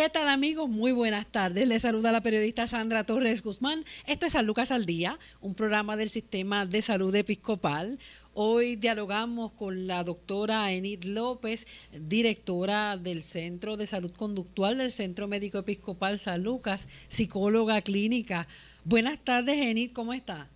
¿Qué 0.00 0.08
tal 0.08 0.30
amigos? 0.30 0.66
Muy 0.66 0.92
buenas 0.92 1.26
tardes. 1.26 1.68
Les 1.68 1.82
saluda 1.82 2.10
la 2.10 2.22
periodista 2.22 2.66
Sandra 2.66 3.04
Torres 3.04 3.42
Guzmán. 3.42 3.84
Esto 4.06 4.24
es 4.24 4.32
San 4.32 4.46
Lucas 4.46 4.70
al 4.70 4.86
Día, 4.86 5.18
un 5.42 5.54
programa 5.54 5.94
del 5.94 6.08
Sistema 6.08 6.64
de 6.64 6.80
Salud 6.80 7.14
Episcopal. 7.14 7.98
Hoy 8.32 8.76
dialogamos 8.76 9.52
con 9.52 9.86
la 9.86 10.02
doctora 10.02 10.72
Enid 10.72 11.04
López, 11.04 11.66
directora 11.92 12.96
del 12.96 13.22
Centro 13.22 13.76
de 13.76 13.86
Salud 13.86 14.12
Conductual 14.12 14.78
del 14.78 14.90
Centro 14.90 15.28
Médico 15.28 15.58
Episcopal 15.58 16.18
San 16.18 16.44
Lucas, 16.44 16.88
psicóloga 17.08 17.82
clínica. 17.82 18.48
Buenas 18.86 19.18
tardes, 19.18 19.58
Enid, 19.60 19.90
¿cómo 19.92 20.14
está? 20.14 20.48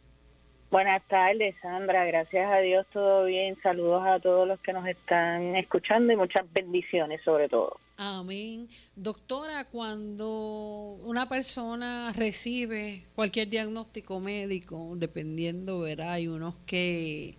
Buenas 0.74 1.06
tardes, 1.06 1.54
Sandra. 1.62 2.04
Gracias 2.04 2.50
a 2.50 2.58
Dios, 2.58 2.84
todo 2.92 3.26
bien. 3.26 3.56
Saludos 3.62 4.02
a 4.04 4.18
todos 4.18 4.48
los 4.48 4.58
que 4.58 4.72
nos 4.72 4.84
están 4.88 5.54
escuchando 5.54 6.12
y 6.12 6.16
muchas 6.16 6.52
bendiciones 6.52 7.20
sobre 7.24 7.48
todo. 7.48 7.78
Amén. 7.96 8.68
Doctora, 8.96 9.66
cuando 9.66 10.98
una 11.04 11.28
persona 11.28 12.12
recibe 12.12 13.04
cualquier 13.14 13.50
diagnóstico 13.50 14.18
médico, 14.18 14.94
dependiendo, 14.96 15.78
verá, 15.78 16.14
hay 16.14 16.26
unos 16.26 16.56
que 16.66 17.36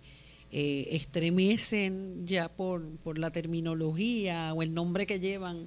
eh, 0.50 0.88
estremecen 0.92 2.26
ya 2.26 2.48
por, 2.48 2.88
por 3.04 3.18
la 3.18 3.30
terminología 3.32 4.54
o 4.54 4.62
el 4.62 4.72
nombre 4.72 5.06
que 5.06 5.20
llevan, 5.20 5.58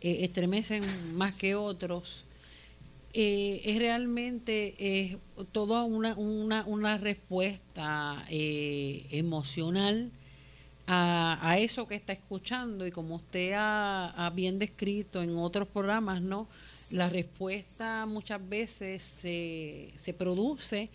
eh, 0.00 0.24
estremecen 0.24 0.82
más 1.14 1.34
que 1.34 1.54
otros. 1.54 2.24
Eh, 3.14 3.60
es 3.64 3.78
realmente 3.78 4.74
eh, 4.78 5.18
toda 5.52 5.84
una, 5.84 6.14
una, 6.14 6.64
una 6.66 6.96
respuesta 6.98 8.24
emocional 8.30 10.10
a, 10.86 11.58
eso 11.58 11.86
que 11.86 11.94
está 11.94 12.12
escuchando. 12.12 12.86
Y 12.86 12.90
como 12.90 13.16
usted 13.16 13.52
ha, 13.56 14.30
bien 14.34 14.58
descrito 14.58 15.22
en 15.22 15.36
otros 15.36 15.68
programas, 15.68 16.22
¿no? 16.22 16.48
La 16.90 17.08
respuesta 17.08 18.04
muchas 18.06 18.46
veces 18.48 19.02
se, 19.02 19.90
se 19.96 20.12
produce 20.12 20.90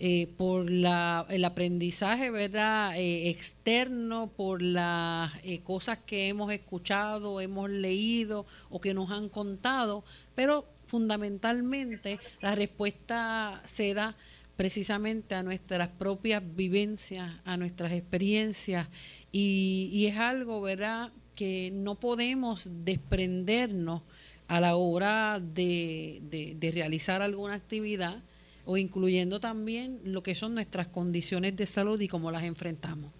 eh, 0.00 0.28
por 0.36 0.68
la, 0.70 1.24
el 1.28 1.44
aprendizaje 1.44 2.30
verdad 2.30 2.98
eh, 2.98 3.30
externo 3.30 4.28
por 4.36 4.60
las 4.60 5.32
eh, 5.44 5.60
cosas 5.60 5.98
que 6.04 6.26
hemos 6.28 6.52
escuchado 6.52 7.40
hemos 7.40 7.70
leído 7.70 8.44
o 8.70 8.80
que 8.80 8.92
nos 8.92 9.10
han 9.10 9.28
contado. 9.28 10.02
Pero 10.34 10.64
fundamentalmente 10.94 12.20
la 12.40 12.54
respuesta 12.54 13.60
se 13.64 13.94
da 13.94 14.14
precisamente 14.56 15.34
a 15.34 15.42
nuestras 15.42 15.88
propias 15.88 16.40
vivencias 16.54 17.34
a 17.44 17.56
nuestras 17.56 17.90
experiencias 17.90 18.86
y, 19.32 20.06
es 20.06 20.16
algo 20.16 20.60
verdad 20.60 21.10
que 21.34 21.72
no 21.72 21.96
podemos 21.96 22.84
desprendernos 22.84 24.02
a 24.46 24.60
la 24.60 24.76
hora 24.76 25.40
de, 25.40 26.20
de 26.22 26.70
realizar 26.70 27.22
alguna 27.22 27.54
actividad 27.54 28.16
o 28.64 28.76
incluyendo 28.76 29.40
también 29.40 29.98
lo 30.04 30.22
que 30.22 30.36
son 30.36 30.54
nuestras 30.54 30.86
condiciones 30.86 31.56
de 31.56 31.66
salud 31.66 32.00
y 32.00 32.06
cómo 32.06 32.30
las 32.30 32.44
enfrentamos. 32.44 33.10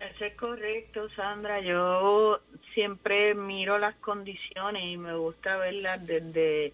Es 0.00 0.34
correcto, 0.34 1.08
Sandra. 1.10 1.60
Yo 1.60 2.40
siempre 2.74 3.34
miro 3.34 3.78
las 3.78 3.94
condiciones 3.96 4.84
y 4.84 4.96
me 4.96 5.14
gusta 5.14 5.56
verlas 5.56 6.06
desde 6.06 6.72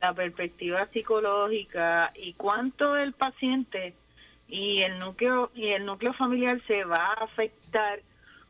la 0.00 0.12
perspectiva 0.12 0.86
psicológica 0.86 2.12
y 2.14 2.34
cuánto 2.34 2.96
el 2.96 3.12
paciente 3.12 3.94
y 4.48 4.82
el 4.82 4.98
núcleo 4.98 5.50
y 5.54 5.68
el 5.68 5.84
núcleo 5.84 6.12
familiar 6.12 6.60
se 6.66 6.84
va 6.84 7.06
a 7.06 7.24
afectar 7.24 8.00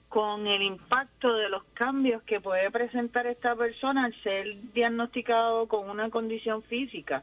con 0.09 0.47
el 0.47 0.63
impacto 0.63 1.37
de 1.37 1.49
los 1.49 1.65
cambios 1.75 2.23
que 2.23 2.41
puede 2.41 2.71
presentar 2.71 3.27
esta 3.27 3.55
persona 3.57 4.05
al 4.05 4.15
ser 4.23 4.57
diagnosticado 4.73 5.67
con 5.67 5.91
una 5.91 6.11
condición 6.11 6.63
física. 6.63 7.23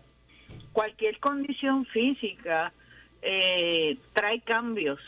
Cualquier 0.74 1.20
condición 1.20 1.86
física 1.86 2.74
eh, 3.22 3.98
trae 4.14 4.42
cambios 4.42 5.00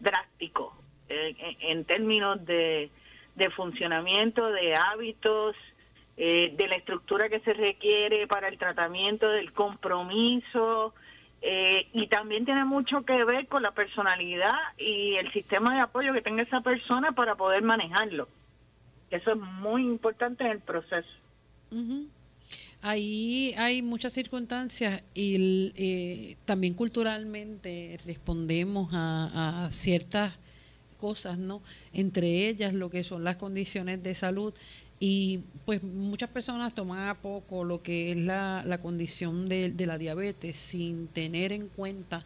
drásticos 0.00 0.72
eh, 1.08 1.56
en, 1.60 1.84
términos 1.84 2.44
de, 2.44 2.90
funcionamiento, 3.50 4.50
de 4.50 4.74
hábitos, 4.74 5.56
eh, 6.16 6.54
de 6.56 6.68
la 6.68 6.76
estructura 6.76 7.28
que 7.28 7.40
se 7.40 7.54
requiere 7.54 8.26
para 8.26 8.48
el 8.48 8.58
tratamiento, 8.58 9.28
del 9.30 9.52
compromiso, 9.52 10.94
y 11.92 12.08
también 12.08 12.44
tiene 12.44 12.64
mucho 12.64 13.04
que 13.04 13.22
ver 13.22 13.46
con 13.46 13.62
la 13.62 13.70
personalidad 13.70 14.58
y 14.76 15.14
el 15.14 15.32
sistema 15.32 15.72
de 15.72 15.82
apoyo 15.82 16.12
que 16.12 16.20
tenga 16.20 16.42
esa 16.42 16.62
persona 16.62 17.12
para 17.12 17.36
poder 17.36 17.62
manejarlo. 17.62 18.28
Eso 19.10 19.32
es 19.32 19.38
muy 19.38 19.82
importante 19.82 20.44
en 20.44 20.50
el 20.50 20.58
proceso. 20.60 21.08
Ahí 22.80 23.54
hay 23.58 23.82
muchas 23.82 24.12
circunstancias 24.12 25.02
y 25.14 25.72
eh, 25.76 26.36
también 26.44 26.74
culturalmente 26.74 27.98
respondemos 28.06 28.90
a, 28.92 29.68
ciertas 29.72 30.34
cosas, 30.98 31.38
¿no? 31.38 31.62
Entre 31.92 32.48
ellas 32.48 32.74
lo 32.74 32.90
que 32.90 33.04
son 33.04 33.24
las 33.24 33.36
condiciones 33.36 34.02
de 34.02 34.14
salud 34.14 34.52
y 35.00 35.40
pues 35.64 35.82
muchas 35.82 36.28
personas 36.30 36.74
toman 36.74 37.08
a 37.08 37.14
poco 37.14 37.64
lo 37.64 37.82
que 37.82 38.10
es 38.10 38.16
la, 38.16 38.62
la 38.66 38.78
condición 38.78 39.48
de, 39.48 39.70
de, 39.70 39.86
la 39.86 39.96
diabetes 39.96 40.56
sin 40.56 41.06
tener 41.08 41.52
en 41.52 41.68
cuenta 41.68 42.24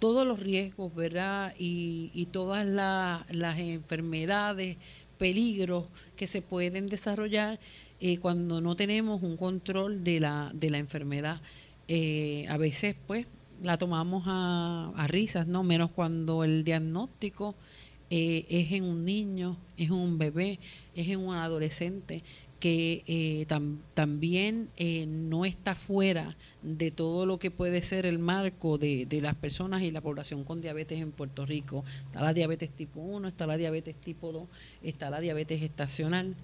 todos 0.00 0.26
los 0.26 0.40
riesgos, 0.40 0.94
¿verdad? 0.94 1.54
Y, 1.58 2.10
y 2.12 2.26
todas 2.26 2.66
las 2.66 3.58
enfermedades, 3.58 4.76
peligros 5.18 5.84
que 6.16 6.26
se 6.26 6.42
pueden 6.42 6.88
desarrollar 6.88 7.58
eh, 8.00 8.18
cuando 8.18 8.60
no 8.60 8.76
tenemos 8.76 9.22
un 9.22 9.36
control 9.36 10.04
de 10.04 10.20
la, 10.20 10.50
de 10.52 10.70
la 10.70 10.78
enfermedad. 10.78 11.40
Eh, 11.88 12.46
a 12.48 12.56
veces, 12.56 12.96
pues, 13.06 13.26
la 13.62 13.78
tomamos 13.78 14.24
a, 14.26 14.92
a, 14.96 15.06
risas, 15.06 15.46
¿no? 15.46 15.62
Menos 15.62 15.90
cuando 15.92 16.44
el 16.44 16.64
diagnóstico 16.64 17.54
eh, 18.10 18.46
es 18.48 18.72
en 18.72 18.84
un 18.84 19.04
niño, 19.04 19.56
es 19.76 19.86
en 19.86 19.92
un 19.92 20.18
bebé, 20.18 20.58
es 20.94 21.08
en 21.08 21.20
un 21.20 21.34
adolescente 21.34 22.22
que 22.60 23.46
también 23.92 24.70
no 25.28 25.44
está 25.44 25.74
fuera 25.74 26.34
de 26.62 26.90
todo 26.90 27.26
lo 27.26 27.38
que 27.38 27.50
puede 27.50 27.82
ser 27.82 28.06
el 28.06 28.18
marco 28.18 28.78
de, 28.78 29.04
de, 29.04 29.20
las 29.20 29.34
personas 29.34 29.82
y 29.82 29.90
la 29.90 30.00
población 30.00 30.44
con 30.44 30.62
diabetes 30.62 30.98
en 30.98 31.12
Puerto 31.12 31.44
Rico. 31.44 31.84
Está 32.06 32.22
la 32.22 32.32
diabetes 32.32 32.70
tipo 32.70 33.00
1, 33.00 33.28
está 33.28 33.46
la 33.46 33.58
diabetes 33.58 33.94
tipo 33.96 34.32
2, 34.32 34.48
está 34.82 35.10
la 35.10 35.20
diabetes 35.20 35.60
estacional. 35.60 36.34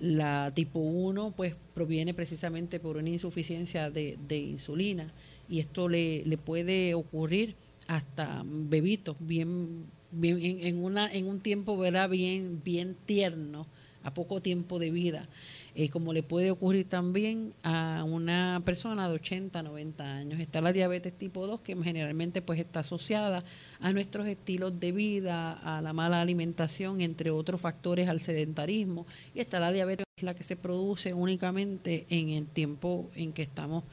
La 0.00 0.52
tipo 0.54 0.80
1 0.80 1.32
pues 1.34 1.54
proviene 1.74 2.12
precisamente 2.12 2.78
por 2.78 2.98
una 2.98 3.08
insuficiencia 3.08 3.90
de, 3.90 4.16
insulina 4.36 5.10
y 5.48 5.60
esto 5.60 5.88
le, 5.88 6.24
le, 6.26 6.36
puede 6.36 6.94
ocurrir 6.94 7.54
hasta 7.86 8.42
bebitos 8.44 9.16
bien, 9.18 9.84
en, 10.22 10.82
una, 10.82 11.12
en 11.12 11.26
un 11.26 11.40
tiempo 11.40 11.76
¿verdad? 11.78 12.08
bien 12.08 12.60
bien 12.64 12.96
tierno 13.06 13.66
a 14.02 14.12
poco 14.12 14.40
tiempo 14.40 14.78
de 14.78 14.90
vida 14.90 15.28
eh, 15.76 15.88
como 15.88 16.12
le 16.12 16.24
puede 16.24 16.50
ocurrir 16.50 16.88
también 16.88 17.52
a 17.62 18.04
una 18.04 18.60
persona 18.64 19.08
de 19.08 19.14
80, 19.14 19.62
90 19.62 20.04
años. 20.04 20.40
Está 20.40 20.60
la 20.60 20.72
diabetes 20.72 21.16
tipo 21.16 21.46
2, 21.46 21.60
que 21.60 21.76
generalmente 21.76 22.42
pues 22.42 22.58
está 22.58 22.80
asociada 22.80 23.44
a 23.78 23.92
nuestros 23.92 24.26
estilos 24.26 24.80
de 24.80 24.90
vida, 24.90 25.52
a 25.52 25.80
la 25.80 25.92
mala 25.92 26.20
alimentación, 26.20 27.00
entre 27.00 27.30
otros 27.30 27.60
factores 27.60 28.08
al 28.08 28.20
sedentarismo. 28.20 29.06
Y 29.34 29.40
está 29.40 29.60
la 29.60 29.70
diabetes, 29.70 30.06
la 30.22 30.34
que 30.34 30.42
se 30.42 30.56
produce 30.56 31.14
únicamente 31.14 32.04
en 32.10 32.30
el 32.30 32.46
tiempo 32.46 33.08
en 33.14 33.32
que 33.32 33.42
estamos 33.42 33.84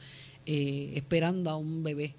eh, 0.46 0.92
esperando 0.96 1.48
a 1.48 1.56
un 1.56 1.84
bebé. 1.84 2.14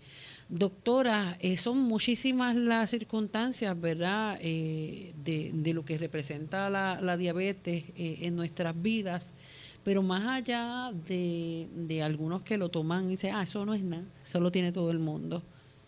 Doctora, 0.50 1.38
eh, 1.40 1.58
son 1.58 1.78
muchísimas 1.80 2.56
las 2.56 2.90
circunstancias, 2.90 3.80
¿verdad?, 3.80 4.40
de, 4.40 5.14
de, 5.54 5.74
lo 5.74 5.86
que 5.86 5.98
representa 5.98 6.70
la, 6.70 7.18
diabetes 7.18 7.86
en 7.96 8.36
nuestras 8.36 8.80
vidas 8.82 9.34
pero 9.84 10.04
más 10.04 10.26
allá 10.26 10.92
de, 11.08 11.68
de 11.74 12.04
algunos 12.04 12.42
que 12.44 12.58
lo 12.58 12.70
toman 12.70 13.08
y 13.08 13.12
dicen, 13.12 13.34
ah, 13.34 13.44
eso 13.44 13.66
no 13.66 13.74
es 13.74 13.82
nada, 13.82 14.04
eso 14.24 14.40
lo 14.40 14.52
tiene 14.52 14.72
todo 14.72 14.92
el 14.92 15.00
mundo. 15.00 15.42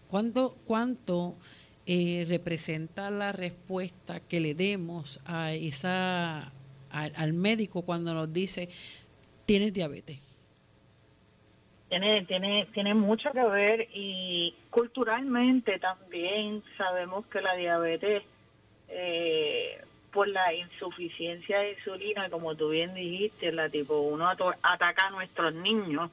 ¿Cuánto, 0.08 0.58
cuánto 0.66 1.36
eh, 1.86 2.26
representa 2.28 3.12
la 3.12 3.32
respuesta 3.32 4.20
que 4.20 4.40
le 4.40 4.56
demos 4.56 5.20
a 5.26 5.54
esa, 5.54 6.52
al 6.90 7.34
médico 7.34 7.84
cuando 7.84 8.14
nos 8.14 8.34
dice, 8.34 8.70
tienes 9.46 9.74
diabetes? 9.74 10.20
Tiene, 11.92 12.24
tiene, 12.24 12.70
tiene 12.74 12.94
mucho 12.94 13.34
que 13.34 13.44
ver 13.44 13.90
y 13.94 14.56
culturalmente 14.70 15.78
también 15.78 16.64
sabemos 16.78 17.26
que 17.26 17.42
la 17.42 17.54
diabetes 17.56 18.24
eh, 18.88 19.78
por 20.14 20.30
la 20.30 20.54
insuficiencia 20.54 21.60
de 21.60 21.74
insulina, 21.74 22.30
como 22.30 22.56
tú 22.56 22.70
bien 22.70 22.94
dijiste, 22.94 23.52
la 23.52 23.68
tipo 23.68 23.98
1 23.98 24.26
ataca 24.62 25.08
a 25.08 25.10
nuestros 25.10 25.54
niños. 25.54 26.10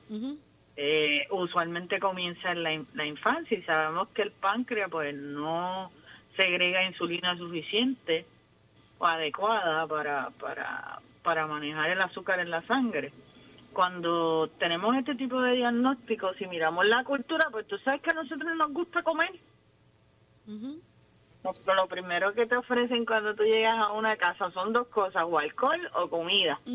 Eh, 0.77 1.29
usualmente 1.31 2.01
comienza 2.01 2.51
en 2.51 2.65
la, 2.65 3.07
infancia 3.07 3.57
y 3.57 3.63
sabemos 3.63 4.09
que 4.09 4.23
el 4.23 4.33
páncreas 4.33 4.91
pues 4.91 5.15
no 5.15 5.93
segrega 6.35 6.89
insulina 6.89 7.39
suficiente 7.39 8.27
o 8.99 9.07
adecuada 9.07 9.87
para, 9.87 10.31
para, 10.41 10.99
para 11.23 11.47
manejar 11.47 11.91
el 11.91 12.01
azúcar 12.01 12.41
en 12.41 12.51
la 12.51 12.63
sangre. 12.63 13.13
Cuando 13.79 14.51
tenemos 14.59 14.97
este 14.97 15.15
tipo 15.15 15.41
de 15.41 15.53
diagnósticos, 15.53 16.37
si 16.37 16.49
miramos 16.49 16.85
la 16.85 17.05
cultura, 17.05 17.47
pues 17.53 17.65
tú 17.69 17.79
sabes 17.79 18.03
que 18.03 18.11
a 18.11 18.15
nosotros 18.15 18.57
nos 18.57 18.73
gusta 18.73 19.05
comer. 19.05 19.31
Lo 21.77 21.87
primero 21.87 22.35
que 22.35 22.47
te 22.47 22.57
ofrecen 22.57 23.07
cuando 23.07 23.37
tú 23.37 23.45
llegas 23.45 23.77
a 23.77 23.93
una 23.93 24.17
casa 24.17 24.51
son 24.51 24.73
dos 24.73 24.89
cosas, 24.89 25.23
o 25.25 25.39
alcohol 25.39 25.79
o 25.95 26.09
comida. 26.09 26.59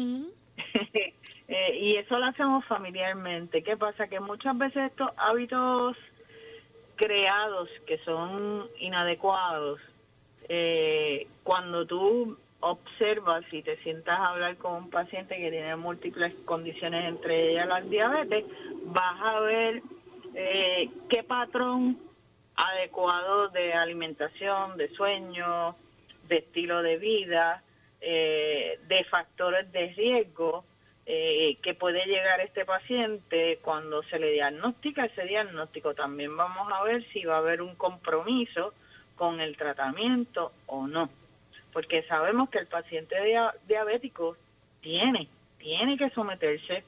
Eh, 1.49 1.77
y 1.77 1.95
eso 1.97 2.17
lo 2.17 2.27
hacemos 2.27 2.63
familiarmente. 2.65 3.63
¿Qué 3.63 3.75
pasa? 3.75 4.07
Que 4.07 4.21
muchas 4.21 4.57
veces 4.57 4.91
estos 4.91 5.11
hábitos 5.17 5.97
creados 6.95 7.69
que 7.85 7.97
son 7.97 8.65
inadecuados, 8.79 9.81
eh, 10.47 11.27
cuando 11.43 11.85
tú 11.85 12.37
observas 12.63 13.43
y 13.51 13.61
te 13.61 13.75
sientas 13.77 14.17
a 14.19 14.29
hablar 14.29 14.55
con 14.55 14.73
un 14.75 14.89
paciente 14.89 15.35
que 15.35 15.51
tiene 15.51 15.75
múltiples 15.75 16.33
condiciones, 16.45 17.05
entre 17.05 17.51
ellas 17.51 17.67
la 17.67 17.81
diabetes, 17.81 18.45
vas 18.85 19.21
a 19.21 19.39
ver 19.41 19.81
eh, 20.33 20.89
qué 21.09 21.23
patrón 21.23 21.97
adecuado 22.55 23.49
de 23.49 23.73
alimentación, 23.73 24.77
de 24.77 24.87
sueño, 24.87 25.75
de 26.29 26.37
estilo 26.37 26.81
de 26.81 26.97
vida, 26.97 27.61
eh, 27.99 28.79
de 28.87 29.03
factores 29.03 29.69
de 29.73 29.87
riesgo 29.93 30.63
eh, 31.05 31.57
que 31.61 31.73
puede 31.73 32.05
llegar 32.05 32.39
este 32.39 32.63
paciente 32.63 33.59
cuando 33.61 34.03
se 34.03 34.19
le 34.19 34.31
diagnostica 34.31 35.05
ese 35.05 35.25
diagnóstico. 35.25 35.93
También 35.93 36.37
vamos 36.37 36.71
a 36.71 36.81
ver 36.83 37.03
si 37.11 37.25
va 37.25 37.35
a 37.35 37.39
haber 37.39 37.61
un 37.61 37.75
compromiso 37.75 38.73
con 39.15 39.41
el 39.41 39.57
tratamiento 39.57 40.53
o 40.65 40.87
no, 40.87 41.09
porque 41.73 42.03
sabemos 42.03 42.49
que 42.49 42.59
el 42.59 42.67
paciente 42.67 43.15
diabético 43.67 44.37
tiene, 44.81 45.27
tiene 45.57 45.97
que 45.97 46.09
someterse 46.11 46.83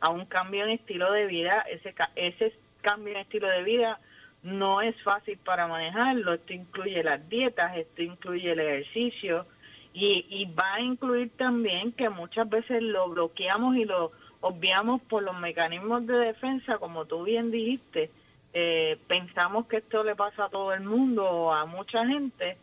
a 0.00 0.10
un 0.10 0.26
cambio 0.26 0.64
en 0.64 0.70
estilo 0.70 1.12
de 1.12 1.26
vida, 1.26 1.64
ese, 1.70 1.94
ese 2.16 2.52
cambio 2.82 3.14
en 3.14 3.20
estilo 3.20 3.48
de 3.48 3.62
vida 3.62 3.98
no 4.42 4.82
es 4.82 5.00
fácil 5.02 5.38
para 5.38 5.66
manejarlo. 5.66 6.34
Esto 6.34 6.52
incluye 6.52 7.02
las 7.02 7.26
dietas, 7.28 7.76
esto 7.76 8.02
incluye 8.02 8.52
el 8.52 8.60
ejercicio 8.60 9.46
y, 9.94 10.26
y 10.28 10.44
va 10.46 10.74
a 10.74 10.80
incluir 10.80 11.30
también 11.36 11.92
que 11.92 12.10
muchas 12.10 12.48
veces 12.48 12.82
lo 12.82 13.08
bloqueamos 13.08 13.76
y 13.76 13.84
lo 13.84 14.12
obviamos 14.40 15.00
por 15.02 15.22
los 15.22 15.38
mecanismos 15.38 16.06
de 16.06 16.18
defensa, 16.18 16.76
como 16.78 17.06
tú 17.06 17.24
bien 17.24 17.50
dijiste. 17.50 18.10
Eh, 18.52 18.98
pensamos 19.08 19.66
que 19.66 19.78
esto 19.78 20.04
le 20.04 20.14
pasa 20.14 20.44
a 20.44 20.48
todo 20.48 20.72
el 20.74 20.82
mundo 20.82 21.24
o 21.24 21.52
a 21.52 21.64
mucha 21.64 22.06
gente, 22.06 22.58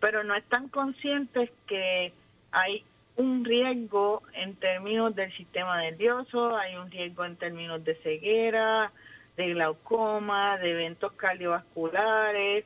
pero 0.00 0.24
no 0.24 0.34
están 0.34 0.68
conscientes 0.68 1.50
que 1.66 2.12
hay 2.52 2.84
un 3.16 3.44
riesgo 3.44 4.22
en 4.34 4.54
términos 4.56 5.14
del 5.14 5.32
sistema 5.32 5.80
nervioso, 5.80 6.56
hay 6.56 6.76
un 6.76 6.90
riesgo 6.90 7.24
en 7.24 7.36
términos 7.36 7.82
de 7.84 7.94
ceguera, 7.96 8.92
de 9.36 9.54
glaucoma, 9.54 10.58
de 10.58 10.70
eventos 10.70 11.12
cardiovasculares, 11.12 12.64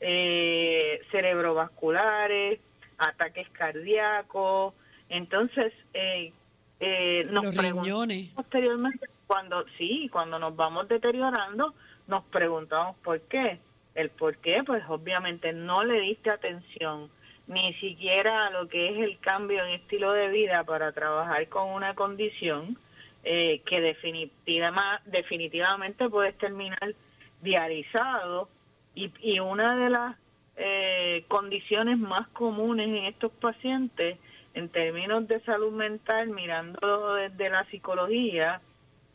eh, 0.00 1.00
cerebrovasculares, 1.10 2.60
ataques 2.98 3.48
cardíacos. 3.50 4.74
Entonces, 5.08 5.72
eh, 5.94 6.32
eh, 6.80 7.26
nos 7.30 7.54
preguntamos 7.54 8.08
posteriormente, 8.34 9.06
cuando 9.26 9.64
sí, 9.76 10.08
cuando 10.12 10.38
nos 10.38 10.54
vamos 10.54 10.88
deteriorando, 10.88 11.74
nos 12.06 12.24
preguntamos 12.24 12.96
por 12.98 13.20
qué. 13.22 13.58
El 13.98 14.10
por 14.10 14.36
qué, 14.36 14.62
pues 14.64 14.84
obviamente 14.88 15.52
no 15.52 15.82
le 15.82 16.00
diste 16.00 16.30
atención 16.30 17.10
ni 17.48 17.74
siquiera 17.74 18.46
a 18.46 18.50
lo 18.50 18.68
que 18.68 18.90
es 18.90 18.98
el 18.98 19.18
cambio 19.18 19.64
en 19.64 19.70
estilo 19.70 20.12
de 20.12 20.28
vida 20.28 20.62
para 20.62 20.92
trabajar 20.92 21.48
con 21.48 21.70
una 21.70 21.94
condición 21.94 22.78
eh, 23.24 23.60
que 23.66 23.80
definitivamente 23.80 26.08
puedes 26.08 26.38
terminar 26.38 26.94
diarizado 27.42 28.48
y, 28.94 29.10
y 29.20 29.40
una 29.40 29.74
de 29.74 29.90
las 29.90 30.14
eh, 30.56 31.24
condiciones 31.26 31.98
más 31.98 32.28
comunes 32.28 32.86
en 32.86 33.04
estos 33.04 33.32
pacientes 33.32 34.16
en 34.54 34.68
términos 34.68 35.26
de 35.26 35.40
salud 35.40 35.72
mental, 35.72 36.28
mirando 36.28 37.14
desde 37.14 37.50
la 37.50 37.64
psicología, 37.64 38.60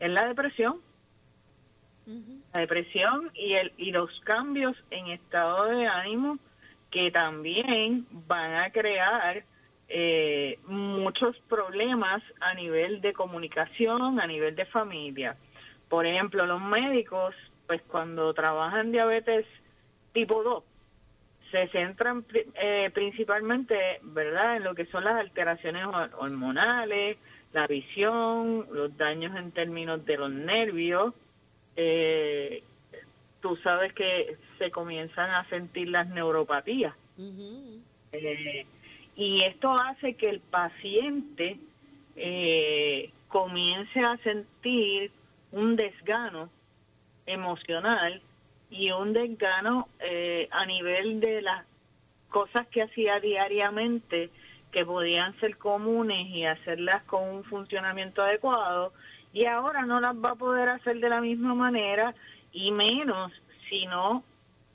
es 0.01 0.09
la 0.09 0.27
depresión. 0.27 0.81
La 2.53 2.59
depresión 2.59 3.31
y, 3.33 3.53
el, 3.53 3.71
y 3.77 3.91
los 3.91 4.19
cambios 4.21 4.75
en 4.91 5.07
estado 5.07 5.65
de 5.65 5.87
ánimo 5.87 6.37
que 6.91 7.11
también 7.11 8.05
van 8.27 8.55
a 8.55 8.71
crear 8.71 9.43
eh, 9.89 10.59
muchos 10.67 11.37
problemas 11.49 12.21
a 12.39 12.53
nivel 12.53 13.01
de 13.01 13.13
comunicación, 13.13 14.19
a 14.19 14.27
nivel 14.27 14.55
de 14.55 14.65
familia. 14.65 15.35
Por 15.89 16.05
ejemplo, 16.05 16.45
los 16.45 16.61
médicos, 16.61 17.35
pues 17.67 17.81
cuando 17.83 18.33
trabajan 18.33 18.91
diabetes 18.91 19.45
tipo 20.13 20.43
2, 20.43 20.63
se 21.51 21.67
centran 21.67 22.25
eh, 22.55 22.89
principalmente, 22.93 23.99
¿verdad?, 24.01 24.57
en 24.57 24.63
lo 24.63 24.73
que 24.73 24.85
son 24.85 25.03
las 25.03 25.19
alteraciones 25.19 25.85
hormonales, 26.17 27.17
la 27.53 27.67
visión, 27.67 28.65
los 28.71 28.97
daños 28.97 29.35
en 29.35 29.51
términos 29.51 30.03
de 30.05 30.17
los 30.17 30.31
nervios. 30.31 31.13
Eh, 31.75 32.63
tú 33.41 33.55
sabes 33.57 33.93
que 33.93 34.37
se 34.57 34.71
comienzan 34.71 35.31
a 35.31 35.45
sentir 35.49 35.89
las 35.89 36.07
neuropatías. 36.07 36.95
Y 39.15 39.41
esto 39.43 39.73
hace 39.73 40.15
que 40.15 40.29
el 40.29 40.39
paciente 40.39 41.57
eh, 42.15 43.11
comience 43.27 43.99
a 43.99 44.17
sentir 44.17 45.11
un 45.51 45.75
desgano 45.75 46.49
emocional 47.25 48.21
y 48.69 48.91
un 48.91 49.13
desgano 49.13 49.87
eh, 49.99 50.47
a 50.51 50.65
nivel 50.65 51.19
de 51.19 51.41
las 51.41 51.65
cosas 52.29 52.67
que 52.67 52.81
hacía 52.81 53.19
diariamente 53.19 54.29
que 54.71 54.85
podían 54.85 55.39
ser 55.39 55.57
comunes 55.57 56.27
y 56.29 56.45
hacerlas 56.45 57.03
con 57.03 57.23
un 57.29 57.43
funcionamiento 57.43 58.23
adecuado 58.23 58.91
y 59.33 59.45
ahora 59.45 59.85
no 59.85 59.99
las 59.99 60.15
va 60.15 60.31
a 60.31 60.35
poder 60.35 60.69
hacer 60.69 60.99
de 60.99 61.09
la 61.09 61.19
misma 61.19 61.55
manera 61.55 62.13
y 62.53 62.71
menos 62.71 63.31
si 63.67 63.87
no 63.87 64.23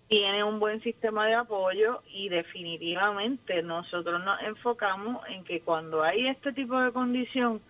tiene 0.08 0.42
un 0.42 0.58
buen 0.58 0.80
sistema 0.80 1.26
de 1.26 1.34
apoyo 1.34 2.02
y 2.12 2.28
definitivamente 2.28 3.62
nosotros 3.62 4.24
nos 4.24 4.42
enfocamos 4.42 5.18
en 5.28 5.44
que 5.44 5.60
cuando 5.60 6.02
hay 6.02 6.26
este 6.26 6.52
tipo 6.52 6.80
de 6.80 6.92
condición 6.92 7.60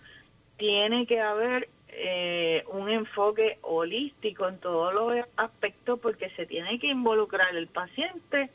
tiene 0.56 1.06
que 1.06 1.20
haber 1.20 1.68
eh, 1.88 2.64
un 2.68 2.88
enfoque 2.88 3.58
holístico 3.62 4.48
en 4.48 4.58
todos 4.58 4.94
los 4.94 5.26
aspectos 5.36 5.98
porque 5.98 6.30
se 6.30 6.46
tiene 6.46 6.78
que 6.78 6.88
involucrar 6.88 7.54
el 7.56 7.66
paciente 7.66 8.50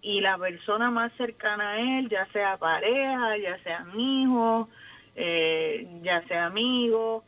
y 0.00 0.20
la 0.20 0.38
persona 0.38 0.90
más 0.90 1.12
cercana 1.14 1.72
a 1.72 1.98
él, 1.98 2.08
ya 2.08 2.26
sea 2.26 2.56
pareja, 2.56 3.36
ya 3.36 3.58
sea 3.62 3.86
hijo, 3.96 4.68
eh, 5.16 5.88
ya 6.02 6.22
sea 6.28 6.46
amigo, 6.46 7.24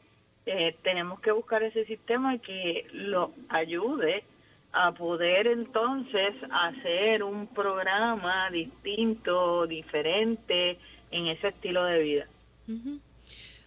eh, 0.47 0.77
tenemos 0.83 1.21
que 1.21 1.33
buscar 1.33 1.63
ese 1.63 1.85
sistema 1.85 2.39
que 2.39 2.87
lo 2.93 3.33
ayude 3.49 4.25
a 4.73 4.93
poder 4.93 5.47
entonces 5.47 6.35
hacer 6.51 7.23
un 7.23 7.47
programa 7.47 8.51
distinto, 8.51 9.67
diferente 9.67 10.79
en 11.11 11.27
ese 11.27 11.49
estilo 11.49 11.85
de 11.85 11.99
vida. 11.99 12.27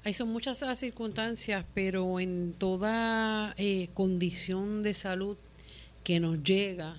Hay 0.04 0.14
son 0.14 0.32
muchas 0.32 0.64
circunstancias, 0.80 1.66
pero 1.74 2.20
en 2.20 2.54
toda 2.54 3.54
eh, 3.58 3.90
condición 3.94 4.82
de 4.84 4.94
salud 4.94 5.38
que 6.04 6.20
nos 6.20 6.44
llega 6.44 6.96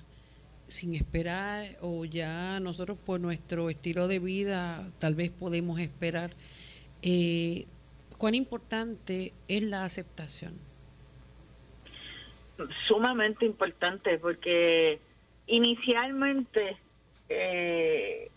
sin 0.67 0.95
esperar 0.95 1.77
o 1.81 2.05
ya 2.05 2.59
nosotros 2.59 2.97
por 2.97 3.19
nuestro 3.19 3.69
estilo 3.69 4.07
de 4.07 4.19
vida 4.19 4.87
tal 4.99 5.15
vez 5.15 5.31
podemos 5.31 5.79
esperar, 5.79 6.31
eh, 7.01 7.65
cuán 8.21 8.35
importante 8.35 9.33
es 9.47 9.63
la 9.63 9.83
aceptación 9.83 10.53
sumamente 12.87 13.47
importante 13.47 14.19
porque 14.19 14.99
inicialmente 15.47 16.77
eh, 17.29 18.29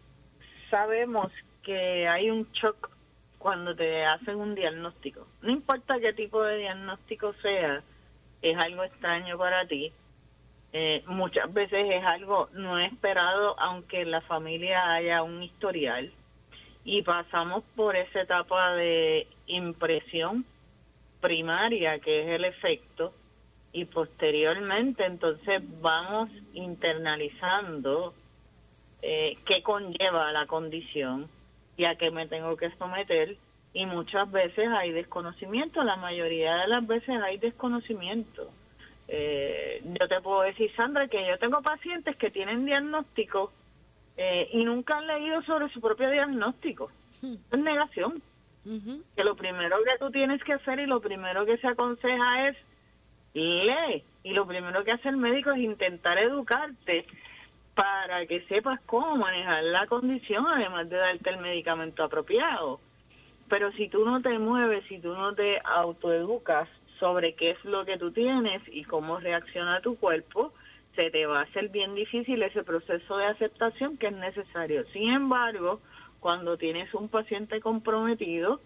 sabemos 0.70 1.30
que 1.62 2.08
hay 2.08 2.30
un 2.30 2.50
shock 2.54 2.88
cuando 3.36 3.76
te 3.76 4.06
hacen 4.06 4.36
un 4.36 4.54
diagnóstico. 4.54 5.26
No 5.42 5.52
importa 5.52 6.00
qué 6.00 6.14
tipo 6.14 6.42
de 6.42 6.60
diagnóstico 6.60 7.34
sea, 7.42 7.82
es 8.40 8.56
algo 8.56 8.84
extraño 8.84 9.36
para 9.36 9.66
ti. 9.66 9.92
Eh, 10.72 11.04
muchas 11.08 11.52
veces 11.52 11.84
es 11.90 12.04
algo 12.04 12.48
no 12.54 12.78
esperado, 12.78 13.54
aunque 13.60 14.00
en 14.00 14.12
la 14.12 14.22
familia 14.22 14.94
haya 14.94 15.22
un 15.22 15.42
historial. 15.42 16.10
Y 16.86 17.02
pasamos 17.02 17.64
por 17.76 17.96
esa 17.96 18.22
etapa 18.22 18.74
de 18.76 19.26
impresión 19.46 20.44
primaria, 21.20 21.98
que 21.98 22.22
es 22.22 22.28
el 22.28 22.44
efecto, 22.44 23.12
y 23.72 23.86
posteriormente 23.86 25.04
entonces 25.04 25.62
vamos 25.80 26.30
internalizando 26.52 28.14
eh, 29.02 29.36
qué 29.44 29.62
conlleva 29.62 30.30
la 30.32 30.46
condición 30.46 31.28
y 31.76 31.84
a 31.84 31.96
qué 31.96 32.10
me 32.10 32.26
tengo 32.28 32.56
que 32.56 32.70
someter 32.76 33.36
y 33.74 33.86
muchas 33.86 34.30
veces 34.30 34.68
hay 34.68 34.92
desconocimiento, 34.92 35.82
la 35.82 35.96
mayoría 35.96 36.58
de 36.58 36.68
las 36.68 36.86
veces 36.86 37.20
hay 37.20 37.38
desconocimiento. 37.38 38.48
Eh, 39.08 39.82
yo 39.82 40.08
te 40.08 40.20
puedo 40.20 40.42
decir, 40.42 40.70
Sandra, 40.76 41.08
que 41.08 41.26
yo 41.26 41.36
tengo 41.38 41.60
pacientes 41.60 42.16
que 42.16 42.30
tienen 42.30 42.64
diagnóstico 42.64 43.52
eh, 44.16 44.48
y 44.52 44.64
nunca 44.64 44.98
han 44.98 45.08
leído 45.08 45.42
sobre 45.42 45.68
su 45.68 45.80
propio 45.80 46.08
diagnóstico. 46.10 46.90
Hmm. 47.20 47.34
Es 47.50 47.58
negación. 47.58 48.22
Que 48.64 49.24
lo 49.24 49.36
primero 49.36 49.76
que 49.84 49.98
tú 49.98 50.10
tienes 50.10 50.42
que 50.42 50.54
hacer 50.54 50.80
y 50.80 50.86
lo 50.86 51.00
primero 51.00 51.44
que 51.44 51.58
se 51.58 51.66
aconseja 51.66 52.48
es 52.48 52.56
lee. 53.34 54.02
Y 54.22 54.32
lo 54.32 54.46
primero 54.46 54.84
que 54.84 54.92
hace 54.92 55.08
el 55.08 55.16
médico 55.18 55.50
es 55.50 55.58
intentar 55.58 56.18
educarte 56.18 57.06
para 57.74 58.24
que 58.26 58.40
sepas 58.42 58.80
cómo 58.86 59.16
manejar 59.16 59.62
la 59.64 59.86
condición, 59.86 60.46
además 60.46 60.88
de 60.88 60.96
darte 60.96 61.30
el 61.30 61.38
medicamento 61.38 62.04
apropiado. 62.04 62.80
Pero 63.48 63.72
si 63.72 63.88
tú 63.88 64.04
no 64.04 64.22
te 64.22 64.38
mueves, 64.38 64.84
si 64.88 64.98
tú 64.98 65.12
no 65.12 65.34
te 65.34 65.60
autoeducas 65.64 66.68
sobre 66.98 67.34
qué 67.34 67.50
es 67.50 67.64
lo 67.64 67.84
que 67.84 67.98
tú 67.98 68.12
tienes 68.12 68.62
y 68.68 68.84
cómo 68.84 69.20
reacciona 69.20 69.80
tu 69.80 69.96
cuerpo, 69.96 70.52
se 70.94 71.10
te 71.10 71.26
va 71.26 71.40
a 71.40 71.42
hacer 71.42 71.68
bien 71.68 71.94
difícil 71.94 72.42
ese 72.42 72.62
proceso 72.62 73.16
de 73.18 73.26
aceptación 73.26 73.96
que 73.96 74.06
es 74.06 74.12
necesario. 74.12 74.84
Sin 74.92 75.10
embargo, 75.12 75.80
cuando 76.24 76.56
tienes 76.56 76.94
un 76.94 77.10
paciente 77.10 77.60
comprometido 77.60 78.58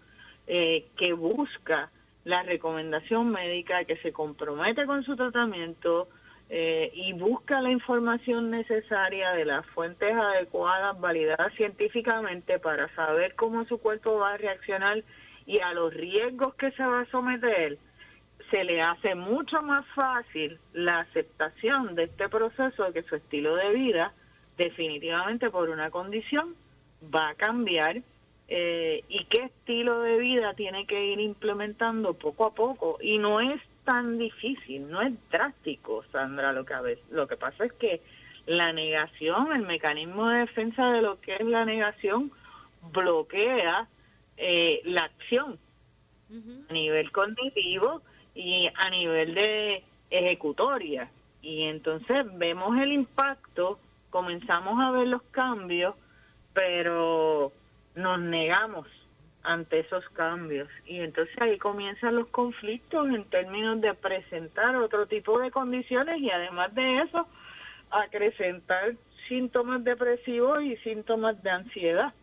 eh, 0.47 0.85
que 0.95 1.11
busca 1.11 1.91
la 2.23 2.41
recomendación 2.41 3.31
médica, 3.31 3.83
que 3.83 3.97
se 3.97 4.13
compromete 4.13 4.85
con 4.85 5.03
su 5.03 5.17
tratamiento, 5.17 6.07
eh, 6.49 6.89
y 6.95 7.11
busca 7.11 7.59
la 7.59 7.69
información 7.69 8.49
necesaria 8.49 9.33
de 9.33 9.43
las 9.43 9.65
fuentes 9.65 10.15
adecuadas, 10.15 10.97
validadas 11.01 11.53
científicamente 11.55 12.59
para 12.59 12.87
saber 12.95 13.35
cómo 13.35 13.65
su 13.65 13.77
cuerpo 13.77 14.15
va 14.19 14.35
a 14.35 14.37
reaccionar 14.37 15.03
y 15.45 15.59
a 15.59 15.73
los 15.73 15.93
riesgos 15.93 16.55
que 16.55 16.71
se 16.71 16.85
va 16.85 17.01
a 17.01 17.11
someter, 17.11 17.77
se 18.49 18.63
le 18.63 18.79
hace 18.79 19.15
mucho 19.15 19.61
más 19.63 19.85
fácil 19.87 20.57
la 20.71 20.99
aceptación 20.99 21.93
de 21.95 22.03
este 22.03 22.29
proceso 22.29 22.85
de 22.85 22.93
que 22.93 23.03
su 23.03 23.17
estilo 23.17 23.57
de 23.57 23.71
vida, 23.71 24.13
definitivamente 24.57 25.49
por 25.49 25.69
una 25.69 25.91
condición, 25.91 26.55
va 27.03 27.29
a 27.29 27.35
cambiar 27.35 28.01
eh, 28.47 29.03
y 29.07 29.25
qué 29.25 29.43
estilo 29.43 30.01
de 30.01 30.17
vida 30.17 30.53
tiene 30.53 30.85
que 30.85 31.05
ir 31.05 31.19
implementando 31.19 32.13
poco 32.13 32.45
a 32.45 32.53
poco. 32.53 32.97
Y 33.01 33.19
no 33.19 33.39
es 33.41 33.61
tan 33.85 34.17
difícil, 34.17 34.89
no 34.89 35.01
es 35.01 35.13
drástico, 35.29 36.03
Sandra, 36.11 36.53
lo 36.53 36.65
que, 36.65 36.73
a 36.73 36.81
veces, 36.81 37.03
lo 37.11 37.27
que 37.27 37.37
pasa 37.37 37.65
es 37.65 37.73
que 37.73 38.01
la 38.45 38.73
negación, 38.73 39.53
el 39.53 39.61
mecanismo 39.61 40.29
de 40.29 40.39
defensa 40.39 40.91
de 40.91 41.01
lo 41.01 41.19
que 41.21 41.35
es 41.35 41.45
la 41.45 41.65
negación, 41.65 42.31
bloquea 42.91 43.87
eh, 44.37 44.81
la 44.85 45.01
acción 45.01 45.57
a 46.69 46.73
nivel 46.73 47.11
cognitivo 47.11 48.01
y 48.35 48.69
a 48.75 48.89
nivel 48.89 49.33
de 49.33 49.83
ejecutoria. 50.09 51.09
Y 51.41 51.63
entonces 51.63 52.25
vemos 52.37 52.79
el 52.79 52.91
impacto, 52.91 53.79
comenzamos 54.09 54.85
a 54.85 54.91
ver 54.91 55.07
los 55.07 55.21
cambios, 55.23 55.95
pero 56.53 57.51
nos 57.95 58.19
negamos 58.19 58.87
ante 59.43 59.79
esos 59.79 60.07
cambios. 60.09 60.67
Y 60.85 60.99
entonces 60.99 61.35
ahí 61.39 61.57
comienzan 61.57 62.15
los 62.15 62.27
conflictos 62.27 63.07
en 63.09 63.23
términos 63.25 63.81
de 63.81 63.93
presentar 63.93 64.75
otro 64.75 65.07
tipo 65.07 65.39
de 65.39 65.51
condiciones 65.51 66.19
y 66.19 66.29
además 66.29 66.73
de 66.75 66.99
eso, 67.01 67.27
acrecentar 67.89 68.95
síntomas 69.27 69.83
depresivos 69.83 70.63
y 70.63 70.75
síntomas 70.77 71.41
de 71.41 71.49
ansiedad. 71.49 72.13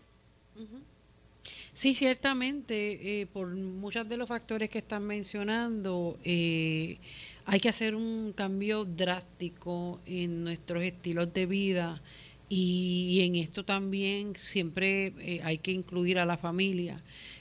Sí, 1.73 1.95
ciertamente, 1.95 3.21
eh, 3.21 3.27
por 3.27 3.49
muchos 3.49 4.09
de 4.09 4.17
los 4.17 4.29
factores 4.29 4.71
que 4.71 4.79
están 4.79 5.07
mencionando, 5.07 6.17
eh, 6.25 6.99
hay 7.45 7.61
que 7.61 7.69
hacer 7.69 7.95
un 7.95 8.33
cambio 8.33 8.85
drástico 8.85 10.01
en 10.07 10.43
nuestros 10.43 10.83
estilos 10.83 11.33
de 11.35 11.47
vida 11.47 12.01
y, 12.49 13.21
en 13.23 13.37
esto 13.37 13.65
también 13.65 14.35
siempre 14.37 15.13
eh, 15.19 15.41
hay 15.43 15.59
que 15.59 15.73
incluir 15.73 16.19
a 16.19 16.27
la 16.27 16.37
familia. 16.37 17.01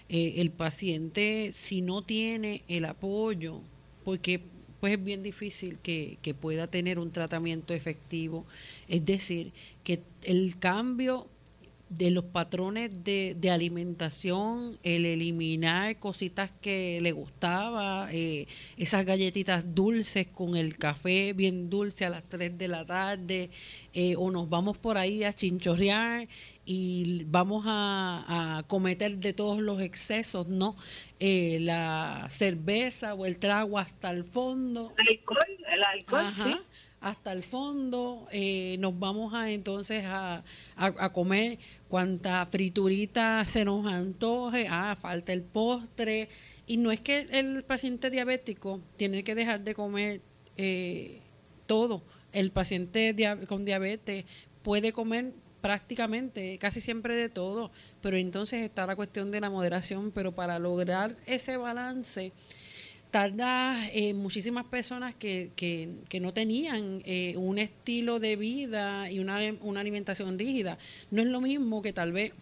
Eh, 0.10 0.36
el 0.38 0.52
paciente, 0.52 1.52
si 1.54 1.82
no 1.82 2.02
tiene 2.02 2.62
el 2.68 2.86
apoyo, 2.86 3.62
porque 4.04 4.40
pues 4.80 4.94
es 4.94 5.04
bien 5.04 5.24
difícil 5.24 5.78
que, 5.82 6.18
que 6.22 6.34
pueda 6.34 6.68
tener 6.68 7.00
un 7.00 7.12
tratamiento 7.12 7.74
efectivo, 7.74 8.46
es 8.88 9.06
decir, 9.06 9.52
que 9.84 10.02
el 10.24 10.58
cambio 10.60 11.28
de 11.90 12.10
los 12.10 12.26
patrones 12.26 13.04
de, 13.04 13.36
de, 13.40 13.52
alimentación, 13.52 14.78
el 14.84 15.06
eliminar 15.06 15.98
cositas 15.98 16.52
que 16.62 17.00
le 17.02 17.12
gustaba, 17.12 18.10
eh, 18.12 18.48
esas 18.76 19.06
galletitas 19.06 19.76
dulces 19.76 20.28
con 20.28 20.56
el 20.56 20.78
café 20.78 21.34
bien 21.34 21.70
dulce 21.70 22.06
a 22.06 22.10
las 22.10 22.24
3 22.24 22.58
de 22.58 22.68
la 22.68 22.86
tarde, 22.86 23.50
eh, 23.94 24.16
o 24.18 24.32
nos 24.32 24.50
vamos 24.50 24.78
por 24.78 24.98
ahí 24.98 25.24
a 25.24 25.34
chinchorrear 25.34 26.28
y 26.66 27.24
vamos 27.26 27.66
a, 27.68 28.58
a 28.58 28.64
cometer 28.64 29.18
de 29.18 29.34
todos 29.34 29.60
los 29.60 29.80
excesos, 29.80 30.48
¿no? 30.48 30.76
Eh, 31.20 31.60
la 31.62 32.28
cerveza 32.30 33.14
o 33.14 33.26
el 33.26 33.38
trago 33.38 33.80
hasta 33.80 34.12
el 34.12 34.24
fondo. 34.24 34.92
El 34.98 35.08
alcohol, 35.08 35.58
el 35.72 35.84
alcohol, 35.84 36.66
hasta 37.06 37.32
el 37.34 37.44
fondo, 37.44 38.28
eh, 38.32 38.78
nos 38.80 38.98
vamos 38.98 39.36
a 39.36 39.52
entonces 39.52 40.04
a, 40.08 40.44
a, 40.76 41.14
comer. 41.14 41.60
Cuanta 41.88 42.44
friturita 42.48 43.46
se 43.46 43.64
nos 43.64 43.86
antoje, 43.86 44.66
ah, 44.68 44.98
falta 45.00 45.32
el 45.32 45.44
postre, 45.44 46.28
y 46.66 46.78
no 46.78 46.92
es 46.92 47.00
que 47.02 47.28
el 47.30 47.62
paciente 47.62 48.10
diabético 48.10 48.82
tiene 48.98 49.24
que 49.24 49.36
dejar 49.36 49.62
de 49.62 49.76
comer 49.76 50.20
eh, 50.58 51.20
todo, 51.68 52.02
el 52.34 52.50
paciente 52.50 53.16
con 53.48 53.66
diabetes 53.66 54.26
puede 54.64 54.92
comer 54.92 55.32
prácticamente, 55.62 56.58
casi 56.58 56.82
siempre 56.82 57.14
de 57.14 57.30
todo, 57.30 57.70
pero 58.02 58.18
entonces 58.18 58.64
está 58.64 58.88
la 58.88 58.96
cuestión 58.96 59.30
de 59.30 59.42
la 59.42 59.52
moderación, 59.52 60.10
pero 60.10 60.32
para 60.32 60.58
lograr 60.58 61.16
ese 61.28 61.56
balance, 61.58 62.32
tarda 63.16 63.80
eh, 63.94 64.14
muchísimas 64.14 64.66
personas 64.66 65.16
que, 65.16 65.50
que, 65.56 66.20
no 66.20 66.34
tenían 66.34 67.02
eh, 67.06 67.34
un 67.38 67.58
estilo 67.60 68.20
de 68.20 68.36
vida 68.36 69.10
y 69.10 69.20
una, 69.20 69.40
una, 69.62 69.80
alimentación 69.80 70.38
rígida. 70.38 70.78
No 71.12 71.22
es 71.22 71.30
lo 71.30 71.40
mismo 71.40 71.82
que 71.82 71.94
tal 71.94 72.12
vez, 72.12 72.34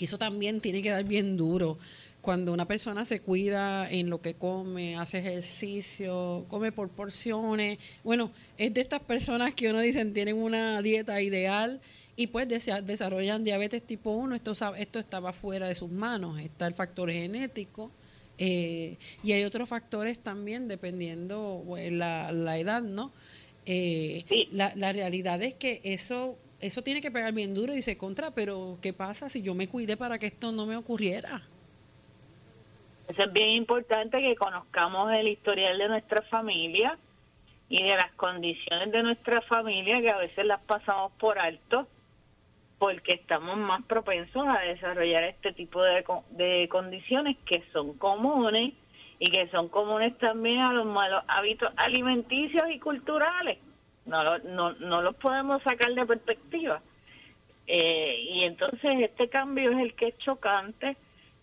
eso 0.00 0.18
también 0.18 0.60
tiene 0.60 0.82
que 0.82 0.90
dar 0.90 1.04
bien 1.04 1.36
duro. 1.36 1.78
Cuando 2.20 2.52
una 2.52 2.66
persona 2.66 3.04
se 3.04 3.20
cuida 3.20 3.88
en 3.88 4.10
lo 4.10 4.20
que 4.20 4.34
come, 4.34 4.96
hace 4.96 5.20
ejercicio, 5.20 6.46
come 6.48 6.72
por 6.72 6.88
porciones, 6.88 7.78
bueno, 8.02 8.32
es 8.58 8.74
de 8.74 8.80
estas 8.80 9.02
personas 9.02 9.54
que 9.54 9.70
uno 9.70 9.78
dicen 9.78 10.12
tienen 10.12 10.34
una 10.34 10.82
dieta 10.82 11.22
ideal 11.22 11.80
y 12.16 12.26
pues 12.26 12.48
desarrollan 12.48 13.44
diabetes 13.44 13.84
tipo 13.84 14.10
1, 14.10 14.34
esto, 14.34 14.74
esto 14.74 14.98
estaba 14.98 15.32
fuera 15.32 15.68
de 15.68 15.76
sus 15.76 15.92
manos, 15.92 16.40
está 16.40 16.66
el 16.66 16.74
factor 16.74 17.08
genético, 17.08 17.92
eh, 18.44 18.98
y 19.22 19.30
hay 19.30 19.44
otros 19.44 19.68
factores 19.68 20.20
también 20.20 20.66
dependiendo 20.66 21.62
pues, 21.64 21.92
la, 21.92 22.32
la 22.32 22.58
edad, 22.58 22.82
¿no? 22.82 23.12
Eh, 23.66 24.24
la, 24.50 24.72
la 24.74 24.90
realidad 24.92 25.40
es 25.42 25.54
que 25.54 25.80
eso 25.84 26.36
eso 26.60 26.82
tiene 26.82 27.00
que 27.00 27.12
pegar 27.12 27.32
bien 27.32 27.54
duro 27.54 27.72
y 27.72 27.76
dice 27.76 27.96
contra, 27.96 28.32
pero 28.32 28.78
¿qué 28.82 28.92
pasa 28.92 29.28
si 29.28 29.44
yo 29.44 29.54
me 29.54 29.68
cuide 29.68 29.96
para 29.96 30.18
que 30.18 30.26
esto 30.26 30.50
no 30.50 30.66
me 30.66 30.76
ocurriera? 30.76 31.40
Eso 33.08 33.22
es 33.22 33.32
bien 33.32 33.50
importante 33.50 34.18
que 34.18 34.34
conozcamos 34.34 35.12
el 35.12 35.28
historial 35.28 35.78
de 35.78 35.86
nuestra 35.86 36.22
familia 36.22 36.98
y 37.68 37.80
de 37.84 37.94
las 37.96 38.10
condiciones 38.14 38.90
de 38.90 39.04
nuestra 39.04 39.40
familia 39.40 40.00
que 40.00 40.10
a 40.10 40.18
veces 40.18 40.44
las 40.46 40.60
pasamos 40.62 41.12
por 41.12 41.38
alto 41.38 41.86
porque 42.82 43.12
estamos 43.12 43.56
más 43.58 43.80
propensos 43.84 44.44
a 44.48 44.58
desarrollar 44.58 45.22
este 45.22 45.52
tipo 45.52 45.84
de, 45.84 46.04
de 46.30 46.68
condiciones 46.68 47.36
que 47.46 47.62
son 47.72 47.96
comunes 47.96 48.72
y 49.20 49.30
que 49.30 49.46
son 49.50 49.68
comunes 49.68 50.18
también 50.18 50.62
a 50.62 50.72
los 50.72 50.84
malos 50.84 51.22
hábitos 51.28 51.72
alimenticios 51.76 52.64
y 52.72 52.80
culturales. 52.80 53.58
No, 54.04 54.36
no, 54.38 54.72
no 54.72 55.00
los 55.00 55.14
podemos 55.14 55.62
sacar 55.62 55.94
de 55.94 56.04
perspectiva. 56.04 56.82
Eh, 57.68 58.26
y 58.28 58.42
entonces 58.42 58.98
este 58.98 59.28
cambio 59.28 59.70
es 59.70 59.78
el 59.78 59.94
que 59.94 60.08
es 60.08 60.18
chocante 60.18 60.96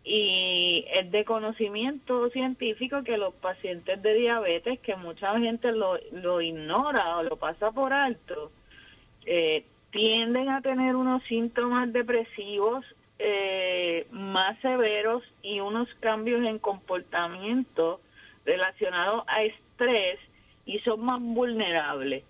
y 0.03 0.83
es 0.93 1.09
de 1.09 1.23
conocimiento 1.23 2.29
científico 2.31 3.01
que 3.05 3.17
los 3.17 3.33
pacientes 3.33 4.01
de 4.01 4.13
diabetes, 4.13 4.77
que 4.81 4.97
mucha 4.97 5.39
gente 5.39 5.71
lo, 5.71 5.97
lo 6.11 6.41
ignora 6.41 7.15
o 7.15 7.23
lo 7.23 7.37
pasa 7.37 7.71
por 7.71 7.93
alto, 7.93 8.51
eh, 9.25 9.63
tienden 9.91 10.49
a 10.49 10.61
tener 10.61 10.95
unos 10.95 11.23
síntomas 11.23 11.91
depresivos 11.91 12.85
eh, 13.17 14.07
más 14.11 14.57
severos 14.59 15.23
y 15.41 15.59
unos 15.59 15.93
cambios 15.95 16.45
en 16.45 16.59
comportamiento 16.59 17.99
relacionados 18.45 19.23
a 19.27 19.43
estrés 19.43 20.19
y 20.65 20.79
son 20.79 21.01
más 21.01 21.19
vulnerables. 21.19 22.23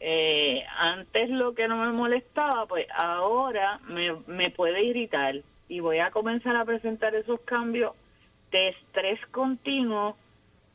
Eh, 0.00 0.64
antes 0.76 1.30
lo 1.30 1.54
que 1.54 1.66
no 1.66 1.78
me 1.78 1.92
molestaba, 1.92 2.66
pues 2.66 2.86
ahora 2.94 3.80
me, 3.86 4.12
me 4.26 4.50
puede 4.50 4.84
irritar 4.84 5.36
y 5.68 5.80
voy 5.80 5.98
a 5.98 6.10
comenzar 6.10 6.56
a 6.56 6.64
presentar 6.64 7.14
esos 7.14 7.40
cambios 7.40 7.92
de 8.50 8.68
estrés 8.68 9.18
continuo 9.30 10.16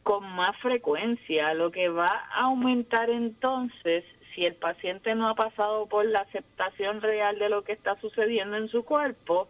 con 0.02 0.24
más 0.34 0.58
frecuencia, 0.58 1.54
lo 1.54 1.72
que 1.72 1.90
va 1.90 2.08
a 2.32 2.46
aumentar 2.46 3.10
entonces 3.10 4.04
si 4.34 4.46
el 4.46 4.56
paciente 4.56 5.16
no 5.16 5.30
ha 5.30 5.36
pasado 5.36 5.86
por 5.88 6.06
la 6.06 6.20
aceptación 6.20 7.02
real 7.02 7.40
de 7.40 7.50
lo 7.50 7.64
que 7.64 7.74
está 7.74 8.00
sucediendo 8.00 8.58
en 8.58 8.70
su 8.70 8.84
cuerpo, 8.84 9.48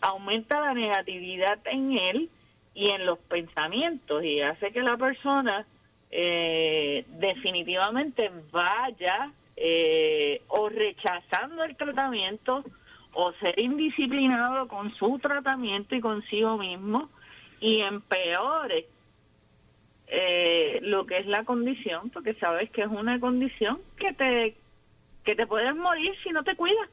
aumenta 0.00 0.60
la 0.60 0.74
negatividad 0.74 1.58
en 1.64 1.92
él 1.92 2.30
y 2.74 2.90
en 2.90 3.04
los 3.06 3.18
pensamientos 3.18 4.24
y 4.24 4.40
hace 4.40 4.72
que 4.72 4.82
la 4.82 4.96
persona 4.96 5.66
eh, 6.10 7.04
definitivamente 7.08 8.30
vaya 8.50 9.30
eh, 9.56 10.42
o 10.48 10.68
rechazando 10.68 11.64
el 11.64 11.76
tratamiento 11.76 12.64
o 13.12 13.32
ser 13.34 13.58
indisciplinado 13.58 14.68
con 14.68 14.94
su 14.94 15.18
tratamiento 15.18 15.94
y 15.94 16.00
consigo 16.00 16.56
mismo 16.56 17.10
y 17.60 17.80
empeore 17.80 18.86
eh, 20.10 20.80
lo 20.82 21.06
que 21.06 21.18
es 21.18 21.26
la 21.26 21.44
condición, 21.44 22.10
porque 22.10 22.34
sabes 22.34 22.70
que 22.70 22.82
es 22.82 22.88
una 22.88 23.20
condición 23.20 23.78
que 23.96 24.12
te, 24.12 24.56
que 25.24 25.36
te 25.36 25.46
puedes 25.46 25.74
morir 25.76 26.12
si 26.22 26.30
no 26.30 26.42
te 26.42 26.56
cuidas. 26.56 26.88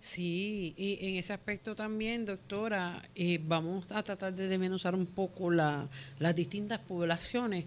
Sí, 0.00 0.74
y 0.76 0.98
en 1.02 1.16
ese 1.16 1.32
aspecto 1.32 1.74
también, 1.74 2.24
doctora, 2.24 3.02
eh, 3.16 3.40
vamos 3.42 3.90
a 3.90 4.02
tratar 4.02 4.32
de 4.32 4.48
desmenuzar 4.48 4.94
un 4.94 5.06
poco 5.06 5.50
la, 5.50 5.88
las 6.20 6.36
distintas 6.36 6.80
poblaciones. 6.80 7.66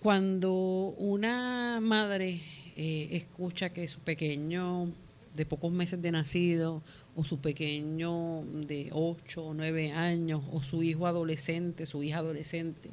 Cuando 0.00 0.52
una 0.52 1.80
madre 1.80 2.40
eh, 2.76 3.08
escucha 3.12 3.70
que 3.70 3.88
su 3.88 4.00
pequeño 4.00 4.92
de 5.34 5.46
pocos 5.46 5.72
meses 5.72 6.02
de 6.02 6.12
nacido 6.12 6.82
o 7.16 7.24
su 7.24 7.40
pequeño 7.40 8.42
de 8.44 8.90
8 8.92 9.44
o 9.44 9.54
9 9.54 9.92
años 9.92 10.42
o 10.52 10.62
su 10.62 10.82
hijo 10.82 11.06
adolescente, 11.06 11.86
su 11.86 12.02
hija 12.02 12.18
adolescente, 12.18 12.90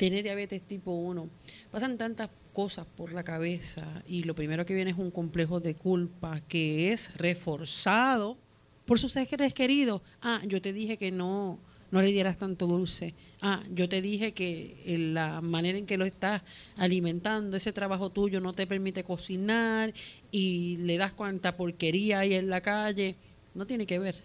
tiene 0.00 0.22
diabetes 0.22 0.62
tipo 0.62 0.92
1. 0.92 1.28
Pasan 1.70 1.98
tantas 1.98 2.30
cosas 2.54 2.86
por 2.86 3.12
la 3.12 3.22
cabeza 3.22 4.02
y 4.08 4.22
lo 4.24 4.32
primero 4.32 4.64
que 4.64 4.72
viene 4.72 4.92
es 4.92 4.96
un 4.96 5.10
complejo 5.10 5.60
de 5.60 5.74
culpa 5.74 6.40
que 6.48 6.90
es 6.90 7.18
reforzado 7.18 8.38
por 8.86 8.98
sus 8.98 9.12
seres 9.12 9.52
queridos. 9.52 10.00
Ah, 10.22 10.40
yo 10.46 10.62
te 10.62 10.72
dije 10.72 10.96
que 10.96 11.10
no, 11.10 11.58
no 11.90 12.00
le 12.00 12.12
dieras 12.12 12.38
tanto 12.38 12.66
dulce. 12.66 13.12
Ah, 13.42 13.62
yo 13.74 13.90
te 13.90 14.00
dije 14.00 14.32
que 14.32 14.82
la 15.12 15.42
manera 15.42 15.76
en 15.76 15.84
que 15.84 15.98
lo 15.98 16.06
estás 16.06 16.40
alimentando, 16.78 17.58
ese 17.58 17.74
trabajo 17.74 18.08
tuyo 18.08 18.40
no 18.40 18.54
te 18.54 18.66
permite 18.66 19.04
cocinar 19.04 19.92
y 20.30 20.78
le 20.78 20.96
das 20.96 21.12
cuanta 21.12 21.58
porquería 21.58 22.20
ahí 22.20 22.32
en 22.32 22.48
la 22.48 22.62
calle 22.62 23.16
no 23.54 23.66
tiene 23.66 23.84
que 23.86 23.98
ver. 23.98 24.16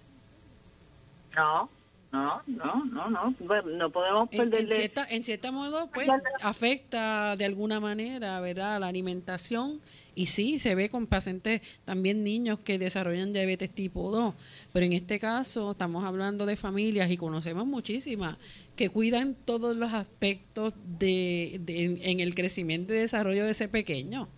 No, 1.35 1.69
no, 2.15 2.41
no, 2.47 2.85
no, 2.85 3.09
no, 3.09 3.35
no 3.63 3.89
podemos 3.89 4.29
perder. 4.29 4.61
En, 4.61 4.71
cierta, 4.71 5.07
en 5.09 5.23
cierto 5.23 5.51
modo, 5.51 5.89
pues, 5.93 6.07
afecta 6.41 7.35
de 7.35 7.45
alguna 7.45 7.79
manera, 7.79 8.39
¿verdad?, 8.39 8.79
la 8.79 8.87
alimentación. 8.87 9.79
Y 10.17 10.27
sí, 10.27 10.59
se 10.59 10.75
ve 10.75 10.89
con 10.89 11.07
pacientes, 11.07 11.61
también 11.83 12.23
niños 12.23 12.59
que 12.59 12.79
desarrollan 12.79 13.33
diabetes 13.33 13.69
tipo 13.71 14.11
2. 14.11 14.33
Pero 14.71 14.85
en 14.85 14.93
este 14.93 15.19
caso 15.19 15.71
estamos 15.71 16.05
hablando 16.05 16.45
de 16.45 16.55
familias 16.55 17.11
y 17.11 17.17
conocemos 17.17 17.65
muchísimas 17.65 18.37
que 18.77 18.89
cuidan 18.89 19.35
todos 19.35 19.75
los 19.75 19.91
aspectos 19.91 20.73
de, 20.99 21.55
en 22.01 22.19
el 22.21 22.33
crecimiento 22.33 22.93
y 22.93 22.97
desarrollo 22.97 23.43
de 23.43 23.51
ese 23.51 23.67
pequeño. 23.67 24.29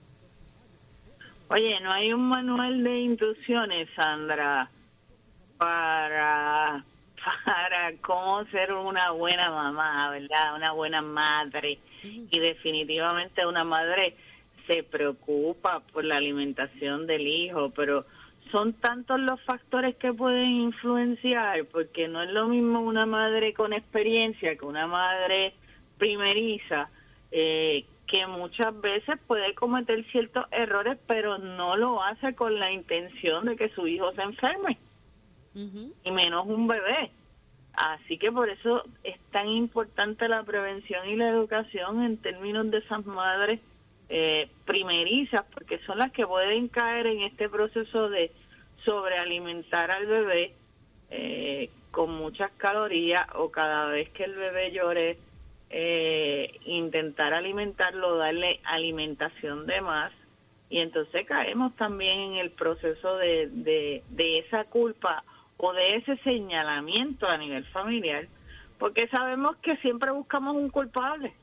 Oye, 1.49 1.79
no 1.81 1.91
hay 1.91 2.11
un 2.11 2.27
manual 2.27 2.83
de 2.83 2.99
instrucciones, 3.01 3.87
Sandra, 3.95 4.69
para, 5.57 6.83
para 7.45 7.93
cómo 7.97 8.45
ser 8.45 8.73
una 8.73 9.11
buena 9.11 9.49
mamá, 9.49 10.09
¿verdad? 10.11 10.55
Una 10.55 10.71
buena 10.71 11.01
madre. 11.01 11.79
Y 12.03 12.39
definitivamente 12.39 13.45
una 13.45 13.63
madre 13.63 14.15
se 14.65 14.83
preocupa 14.83 15.79
por 15.79 16.03
la 16.03 16.17
alimentación 16.17 17.07
del 17.07 17.27
hijo, 17.27 17.69
pero 17.71 18.05
son 18.51 18.73
tantos 18.73 19.19
los 19.19 19.41
factores 19.41 19.95
que 19.95 20.13
pueden 20.13 20.49
influenciar, 20.49 21.65
porque 21.65 22.07
no 22.07 22.21
es 22.21 22.29
lo 22.29 22.47
mismo 22.47 22.81
una 22.81 23.05
madre 23.05 23.53
con 23.53 23.73
experiencia 23.73 24.55
que 24.55 24.65
una 24.65 24.87
madre 24.87 25.53
primeriza, 25.97 26.89
eh, 27.31 27.85
que 28.05 28.25
muchas 28.27 28.79
veces 28.79 29.17
puede 29.27 29.53
cometer 29.53 30.05
ciertos 30.05 30.45
errores, 30.51 30.97
pero 31.07 31.37
no 31.37 31.75
lo 31.75 32.01
hace 32.01 32.35
con 32.35 32.57
la 32.57 32.71
intención 32.71 33.45
de 33.45 33.57
que 33.57 33.69
su 33.69 33.87
hijo 33.87 34.13
se 34.13 34.21
enferme 34.21 34.77
y 36.03 36.11
menos 36.11 36.45
un 36.45 36.67
bebé. 36.67 37.11
Así 37.77 38.17
que 38.17 38.31
por 38.31 38.49
eso 38.49 38.83
es 39.03 39.19
tan 39.31 39.47
importante 39.47 40.27
la 40.27 40.41
prevención 40.41 41.07
y 41.07 41.15
la 41.15 41.29
educación 41.29 42.03
en 42.03 42.17
términos 42.17 42.71
de 42.71 42.79
esas 42.79 43.05
madres 43.05 43.59
eh, 44.09 44.49
primerizas, 44.65 45.43
porque 45.53 45.77
son 45.85 45.99
las 45.99 46.11
que 46.11 46.25
pueden 46.25 46.69
caer 46.69 47.05
en 47.05 47.21
este 47.21 47.47
proceso 47.49 48.09
de 48.09 48.31
sobrealimentar 48.83 49.91
al 49.91 50.07
bebé 50.07 50.53
eh, 51.11 51.69
con 51.91 52.09
muchas 52.17 52.49
calorías 52.57 53.27
o 53.35 53.51
cada 53.51 53.89
vez 53.89 54.09
que 54.09 54.23
el 54.23 54.33
bebé 54.33 54.71
llore, 54.71 55.19
eh, 55.69 56.57
intentar 56.65 57.35
alimentarlo, 57.35 58.17
darle 58.17 58.59
alimentación 58.63 59.67
de 59.67 59.81
más. 59.81 60.11
Y 60.71 60.79
entonces 60.79 61.27
caemos 61.27 61.75
también 61.75 62.21
en 62.21 62.35
el 62.37 62.49
proceso 62.49 63.17
de, 63.17 63.47
de, 63.51 64.03
de 64.09 64.39
esa 64.39 64.63
culpa 64.63 65.23
o 65.57 65.73
de 65.73 65.95
ese 65.95 66.17
señalamiento 66.17 67.27
a 67.27 67.37
nivel 67.37 67.65
familiar, 67.65 68.27
porque 68.77 69.07
sabemos 69.07 69.55
que 69.57 69.75
siempre 69.77 70.11
buscamos 70.11 70.55
un 70.55 70.69
culpable. 70.69 71.33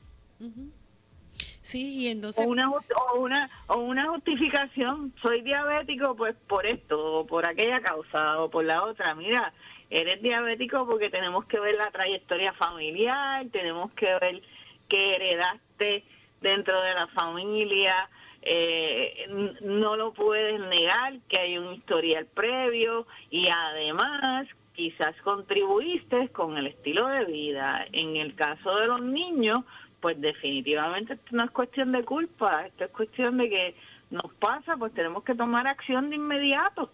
Sí, 1.61 1.95
y 1.95 2.07
entonces... 2.07 2.45
O 2.45 2.49
una, 2.49 2.69
o, 2.69 3.19
una, 3.19 3.49
o 3.67 3.77
una 3.77 4.07
justificación, 4.07 5.13
soy 5.21 5.41
diabético 5.41 6.15
pues 6.15 6.35
por 6.47 6.65
esto, 6.65 7.19
o 7.19 7.25
por 7.25 7.47
aquella 7.47 7.81
causa, 7.81 8.39
o 8.39 8.49
por 8.49 8.63
la 8.63 8.83
otra. 8.83 9.15
Mira, 9.15 9.51
eres 9.89 10.21
diabético 10.21 10.85
porque 10.85 11.09
tenemos 11.09 11.45
que 11.45 11.59
ver 11.59 11.75
la 11.75 11.91
trayectoria 11.91 12.53
familiar, 12.53 13.45
tenemos 13.51 13.91
que 13.93 14.17
ver 14.19 14.41
qué 14.87 15.15
heredaste 15.15 16.03
dentro 16.41 16.81
de 16.81 16.93
la 16.93 17.07
familia, 17.07 18.09
eh, 18.45 19.27
no 19.61 19.95
lo 19.95 20.13
puedes 20.13 20.59
negar 20.59 21.17
que 21.27 21.37
hay 21.37 21.57
un 21.57 21.73
historial 21.73 22.27
previo 22.27 23.07
y 23.31 23.47
además 23.47 24.47
quizás 24.75 25.15
contribuiste 25.23 26.29
con 26.29 26.57
el 26.57 26.67
estilo 26.67 27.07
de 27.07 27.25
vida. 27.25 27.85
En 27.91 28.15
el 28.17 28.35
caso 28.35 28.75
de 28.75 28.87
los 28.87 29.01
niños, 29.01 29.59
pues 29.99 30.21
definitivamente 30.21 31.13
esto 31.13 31.35
no 31.35 31.43
es 31.43 31.51
cuestión 31.51 31.91
de 31.91 32.03
culpa, 32.03 32.67
esto 32.67 32.83
es 32.83 32.91
cuestión 32.91 33.37
de 33.37 33.49
que 33.49 33.75
nos 34.11 34.31
pasa, 34.35 34.77
pues 34.77 34.93
tenemos 34.93 35.23
que 35.23 35.33
tomar 35.33 35.65
acción 35.65 36.11
de 36.11 36.17
inmediato. 36.17 36.91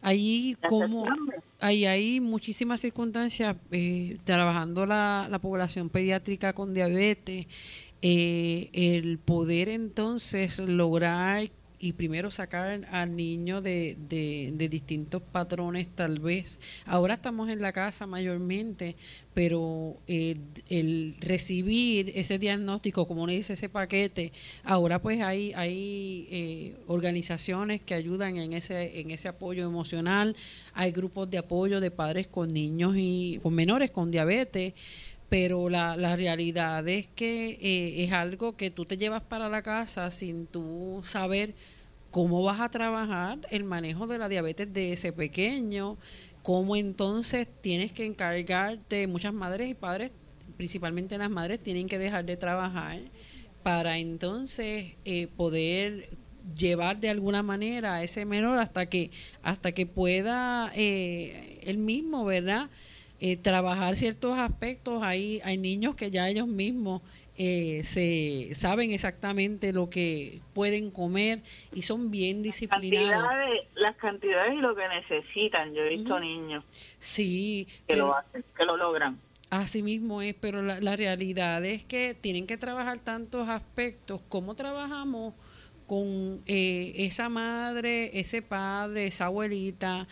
Ahí 0.00 0.56
como 0.68 1.06
ahí 1.58 1.84
hay 1.84 2.20
muchísimas 2.20 2.80
circunstancias 2.80 3.56
eh, 3.72 4.18
trabajando 4.24 4.86
la, 4.86 5.26
la 5.28 5.40
población 5.40 5.88
pediátrica 5.88 6.52
con 6.52 6.72
diabetes 6.72 7.46
eh, 8.02 8.70
el 8.72 9.18
poder 9.18 9.68
entonces 9.68 10.58
lograr 10.58 11.48
y 11.78 11.92
primero 11.92 12.30
sacar 12.30 12.86
al 12.90 13.16
niño 13.16 13.60
de, 13.60 13.96
de, 14.08 14.68
distintos 14.68 15.22
patrones 15.22 15.86
tal 15.94 16.18
vez. 16.18 16.58
Ahora 16.86 17.14
estamos 17.14 17.50
en 17.50 17.60
la 17.60 17.72
casa 17.72 18.06
mayormente, 18.06 18.96
pero 19.34 19.96
eh, 20.08 20.36
el 20.70 21.14
recibir 21.20 22.12
ese 22.14 22.38
diagnóstico, 22.38 23.06
como 23.06 23.26
le 23.26 23.34
dice 23.34 23.52
ese 23.52 23.68
paquete, 23.68 24.32
ahora 24.64 25.00
pues 25.00 25.20
hay, 25.20 25.52
hay 25.52 26.26
eh, 26.30 26.74
organizaciones 26.86 27.82
que 27.82 27.94
ayudan 27.94 28.38
en 28.38 28.54
ese, 28.54 29.00
en 29.00 29.10
ese 29.10 29.28
apoyo 29.28 29.66
emocional, 29.66 30.34
hay 30.72 30.92
grupos 30.92 31.30
de 31.30 31.38
apoyo 31.38 31.80
de 31.80 31.90
padres 31.90 32.26
con 32.26 32.52
niños 32.52 32.94
y 32.96 33.38
con 33.42 33.54
menores 33.54 33.90
con 33.90 34.10
diabetes 34.10 34.72
pero 35.28 35.68
la, 35.68 35.96
la 35.96 36.16
realidad 36.16 36.86
es 36.88 37.06
que 37.08 37.58
eh, 37.60 38.04
es 38.04 38.12
algo 38.12 38.56
que 38.56 38.70
tú 38.70 38.84
te 38.84 38.96
llevas 38.96 39.22
para 39.22 39.48
la 39.48 39.62
casa 39.62 40.10
sin 40.10 40.46
tú 40.46 41.02
saber 41.04 41.54
cómo 42.10 42.42
vas 42.42 42.60
a 42.60 42.70
trabajar 42.70 43.38
el 43.50 43.64
manejo 43.64 44.06
de 44.06 44.18
la 44.18 44.28
diabetes 44.28 44.72
de 44.72 44.92
ese 44.92 45.12
pequeño, 45.12 45.96
cómo 46.42 46.76
entonces 46.76 47.48
tienes 47.60 47.92
que 47.92 48.06
encargarte, 48.06 49.06
muchas 49.06 49.34
madres 49.34 49.68
y 49.68 49.74
padres, 49.74 50.12
principalmente 50.56 51.18
las 51.18 51.30
madres, 51.30 51.60
tienen 51.60 51.88
que 51.88 51.98
dejar 51.98 52.24
de 52.24 52.36
trabajar 52.36 53.00
para 53.62 53.98
entonces 53.98 54.92
eh, 55.04 55.28
poder 55.36 56.08
llevar 56.56 57.00
de 57.00 57.10
alguna 57.10 57.42
manera 57.42 57.96
a 57.96 58.02
ese 58.04 58.24
menor 58.24 58.58
hasta 58.60 58.86
que 58.86 59.10
hasta 59.42 59.72
que 59.72 59.86
pueda 59.86 60.70
eh, 60.74 61.60
él 61.64 61.78
mismo, 61.78 62.24
¿verdad? 62.24 62.68
Eh, 63.20 63.36
trabajar 63.36 63.96
ciertos 63.96 64.38
aspectos. 64.38 65.02
Hay, 65.02 65.40
hay 65.44 65.56
niños 65.56 65.94
que 65.94 66.10
ya 66.10 66.28
ellos 66.28 66.46
mismos 66.46 67.02
eh, 67.38 67.82
se 67.84 68.54
saben 68.54 68.92
exactamente 68.92 69.72
lo 69.72 69.90
que 69.90 70.40
pueden 70.54 70.90
comer 70.90 71.40
y 71.74 71.82
son 71.82 72.10
bien 72.10 72.42
disciplinados. 72.42 73.26
las 73.74 73.96
cantidades 73.96 74.54
y 74.54 74.58
lo 74.58 74.74
que 74.74 74.88
necesitan. 74.88 75.74
Yo 75.74 75.82
he 75.82 75.90
visto 75.90 76.18
niños 76.20 76.64
sí, 76.98 77.68
que 77.86 77.96
lo 77.96 78.16
hacen, 78.16 78.44
que 78.56 78.64
lo 78.64 78.76
logran. 78.76 79.18
Así 79.48 79.82
mismo 79.82 80.22
es, 80.22 80.34
pero 80.34 80.60
la, 80.60 80.80
la 80.80 80.96
realidad 80.96 81.64
es 81.64 81.82
que 81.84 82.14
tienen 82.14 82.46
que 82.46 82.56
trabajar 82.56 82.98
tantos 82.98 83.48
aspectos. 83.48 84.20
¿Cómo 84.28 84.54
trabajamos 84.54 85.34
con 85.86 86.42
eh, 86.46 86.92
esa 86.96 87.28
madre, 87.28 88.18
ese 88.18 88.42
padre, 88.42 89.06
esa 89.06 89.26
abuelita 89.26 90.06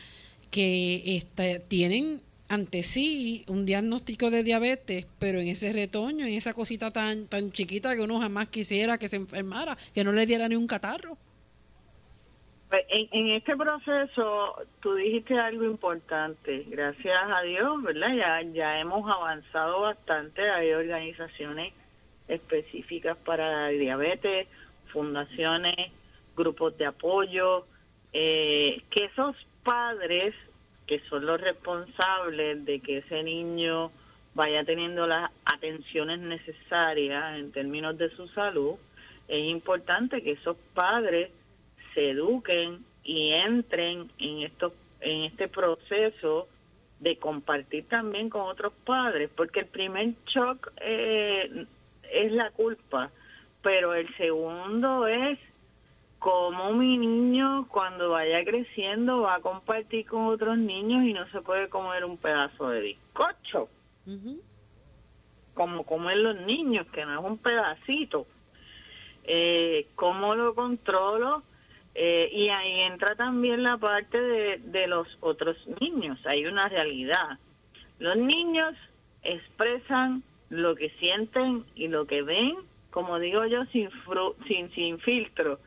que 0.50 1.16
está, 1.16 1.58
tienen 1.58 2.20
ante 2.54 2.82
sí 2.82 3.44
un 3.48 3.66
diagnóstico 3.66 4.30
de 4.30 4.42
diabetes, 4.42 5.06
pero 5.18 5.40
en 5.40 5.48
ese 5.48 5.72
retoño, 5.72 6.26
en 6.26 6.34
esa 6.34 6.54
cosita 6.54 6.92
tan, 6.92 7.26
tan 7.26 7.52
chiquita 7.52 7.94
que 7.94 8.00
uno 8.00 8.20
jamás 8.20 8.48
quisiera 8.48 8.98
que 8.98 9.08
se 9.08 9.16
enfermara, 9.16 9.76
que 9.94 10.04
no 10.04 10.12
le 10.12 10.26
diera 10.26 10.48
ni 10.48 10.56
un 10.56 10.66
catarro. 10.66 11.16
Pues, 12.70 12.84
en, 12.88 13.28
este 13.28 13.56
proceso 13.56 14.56
tú 14.80 14.94
dijiste 14.94 15.38
algo 15.38 15.64
importante, 15.64 16.64
gracias 16.68 17.22
a 17.30 17.42
Dios, 17.42 17.82
¿verdad? 17.82 18.14
Ya, 18.14 18.42
ya 18.42 18.80
hemos 18.80 19.08
avanzado 19.08 19.82
bastante, 19.82 20.50
hay 20.50 20.72
organizaciones 20.72 21.72
específicas 22.26 23.16
para 23.16 23.68
diabetes, 23.68 24.48
fundaciones, 24.86 25.92
grupos 26.36 26.76
de 26.78 26.86
apoyo, 26.86 27.66
eh, 28.12 28.82
que 28.90 29.04
esos 29.04 29.36
padres 29.62 30.34
que 30.86 31.00
son 31.00 31.26
los 31.26 31.40
responsables 31.40 32.64
de 32.64 32.80
que 32.80 32.98
ese 32.98 33.22
niño 33.22 33.90
vaya 34.34 34.64
teniendo 34.64 35.06
las 35.06 35.30
atenciones 35.44 36.18
necesarias 36.18 37.38
en 37.38 37.52
términos 37.52 37.96
de 37.96 38.10
su 38.10 38.28
salud, 38.28 38.74
es 39.28 39.44
importante 39.44 40.22
que 40.22 40.32
esos 40.32 40.56
padres 40.74 41.30
se 41.94 42.10
eduquen 42.10 42.84
y 43.04 43.32
entren 43.32 44.10
en 44.18 44.42
estos 44.42 44.72
en 45.00 45.24
este 45.24 45.48
proceso 45.48 46.48
de 47.00 47.18
compartir 47.18 47.86
también 47.86 48.30
con 48.30 48.42
otros 48.42 48.72
padres, 48.84 49.30
porque 49.36 49.60
el 49.60 49.66
primer 49.66 50.14
shock 50.26 50.72
eh, 50.80 51.66
es 52.10 52.32
la 52.32 52.50
culpa, 52.50 53.10
pero 53.62 53.94
el 53.94 54.14
segundo 54.16 55.06
es 55.06 55.38
cómo 56.24 56.72
mi 56.72 56.96
niño 56.96 57.68
cuando 57.68 58.08
vaya 58.08 58.42
creciendo 58.46 59.20
va 59.20 59.34
a 59.34 59.40
compartir 59.40 60.06
con 60.06 60.24
otros 60.24 60.56
niños 60.56 61.04
y 61.04 61.12
no 61.12 61.28
se 61.28 61.42
puede 61.42 61.68
comer 61.68 62.02
un 62.06 62.16
pedazo 62.16 62.70
de 62.70 62.80
bizcocho. 62.80 63.68
Como 65.52 65.84
comen 65.84 66.22
los 66.22 66.40
niños, 66.40 66.86
que 66.86 67.04
no 67.04 67.20
es 67.20 67.26
un 67.26 67.36
pedacito. 67.36 68.26
Eh, 69.24 69.86
¿Cómo 69.96 70.34
lo 70.34 70.54
controlo? 70.54 71.42
Eh, 71.94 72.30
y 72.32 72.48
ahí 72.48 72.80
entra 72.80 73.14
también 73.16 73.62
la 73.62 73.76
parte 73.76 74.18
de, 74.18 74.56
de 74.56 74.86
los 74.86 75.06
otros 75.20 75.58
niños. 75.78 76.24
Hay 76.24 76.46
una 76.46 76.70
realidad. 76.70 77.38
Los 77.98 78.16
niños 78.16 78.74
expresan 79.22 80.22
lo 80.48 80.74
que 80.74 80.88
sienten 80.88 81.66
y 81.74 81.88
lo 81.88 82.06
que 82.06 82.22
ven, 82.22 82.56
como 82.90 83.18
digo 83.18 83.44
yo, 83.44 83.66
sin, 83.66 83.90
sin, 84.48 84.70
sin 84.70 84.98
filtro 85.00 85.58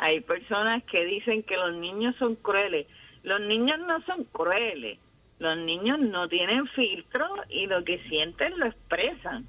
hay 0.00 0.20
personas 0.20 0.82
que 0.84 1.04
dicen 1.04 1.42
que 1.42 1.58
los 1.58 1.74
niños 1.74 2.16
son 2.16 2.34
crueles. 2.34 2.86
Los 3.22 3.40
niños 3.42 3.78
no 3.80 4.00
son 4.06 4.24
crueles. 4.24 4.98
Los 5.38 5.58
niños 5.58 5.98
no 5.98 6.26
tienen 6.26 6.66
filtro 6.68 7.26
y 7.50 7.66
lo 7.66 7.84
que 7.84 7.98
sienten 8.08 8.58
lo 8.58 8.66
expresan. 8.66 9.46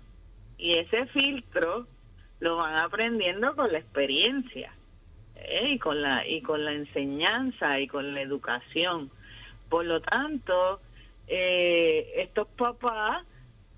Y 0.58 0.74
ese 0.74 1.06
filtro 1.08 1.88
lo 2.42 2.58
van 2.58 2.78
aprendiendo 2.80 3.56
con 3.56 3.72
la 3.72 3.80
experiencia 3.80 4.74
¿eh? 5.36 5.70
y 5.70 5.80
con 5.80 6.02
la 6.02 6.28
y 6.28 6.42
con 6.42 6.66
la 6.66 6.74
enseñanza 6.74 7.80
y 7.80 7.88
con 7.88 8.14
la 8.14 8.22
educación. 8.22 9.10
Por 9.70 9.86
lo 9.86 10.02
tanto, 10.02 10.82
eh, 11.28 12.12
estos 12.18 12.48
papás 12.50 13.26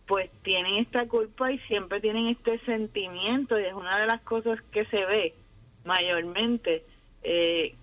pues 0.08 0.32
tienen 0.42 0.76
esta 0.78 1.08
culpa 1.08 1.52
y 1.52 1.60
siempre 1.60 2.02
tienen 2.02 2.28
este 2.28 2.58
sentimiento 2.60 3.60
y 3.60 3.66
es 3.66 3.74
una 3.74 4.00
de 4.00 4.08
las 4.08 4.22
cosas 4.22 4.60
que 4.72 4.86
se 4.86 5.06
ve 5.06 5.36
mayormente, 5.86 6.84
eh, 7.24 7.76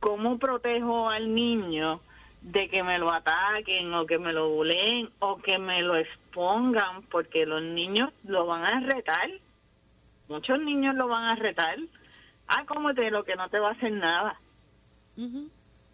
¿cómo 0.00 0.38
protejo 0.38 1.08
al 1.10 1.34
niño 1.34 2.00
de 2.42 2.68
que 2.68 2.82
me 2.82 2.98
lo 2.98 3.12
ataquen 3.12 3.92
o 3.94 4.06
que 4.06 4.18
me 4.18 4.32
lo 4.32 4.48
buleen 4.50 5.10
o 5.18 5.38
que 5.38 5.58
me 5.58 5.82
lo 5.82 5.96
expongan? 5.96 7.02
Porque 7.10 7.46
los 7.46 7.62
niños 7.62 8.10
lo 8.24 8.46
van 8.46 8.64
a 8.64 8.80
retar, 8.80 9.30
muchos 10.28 10.60
niños 10.60 10.94
lo 10.94 11.08
van 11.08 11.24
a 11.24 11.34
retar. 11.34 11.78
Ah, 12.46 12.64
te 12.94 13.10
lo 13.10 13.24
que 13.24 13.36
no 13.36 13.48
te 13.48 13.58
va 13.58 13.68
a 13.68 13.72
hacer 13.72 13.92
nada. 13.92 14.38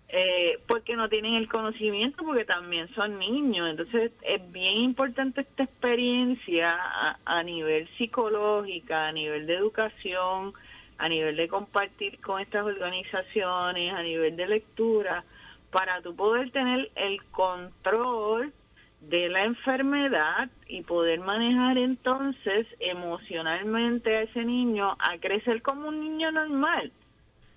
eh, 0.08 0.60
porque 0.68 0.94
no 0.94 1.08
tienen 1.08 1.34
el 1.34 1.48
conocimiento, 1.48 2.24
porque 2.24 2.44
también 2.44 2.88
son 2.94 3.18
niños. 3.18 3.68
Entonces 3.68 4.12
es 4.22 4.52
bien 4.52 4.76
importante 4.76 5.40
esta 5.40 5.64
experiencia 5.64 6.68
a, 6.70 7.18
a 7.24 7.42
nivel 7.42 7.88
psicológica, 7.96 9.08
a 9.08 9.12
nivel 9.12 9.46
de 9.46 9.54
educación, 9.54 10.54
a 10.98 11.08
nivel 11.08 11.36
de 11.36 11.48
compartir 11.48 12.20
con 12.20 12.40
estas 12.40 12.64
organizaciones, 12.64 13.92
a 13.92 14.02
nivel 14.02 14.36
de 14.36 14.46
lectura, 14.46 15.24
para 15.70 16.00
tú 16.02 16.14
poder 16.14 16.50
tener 16.50 16.90
el 16.94 17.22
control 17.24 18.52
de 19.00 19.28
la 19.28 19.44
enfermedad 19.44 20.48
y 20.66 20.82
poder 20.82 21.20
manejar 21.20 21.78
entonces 21.78 22.66
emocionalmente 22.78 24.16
a 24.16 24.22
ese 24.22 24.44
niño 24.44 24.96
a 24.98 25.18
crecer 25.18 25.62
como 25.62 25.88
un 25.88 26.00
niño 26.00 26.30
normal. 26.30 26.92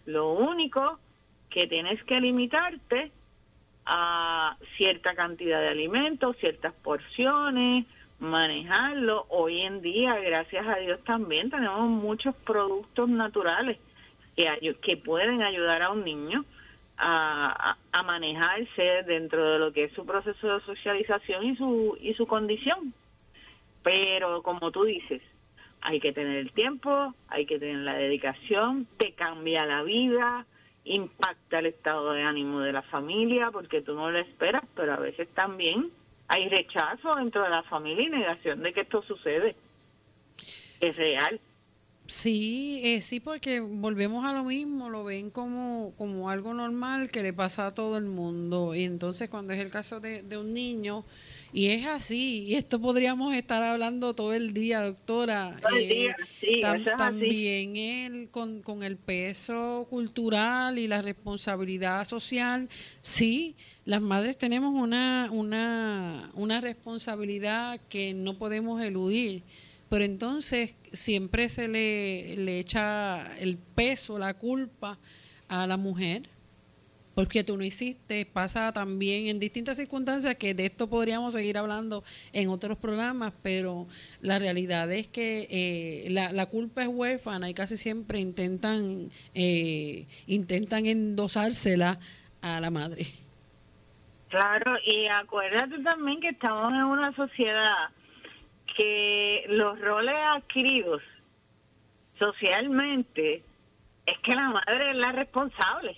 Lo 0.06 0.32
único 0.32 1.00
que 1.50 1.68
tienes 1.68 2.04
que 2.04 2.20
limitarte 2.20 3.12
a 3.86 4.58
cierta 4.76 5.16
cantidad 5.16 5.62
de 5.62 5.70
alimentos, 5.70 6.36
ciertas 6.38 6.74
porciones, 6.74 7.86
manejarlo. 8.20 9.26
Hoy 9.30 9.62
en 9.62 9.82
día, 9.82 10.16
gracias 10.16 10.66
a 10.68 10.78
Dios 10.78 11.04
también, 11.04 11.50
tenemos 11.50 11.90
muchos 11.90 12.36
productos 12.36 13.10
naturales 13.10 13.78
que, 14.36 14.76
que 14.82 14.98
pueden 14.98 15.42
ayudar 15.42 15.82
a 15.82 15.92
un 15.92 16.04
niño 16.04 16.46
a, 16.98 17.78
a, 17.92 18.04
manejarse 18.04 19.04
dentro 19.06 19.52
de 19.52 19.60
lo 19.60 19.72
que 19.72 19.86
es 19.86 19.94
su 19.94 20.06
proceso 20.06 20.58
de 20.58 20.66
socialización 20.66 21.44
y 21.46 21.56
su, 21.56 21.98
y 22.02 22.14
su 22.14 22.26
condición. 22.26 22.94
Pero 23.84 24.42
como 24.42 24.72
tú 24.72 24.84
dices, 24.84 25.22
hay 25.82 26.00
que 26.00 26.12
tener 26.12 26.38
el 26.38 26.52
tiempo, 26.52 27.14
hay 27.28 27.46
que 27.46 27.60
tener 27.60 27.78
la 27.78 27.94
dedicación, 27.94 28.88
te 28.98 29.12
cambia 29.12 29.66
la 29.66 29.84
vida, 29.84 30.46
impacta 30.86 31.60
el 31.60 31.68
estado 31.68 32.14
de 32.14 32.24
ánimo 32.24 32.62
de 32.62 32.74
la 32.74 32.82
familia, 32.82 33.52
porque 33.52 33.82
tú 33.82 33.94
no 33.94 34.10
lo 34.10 34.18
esperas, 34.18 34.64
pero 34.76 34.94
a 34.94 34.98
veces 34.98 35.28
también 35.30 35.92
hay 36.28 36.50
rechazo 36.50 37.14
dentro 37.16 37.44
de 37.44 37.50
la 37.50 37.64
familia 37.64 38.06
y 38.06 38.10
negación 38.10 38.62
de 38.62 38.74
que 38.74 38.82
esto 38.82 39.02
sucede. 39.02 39.56
Es 40.80 40.98
real. 40.98 41.40
Sí, 42.08 42.82
eh, 42.84 43.02
sí, 43.02 43.20
porque 43.20 43.60
volvemos 43.60 44.26
a 44.26 44.32
lo 44.32 44.44
mismo, 44.44 44.90
lo 44.90 45.04
ven 45.04 45.30
como, 45.30 45.94
como 45.98 46.30
algo 46.30 46.54
normal 46.54 47.12
que 47.12 47.22
le 47.22 47.34
pasa 47.34 47.68
a 47.68 47.74
todo 47.74 47.98
el 47.98 48.06
mundo. 48.06 48.74
Y 48.76 48.84
entonces 48.86 49.30
cuando 49.30 49.54
es 49.54 49.60
el 49.60 49.72
caso 49.72 50.00
de, 50.00 50.24
de 50.24 50.38
un 50.38 50.54
niño, 50.54 51.04
y 51.58 51.70
es 51.70 51.88
así, 51.88 52.44
y 52.44 52.54
esto 52.54 52.80
podríamos 52.80 53.34
estar 53.34 53.64
hablando 53.64 54.14
todo 54.14 54.32
el 54.36 54.54
día, 54.54 54.84
doctora. 54.84 55.60
Eh, 55.76 56.14
también 57.00 57.76
el, 57.76 58.30
con, 58.30 58.62
con 58.62 58.84
el 58.84 58.96
peso 58.96 59.88
cultural 59.90 60.78
y 60.78 60.88
la 60.88 61.02
responsabilidad 61.02 62.06
social, 62.06 62.70
sí, 63.02 63.56
las 63.86 64.04
madres 64.04 64.38
tenemos 64.38 64.72
una, 64.80 65.30
una, 65.32 66.30
una 66.36 66.62
responsabilidad 66.62 67.80
que 67.90 68.14
no 68.14 68.36
podemos 68.36 68.80
eludir, 68.80 69.42
pero 69.90 70.06
entonces 70.06 70.76
siempre 70.94 71.50
se 71.50 71.68
le, 71.68 72.38
le 72.38 72.60
echa 72.60 73.36
el 73.40 73.58
peso, 73.58 74.20
la 74.20 74.36
culpa 74.36 74.96
a 75.48 75.66
la 75.66 75.78
mujer 75.78 76.22
porque 77.18 77.44
tú 77.44 77.58
no 77.58 77.64
hiciste, 77.64 78.28
pasa 78.28 78.72
también 78.72 79.26
en 79.26 79.40
distintas 79.40 79.78
circunstancias 79.78 80.36
que 80.36 80.54
de 80.54 80.68
esto 80.68 80.88
podríamos 80.88 81.34
seguir 81.34 81.58
hablando 81.58 82.04
en 82.32 82.48
otros 82.50 82.78
programas, 82.78 83.34
pero 83.42 83.88
la 84.22 84.38
realidad 84.38 84.92
es 84.92 85.08
que 85.08 85.48
eh, 85.50 86.12
la, 86.12 86.32
la, 86.32 86.46
culpa 86.46 86.84
es 86.84 86.90
huérfana 86.90 87.50
y 87.50 87.56
casi 87.56 87.76
siempre 87.76 88.20
intentan, 88.20 89.10
eh, 89.34 90.06
intentan 90.28 90.86
endosársela 90.86 91.98
a 92.44 92.60
la 92.60 92.70
madre. 92.70 93.08
Claro, 94.30 94.78
y 94.86 95.08
acuérdate 95.08 95.80
también 95.80 96.22
que 96.22 96.30
estamos 96.30 96.70
en 96.70 96.84
una 96.84 97.16
sociedad 97.16 97.90
que 98.76 99.44
los 99.50 99.82
roles 99.82 100.14
adquiridos 100.36 101.02
socialmente 102.20 103.42
es 104.06 104.18
que 104.20 104.36
la 104.36 104.50
madre 104.50 104.92
es 104.92 104.98
la 104.98 105.12
responsable. 105.14 105.98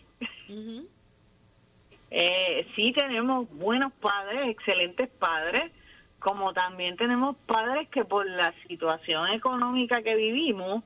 Eh, 2.11 2.67
sí 2.75 2.91
tenemos 2.91 3.49
buenos 3.51 3.93
padres, 3.93 4.47
excelentes 4.47 5.09
padres, 5.09 5.71
como 6.19 6.53
también 6.53 6.97
tenemos 6.97 7.35
padres 7.45 7.87
que 7.89 8.03
por 8.03 8.27
la 8.27 8.53
situación 8.67 9.27
económica 9.29 10.01
que 10.01 10.15
vivimos, 10.15 10.83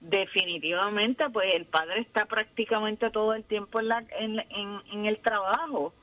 definitivamente 0.00 1.28
pues 1.30 1.54
el 1.54 1.64
padre 1.64 2.00
está 2.00 2.26
prácticamente 2.26 3.10
todo 3.10 3.34
el 3.34 3.44
tiempo 3.44 3.80
en, 3.80 3.88
la, 3.88 4.04
en, 4.10 5.06
el 5.06 5.18
trabajo. 5.18 5.94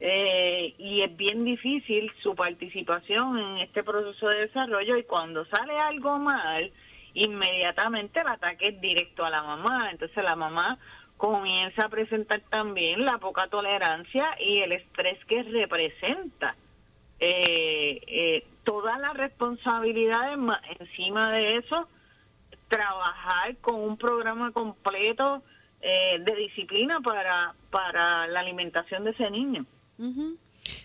Eh, 0.00 0.74
y 0.78 1.00
es 1.00 1.16
bien 1.16 1.44
difícil 1.44 2.12
su 2.22 2.36
participación 2.36 3.36
en 3.36 3.58
este 3.58 3.82
proceso 3.82 4.28
de 4.28 4.42
desarrollo 4.42 4.96
y 4.96 5.02
cuando 5.02 5.44
sale 5.46 5.76
algo 5.76 6.18
mal, 6.20 6.70
inmediatamente 7.14 8.20
el 8.20 8.28
ataque 8.28 8.68
es 8.68 8.80
directo 8.80 9.24
a 9.24 9.30
la 9.30 9.42
mamá, 9.42 9.90
entonces 9.90 10.22
la 10.22 10.36
mamá 10.36 10.78
comienza 11.18 11.84
a 11.84 11.88
presentar 11.90 12.40
también 12.48 13.04
la 13.04 13.18
poca 13.18 13.48
tolerancia 13.48 14.30
y 14.40 14.60
el 14.60 14.72
estrés 14.72 15.22
que 15.26 15.42
representa. 15.42 16.56
Eh, 17.20 18.00
eh, 18.06 18.46
toda 18.64 18.96
la 18.98 19.12
responsabilidad 19.12 20.32
encima 20.78 21.32
de 21.32 21.56
eso, 21.56 21.88
trabajar 22.68 23.56
con 23.56 23.74
un 23.74 23.96
programa 23.96 24.52
completo 24.52 25.42
eh, 25.80 26.20
de 26.20 26.36
disciplina 26.36 27.00
para, 27.00 27.54
para 27.70 28.28
la 28.28 28.40
alimentación 28.40 29.04
de 29.04 29.10
ese 29.10 29.30
niño. 29.30 29.66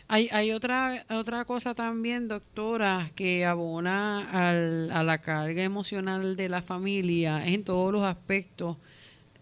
Hay, 0.08 0.30
hay 0.32 0.52
otra, 0.52 1.06
otra 1.12 1.46
cosa 1.46 1.76
también, 1.76 2.28
doctora, 2.28 3.12
que 3.16 3.46
abona 3.46 4.30
al, 4.32 4.90
a 4.92 5.04
la 5.04 5.20
carga 5.20 5.62
emocional 5.62 6.36
de 6.36 6.50
la 6.50 6.62
familia 6.64 7.46
en 7.46 7.64
todos 7.64 7.92
los 7.92 8.04
aspectos, 8.04 8.78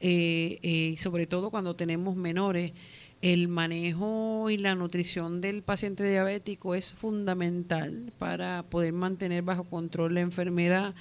eh, 0.02 0.60
eh, 0.64 0.96
sobre 0.98 1.28
todo 1.28 1.52
cuando 1.52 1.76
tenemos 1.76 2.16
menores. 2.16 2.74
El 3.22 3.48
manejo 3.50 4.50
y 4.50 4.58
la 4.58 4.74
nutrición 4.74 5.42
del 5.42 5.62
paciente 5.62 6.10
diabético 6.10 6.74
es 6.74 6.92
fundamental 6.92 8.12
para 8.18 8.64
poder 8.64 8.94
mantener 8.94 9.44
bajo 9.44 9.64
control 9.66 10.16
la 10.16 10.22
enfermedad 10.22 10.96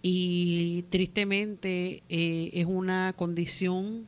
y 0.00 0.82
tristemente 0.90 2.04
eh, 2.08 2.50
es 2.52 2.66
una 2.66 3.12
condición 3.16 4.06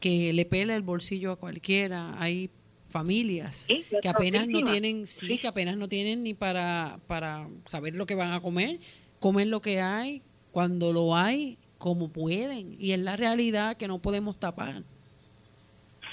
que 0.00 0.34
le 0.34 0.44
pela 0.44 0.76
el 0.76 0.82
bolsillo 0.82 1.32
a 1.32 1.36
cualquiera. 1.36 2.14
Hay 2.20 2.50
familias 2.90 3.66
que 4.02 4.08
apenas 4.08 4.46
no 4.46 4.62
tienen, 4.62 5.06
sí, 5.06 5.38
que 5.38 5.48
apenas 5.48 5.78
no 5.78 5.88
tienen 5.88 6.22
ni 6.22 6.34
para, 6.34 6.98
para 7.06 7.48
saber 7.64 7.96
lo 7.96 8.04
que 8.04 8.14
van 8.14 8.32
a 8.32 8.40
comer, 8.40 8.78
comen 9.20 9.48
lo 9.48 9.62
que 9.62 9.80
hay, 9.80 10.20
cuando 10.52 10.92
lo 10.92 11.16
hay, 11.16 11.56
como 11.78 12.08
pueden, 12.08 12.76
y 12.78 12.92
es 12.92 12.98
la 12.98 13.16
realidad 13.16 13.76
que 13.76 13.88
no 13.88 13.98
podemos 13.98 14.38
tapar. 14.38 14.82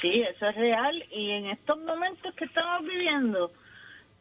Sí, 0.01 0.21
eso 0.21 0.47
es 0.47 0.55
real, 0.55 1.03
y 1.11 1.31
en 1.31 1.47
estos 1.47 1.79
momentos 1.79 2.33
que 2.35 2.45
estamos 2.45 2.83
viviendo, 2.83 3.51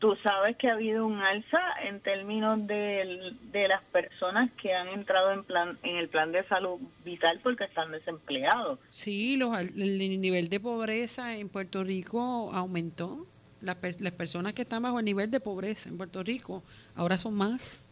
Tú 0.05 0.17
sabes 0.23 0.57
que 0.57 0.69
ha 0.69 0.75
habido 0.75 1.07
un 1.07 1.21
alza 1.21 1.63
en 1.83 1.99
términos 2.01 2.67
de, 2.67 3.33
las 3.69 3.83
personas 3.85 4.51
que 4.53 4.75
han 4.75 4.89
entrado 4.89 5.33
en 5.33 5.45
plan 5.45 5.79
en 5.83 5.97
el 5.97 6.09
plan 6.09 6.31
de 6.31 6.45
salud 6.45 6.79
vital 7.05 7.41
porque 7.43 7.65
están 7.65 7.91
desempleados. 7.91 8.79
Sí, 8.91 9.39
los, 9.39 9.59
el 9.59 10.21
nivel 10.21 10.51
de 10.51 10.61
pobreza 10.61 11.37
en 11.37 11.49
Puerto 11.49 11.83
Rico 11.85 12.51
aumentó. 12.53 13.27
Las, 13.63 13.79
las 14.03 14.13
personas 14.13 14.53
que 14.53 14.61
están 14.61 14.83
bajo 14.83 14.99
el 14.99 15.07
nivel 15.07 15.31
de 15.31 15.41
pobreza 15.41 15.89
en 15.89 15.97
Puerto 15.97 16.23
Rico 16.23 16.63
ahora 16.97 17.19
son 17.19 17.33
más. 17.33 17.84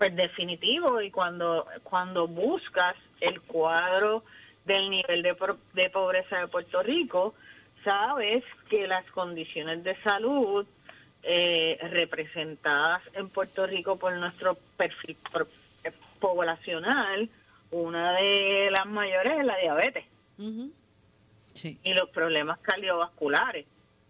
Pues 0.00 0.16
definitivo, 0.16 1.02
y 1.02 1.10
cuando, 1.10 1.66
cuando 1.82 2.26
buscas 2.26 2.96
el 3.20 3.38
cuadro 3.42 4.24
del 4.64 4.88
nivel 4.88 5.22
de, 5.22 5.36
de 5.74 5.90
pobreza 5.90 6.38
de 6.38 6.48
Puerto 6.48 6.82
Rico, 6.82 7.34
sabes 7.84 8.42
que 8.70 8.86
las 8.86 9.04
condiciones 9.10 9.84
de 9.84 9.94
salud 10.02 10.66
eh, 11.22 11.78
representadas 11.90 13.02
en 13.12 13.28
Puerto 13.28 13.66
Rico 13.66 13.98
por 13.98 14.14
nuestro 14.14 14.56
perfil 14.78 15.18
eh, 15.84 15.92
poblacional, 16.18 17.28
una 17.70 18.12
de 18.12 18.70
las 18.70 18.86
mayores 18.86 19.34
es 19.40 19.44
la 19.44 19.58
diabetes. 19.58 20.06
Y 21.84 21.92
los 21.92 22.08
problemas 22.08 22.58
cardiovasculares. 22.60 23.66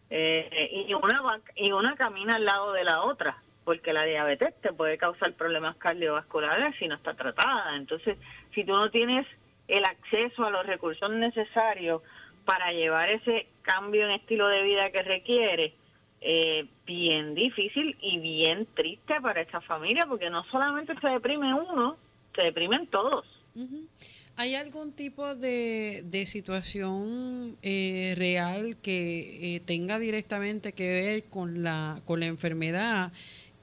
Eh, 0.08 0.86
y, 0.88 0.94
una, 0.94 1.40
y 1.56 1.72
una 1.72 1.96
camina 1.96 2.36
al 2.36 2.44
lado 2.44 2.74
de 2.74 2.84
la 2.84 3.02
otra, 3.02 3.42
porque 3.70 3.92
la 3.92 4.04
diabetes 4.04 4.52
te 4.62 4.72
puede 4.72 4.98
causar 4.98 5.32
problemas 5.34 5.76
cardiovasculares 5.76 6.74
si 6.76 6.88
no 6.88 6.96
está 6.96 7.14
tratada. 7.14 7.76
Entonces, 7.76 8.18
si 8.52 8.64
tú 8.64 8.72
no 8.72 8.90
tienes 8.90 9.28
el 9.68 9.84
acceso 9.84 10.44
a 10.44 10.50
los 10.50 10.66
recursos 10.66 11.08
necesarios 11.08 12.02
para 12.44 12.72
llevar 12.72 13.10
ese 13.10 13.46
cambio 13.62 14.06
en 14.06 14.10
estilo 14.10 14.48
de 14.48 14.64
vida 14.64 14.90
que 14.90 15.02
requiere, 15.02 15.72
eh, 16.20 16.66
bien 16.84 17.36
difícil 17.36 17.96
y 18.00 18.18
bien 18.18 18.66
triste 18.74 19.20
para 19.20 19.40
esta 19.40 19.60
familia, 19.60 20.04
porque 20.08 20.30
no 20.30 20.42
solamente 20.50 20.92
se 21.00 21.06
deprime 21.06 21.54
uno, 21.54 21.96
se 22.34 22.42
deprimen 22.42 22.88
todos. 22.88 23.24
¿Hay 24.34 24.56
algún 24.56 24.94
tipo 24.94 25.36
de, 25.36 26.02
de 26.06 26.26
situación 26.26 27.56
eh, 27.62 28.14
real 28.18 28.78
que 28.82 29.54
eh, 29.54 29.60
tenga 29.60 30.00
directamente 30.00 30.72
que 30.72 30.90
ver 30.90 31.24
con 31.30 31.62
la, 31.62 32.00
con 32.04 32.18
la 32.18 32.26
enfermedad 32.26 33.12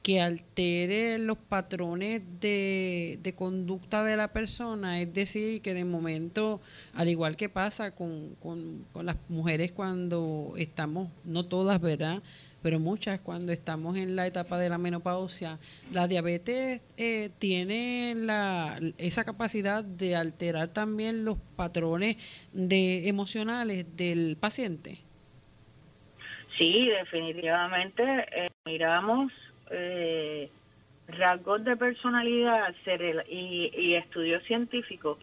que 0.08 0.22
altere 0.22 1.20
los 1.20 1.38
patrones 1.38 2.22
de, 2.40 3.20
de 3.22 3.34
conducta 3.34 4.06
de 4.06 4.16
la 4.16 4.30
persona? 4.30 5.02
Es 5.02 5.14
decir, 5.14 5.62
que 5.62 5.74
de 5.74 5.84
momento, 5.84 6.62
al 6.94 7.10
igual 7.10 7.36
que 7.36 7.50
pasa 7.50 7.92
con, 7.92 8.34
con, 8.36 8.86
con 8.94 9.06
las 9.06 9.18
mujeres 9.28 9.74
cuando 9.74 10.54
estamos, 10.56 11.10
no 11.26 11.44
todas, 11.44 11.82
¿verdad? 11.82 12.24
pero 12.64 12.80
muchas 12.80 13.20
cuando 13.20 13.52
estamos 13.52 13.98
en 13.98 14.16
la 14.16 14.26
etapa 14.26 14.58
de 14.58 14.70
la 14.70 14.78
menopausia, 14.78 15.60
la 15.92 16.08
diabetes 16.08 16.82
eh, 16.96 17.30
tiene 17.38 18.14
la, 18.16 18.80
esa 18.98 19.26
capacidad 19.26 19.84
de 19.84 20.16
alterar 20.16 20.70
también 20.70 21.26
los 21.26 21.38
patrones 21.58 22.16
de 22.54 23.10
emocionales 23.10 23.98
del 23.98 24.38
paciente. 24.40 25.00
Sí, 26.58 26.88
definitivamente 26.88 28.04
eh, 28.32 28.50
miramos 28.66 29.34
eh, 29.72 30.50
rasgos 31.08 31.64
de 31.64 31.76
personalidad 31.76 32.74
y, 33.30 33.72
y 33.74 33.96
estudios 33.96 34.44
científicos. 34.44 35.18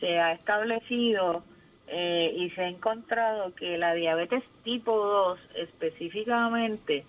Se 0.00 0.18
ha 0.18 0.32
establecido 0.32 1.42
eh, 1.86 2.34
y 2.36 2.50
se 2.50 2.62
ha 2.62 2.68
encontrado 2.68 3.54
que 3.54 3.76
la 3.76 3.94
diabetes 3.94 4.42
tipo 4.62 4.96
2 4.96 5.38
específicamente 5.56 7.04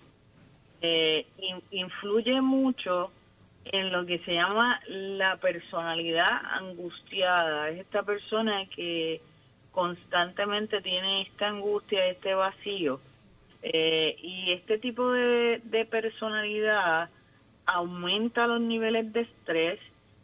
eh, 0.82 1.26
influye 1.70 2.40
mucho 2.42 3.10
en 3.64 3.90
lo 3.90 4.04
que 4.04 4.18
se 4.18 4.34
llama 4.34 4.80
la 4.86 5.36
personalidad 5.38 6.28
angustiada. 6.52 7.70
Es 7.70 7.80
esta 7.80 8.02
persona 8.02 8.66
que 8.66 9.20
constantemente 9.72 10.80
tiene 10.82 11.22
esta 11.22 11.48
angustia, 11.48 12.06
este 12.06 12.34
vacío. 12.34 13.00
Eh, 13.68 14.14
y 14.22 14.52
este 14.52 14.78
tipo 14.78 15.10
de, 15.10 15.88
personalidad 15.90 17.10
aumenta 17.66 18.46
los 18.46 18.60
niveles 18.60 19.12
de 19.12 19.22
estrés 19.22 19.80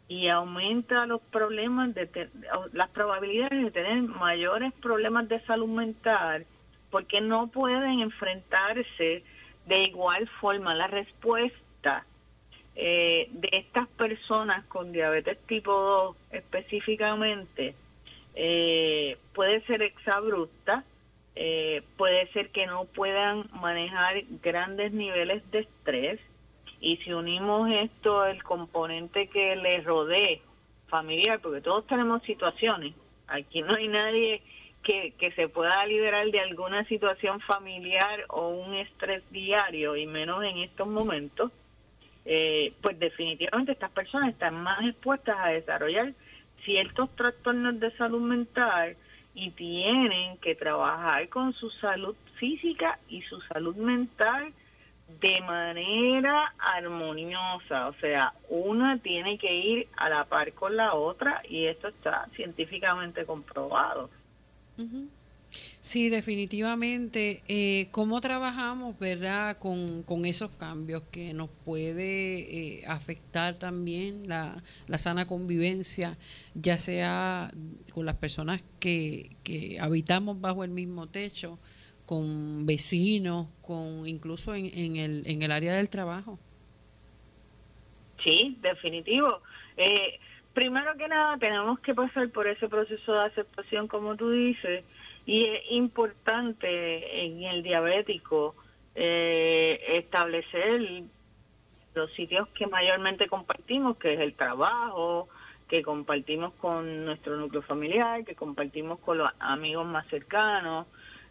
y 0.07 0.29
aumenta 0.29 1.05
los 1.07 1.19
problemas 1.19 1.93
de 1.93 2.29
las 2.71 2.89
probabilidades 2.91 3.65
de 3.65 3.71
tener 3.71 4.01
mayores 4.03 4.71
problemas 4.71 5.27
de 5.27 5.41
salud 5.41 5.67
mental 5.67 6.45
porque 6.89 7.19
no 7.19 7.47
pueden 7.47 7.99
enfrentarse 7.99 9.25
de 9.65 9.83
igual 9.83 10.25
forma. 10.39 10.73
La 10.73 10.87
respuesta 10.87 12.05
eh, 12.77 13.27
de 13.31 13.49
estas 13.51 13.89
personas 13.89 14.63
con 14.67 14.93
diabetes 14.93 15.37
tipo 15.47 15.73
2 15.73 16.15
específicamente 16.31 17.75
eh, 18.35 19.17
puede 19.33 19.59
ser 19.65 19.81
exabrupta 19.81 20.85
eh, 21.35 21.81
puede 21.97 22.27
ser 22.31 22.49
que 22.49 22.67
no 22.67 22.85
puedan 22.85 23.45
manejar 23.53 24.23
grandes 24.41 24.91
niveles 24.91 25.49
de 25.51 25.59
estrés. 25.59 26.19
Y 26.79 26.97
si 26.97 27.13
unimos 27.13 27.71
esto, 27.71 28.25
el 28.25 28.43
componente 28.43 29.27
que 29.27 29.55
le 29.55 29.81
rodee 29.81 30.41
familiar, 30.87 31.39
porque 31.39 31.61
todos 31.61 31.87
tenemos 31.87 32.21
situaciones, 32.23 32.93
aquí 33.27 33.61
no 33.61 33.73
hay 33.73 33.87
nadie 33.87 34.41
que, 34.83 35.13
que 35.17 35.31
se 35.31 35.47
pueda 35.47 35.85
liberar 35.85 36.29
de 36.29 36.41
alguna 36.41 36.83
situación 36.85 37.39
familiar 37.39 38.25
o 38.27 38.49
un 38.49 38.73
estrés 38.73 39.23
diario, 39.31 39.95
y 39.95 40.05
menos 40.05 40.43
en 40.43 40.57
estos 40.57 40.87
momentos, 40.87 41.51
eh, 42.25 42.73
pues 42.81 42.99
definitivamente 42.99 43.71
estas 43.71 43.91
personas 43.91 44.29
están 44.29 44.55
más 44.61 44.85
expuestas 44.85 45.37
a 45.39 45.49
desarrollar 45.49 46.13
ciertos 46.63 47.13
trastornos 47.15 47.79
de 47.79 47.91
salud 47.91 48.21
mental 48.21 48.95
y 49.33 49.51
tienen 49.51 50.37
que 50.37 50.55
trabajar 50.55 51.27
con 51.29 51.53
su 51.53 51.69
salud 51.69 52.15
física 52.35 52.99
y 53.07 53.21
su 53.21 53.41
salud 53.41 53.75
mental 53.75 54.53
de 55.19 55.41
manera 55.41 56.53
armoniosa, 56.57 57.87
o 57.87 57.93
sea, 57.93 58.33
una 58.49 58.97
tiene 58.97 59.37
que 59.37 59.55
ir 59.55 59.87
a 59.97 60.09
la 60.09 60.25
par 60.25 60.53
con 60.53 60.75
la 60.75 60.93
otra 60.93 61.41
y 61.47 61.65
esto 61.65 61.87
está 61.89 62.27
científicamente 62.35 63.25
comprobado. 63.25 64.09
Sí, 65.83 66.09
definitivamente. 66.09 67.43
Eh, 67.49 67.89
¿Cómo 67.91 68.21
trabajamos, 68.21 68.97
verdad, 68.99 69.57
con, 69.57 70.25
esos 70.25 70.49
cambios 70.51 71.03
que 71.11 71.33
nos 71.33 71.49
puede 71.49 72.77
eh, 72.79 72.83
afectar 72.87 73.59
también 73.59 74.29
la, 74.29 74.63
sana 74.97 75.27
convivencia, 75.27 76.15
ya 76.55 76.77
sea 76.77 77.51
con 77.91 78.05
las 78.05 78.15
personas 78.15 78.61
que, 78.79 79.31
que 79.43 79.77
habitamos 79.77 80.39
bajo 80.39 80.63
el 80.63 80.69
mismo 80.69 81.07
techo, 81.07 81.59
con 82.05 82.65
vecinos, 82.65 83.47
con 83.61 84.07
incluso 84.07 84.55
en, 84.55 84.71
en, 84.73 84.95
el, 84.95 85.23
en 85.25 85.41
el 85.41 85.51
área 85.51 85.73
del 85.75 85.89
trabajo. 85.89 86.39
Sí, 88.23 88.57
definitivo. 88.61 89.41
Eh, 89.75 90.17
primero 90.53 90.95
que 90.95 91.09
nada, 91.09 91.37
tenemos 91.37 91.77
que 91.81 91.93
pasar 91.93 92.29
por 92.29 92.47
ese 92.47 92.69
proceso 92.69 93.11
de 93.15 93.25
aceptación, 93.25 93.89
como 93.89 94.15
tú 94.15 94.31
dices, 94.31 94.85
y 95.25 95.45
es 95.45 95.61
importante 95.71 97.25
en 97.25 97.43
el 97.43 97.63
diabético 97.63 98.55
eh, 98.95 99.81
establecer 99.87 101.03
los 101.95 102.11
sitios 102.13 102.47
que 102.49 102.67
mayormente 102.67 103.27
compartimos, 103.27 103.97
que 103.97 104.13
es 104.13 104.19
el 104.19 104.33
trabajo, 104.33 105.29
que 105.67 105.81
compartimos 105.81 106.53
con 106.53 107.05
nuestro 107.05 107.37
núcleo 107.37 107.61
familiar, 107.61 108.25
que 108.25 108.35
compartimos 108.35 108.99
con 108.99 109.17
los 109.17 109.29
amigos 109.39 109.85
más 109.85 110.07
cercanos, 110.07 110.87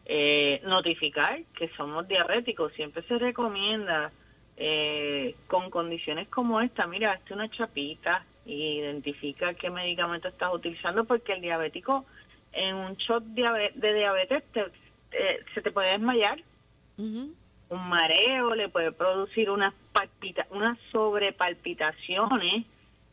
eh, 0.07 0.61
notificar 0.64 1.42
que 1.57 1.68
somos 1.76 2.09
diabéticos. 2.09 2.72
Siempre 2.72 3.02
se 3.02 3.18
recomienda 3.18 4.11
eh, 4.57 5.35
con 5.46 5.70
condiciones 5.70 6.28
como 6.28 6.61
esta, 6.61 6.87
mira, 6.87 7.12
hazte 7.12 7.35
una 7.35 7.48
chapita 7.48 8.24
e 8.46 8.52
identifica 8.52 9.55
qué 9.55 9.70
medicamento 9.70 10.28
estás 10.28 10.52
utilizando 10.52 11.05
porque 11.05 11.35
el 11.35 11.40
diabético 11.40 12.05
en 12.52 12.76
un 12.76 12.96
shot 12.96 13.24
de 13.24 13.94
diabetes 13.94 14.42
se 15.54 15.62
te 15.62 15.70
puede 15.70 15.92
desmayar. 15.92 16.38
Un 16.98 17.88
mareo 17.88 18.54
le 18.54 18.68
puede 18.68 18.92
producir 18.92 19.50
unas, 19.50 19.72
palpita 19.92 20.46
unas 20.50 20.78
sobrepalpitaciones, 20.90 22.66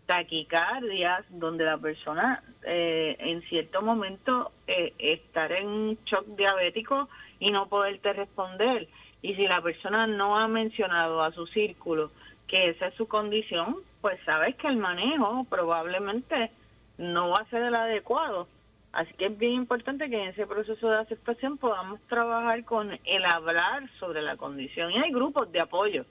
taquicardias, 0.06 1.24
donde 1.30 1.64
la 1.64 1.78
persona 1.78 2.44
eh, 2.64 3.16
en 3.20 3.42
cierto 3.44 3.82
momento 3.82 4.52
eh, 4.68 4.94
estar 4.98 5.52
en 5.52 5.68
un 5.68 5.98
shock 6.06 6.26
diabético 6.36 7.08
y 7.40 7.52
no 7.52 7.68
poderte 7.68 8.14
responder. 8.14 8.88
Y 9.22 9.36
si 9.36 9.48
la 9.48 9.62
persona 9.62 10.08
no 10.08 10.38
ha 10.38 10.48
mencionado 10.48 11.22
a 11.22 11.32
su 11.32 11.48
círculo 11.48 12.12
que 12.48 12.70
esa 12.70 12.88
es 12.88 12.96
su 12.96 13.08
condición, 13.08 13.78
pues 14.02 14.20
sabes 14.26 14.56
que 14.56 14.68
el 14.68 14.78
manejo 14.78 15.46
probablemente 15.50 16.52
no 16.98 17.30
va 17.30 17.38
a 17.38 17.50
ser 17.50 17.64
el 17.64 17.76
adecuado. 17.76 18.48
Así 18.92 19.14
que 19.14 19.28
es 19.28 19.38
bien 19.38 19.54
importante 19.54 20.10
que 20.10 20.22
en 20.22 20.30
ese 20.30 20.48
proceso 20.48 20.90
de 20.90 20.98
aceptación 20.98 21.58
podamos 21.58 22.00
trabajar 22.08 22.64
con 22.66 22.98
el 23.06 23.26
hablar 23.26 23.90
sobre 24.00 24.22
la 24.22 24.36
condición. 24.36 24.92
Y 24.92 24.98
hay 24.98 25.12
grupos 25.12 25.52
de 25.52 25.62
apoyo 25.62 26.06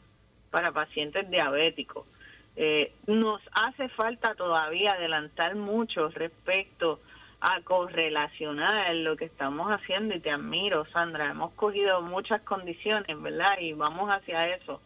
para 0.51 0.73
pacientes 0.73 1.29
diabéticos. 1.29 2.07
Eh, 2.57 2.93
nos 3.07 3.41
hace 3.53 3.89
falta 3.89 4.35
todavía 4.35 4.91
adelantar 4.91 5.57
mucho 5.57 6.09
respecto 6.09 7.01
a 7.41 7.61
correlacionar 7.63 8.95
lo 8.97 9.17
que 9.17 9.27
estamos 9.27 9.71
haciendo 9.71 10.15
y 10.15 10.21
te 10.21 10.31
admiro, 10.31 10.85
Sandra. 10.87 11.31
Hemos 11.31 11.53
cogido 11.55 12.01
muchas 12.03 12.43
condiciones, 12.43 13.21
¿verdad? 13.21 13.59
Y 13.61 13.75
vamos 13.75 14.11
hacia 14.11 14.55
eso. 14.55 14.81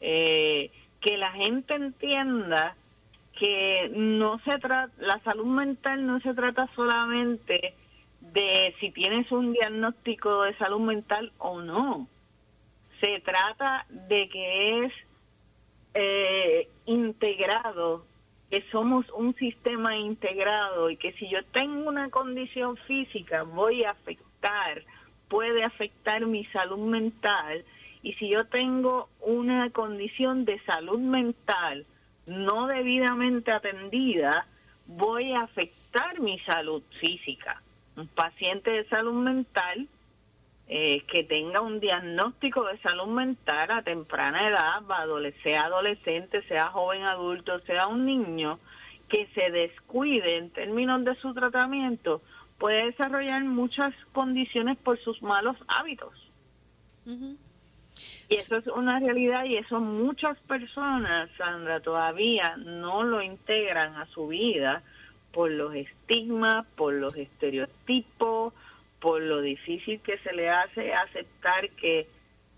Eh, 0.00 0.70
que 1.00 1.16
la 1.18 1.32
gente 1.32 1.74
entienda 1.74 2.76
que 3.38 3.90
no 3.94 4.38
se 4.40 4.58
trata, 4.58 4.90
la 4.98 5.18
salud 5.20 5.46
mental 5.46 6.06
no 6.06 6.20
se 6.20 6.34
trata 6.34 6.68
solamente 6.74 7.74
de 8.20 8.74
si 8.78 8.90
tienes 8.90 9.30
un 9.32 9.52
diagnóstico 9.52 10.42
de 10.42 10.56
salud 10.56 10.80
mental 10.80 11.32
o 11.38 11.60
no. 11.60 12.06
Se 13.00 13.20
trata 13.20 13.84
de 13.88 14.28
que 14.28 14.84
es 14.84 14.92
eh, 15.94 16.68
integrado 16.86 18.04
que 18.52 18.62
somos 18.70 19.10
un 19.12 19.34
sistema 19.34 19.96
integrado 19.96 20.90
y 20.90 20.96
que 20.96 21.12
si 21.14 21.26
yo 21.28 21.42
tengo 21.42 21.88
una 21.88 22.10
condición 22.10 22.76
física 22.76 23.44
voy 23.44 23.84
a 23.84 23.92
afectar, 23.92 24.82
puede 25.28 25.64
afectar 25.64 26.26
mi 26.26 26.44
salud 26.44 26.86
mental 26.86 27.64
y 28.02 28.12
si 28.12 28.28
yo 28.28 28.44
tengo 28.44 29.08
una 29.20 29.70
condición 29.70 30.44
de 30.44 30.58
salud 30.60 30.98
mental 30.98 31.86
no 32.26 32.66
debidamente 32.66 33.52
atendida, 33.52 34.46
voy 34.86 35.32
a 35.32 35.40
afectar 35.40 36.20
mi 36.20 36.38
salud 36.40 36.82
física. 37.00 37.62
Un 37.96 38.08
paciente 38.08 38.70
de 38.70 38.84
salud 38.84 39.14
mental 39.14 39.88
eh, 40.68 41.02
que 41.06 41.24
tenga 41.24 41.60
un 41.60 41.80
diagnóstico 41.80 42.64
de 42.64 42.78
salud 42.78 43.08
mental 43.08 43.70
a 43.70 43.82
temprana 43.82 44.48
edad, 44.48 44.82
sea 45.42 45.64
adolescente, 45.64 46.42
sea 46.44 46.68
joven 46.68 47.02
adulto, 47.02 47.58
sea 47.60 47.88
un 47.88 48.06
niño, 48.06 48.58
que 49.08 49.26
se 49.34 49.50
descuide 49.50 50.38
en 50.38 50.50
términos 50.50 51.04
de 51.04 51.14
su 51.16 51.34
tratamiento, 51.34 52.22
puede 52.58 52.86
desarrollar 52.86 53.44
muchas 53.44 53.92
condiciones 54.12 54.78
por 54.78 54.98
sus 54.98 55.20
malos 55.20 55.56
hábitos. 55.68 56.14
Y 58.28 58.36
eso 58.36 58.56
es 58.56 58.66
una 58.68 58.98
realidad 58.98 59.44
y 59.44 59.56
eso 59.56 59.80
muchas 59.80 60.38
personas, 60.38 61.30
Sandra, 61.36 61.80
todavía 61.80 62.56
no 62.56 63.02
lo 63.02 63.20
integran 63.22 63.96
a 63.96 64.06
su 64.06 64.28
vida 64.28 64.82
por 65.32 65.50
los 65.50 65.74
estigmas, 65.74 66.66
por 66.76 66.94
los 66.94 67.16
estereotipos, 67.16 68.54
por 69.00 69.20
lo 69.20 69.40
difícil 69.40 70.00
que 70.00 70.18
se 70.18 70.32
le 70.32 70.48
hace 70.48 70.94
aceptar 70.94 71.68
que 71.70 72.06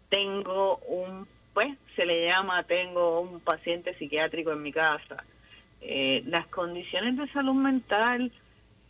tengo 0.08 0.76
un, 0.86 1.26
pues 1.54 1.76
se 1.96 2.06
le 2.06 2.26
llama, 2.26 2.62
tengo 2.64 3.20
un 3.20 3.40
paciente 3.40 3.94
psiquiátrico 3.94 4.52
en 4.52 4.62
mi 4.62 4.72
casa. 4.72 5.24
Eh, 5.80 6.22
las 6.26 6.46
condiciones 6.46 7.16
de 7.16 7.26
salud 7.28 7.54
mental 7.54 8.30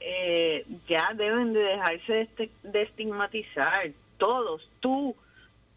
eh, 0.00 0.66
ya 0.88 1.12
deben 1.14 1.52
de 1.52 1.60
dejarse 1.60 2.28
de, 2.62 2.82
estigmatizar. 2.82 3.90
Todos, 4.18 4.68
tú, 4.80 5.16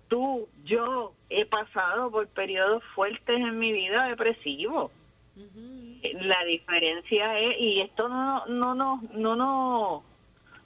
tú, 0.07 0.47
yo 0.65 1.13
he 1.29 1.45
pasado 1.45 2.11
por 2.11 2.27
periodos 2.27 2.83
fuertes 2.95 3.37
en 3.37 3.59
mi 3.59 3.71
vida 3.71 4.07
depresivo. 4.07 4.91
La 6.21 6.43
diferencia 6.45 7.39
es, 7.39 7.59
y 7.59 7.81
esto 7.81 8.07
no, 8.07 8.45
no, 8.47 8.75
no, 8.75 9.01
no, 9.13 9.35
no, 9.35 10.03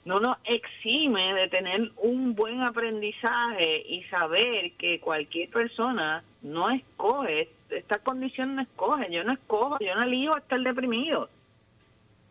no 0.04 0.20
nos 0.20 0.38
exime 0.44 1.34
de 1.34 1.48
tener 1.48 1.90
un 1.96 2.34
buen 2.34 2.62
aprendizaje 2.62 3.82
y 3.86 4.02
saber 4.04 4.72
que 4.72 5.00
cualquier 5.00 5.48
persona 5.50 6.22
no 6.42 6.70
escoge, 6.70 7.50
esta 7.70 7.98
condición 7.98 8.56
no 8.56 8.62
escoge, 8.62 9.10
yo 9.10 9.24
no 9.24 9.32
escojo, 9.32 9.78
yo 9.80 9.94
no 9.94 10.02
elijo 10.02 10.36
estar 10.36 10.60
deprimido. 10.60 11.28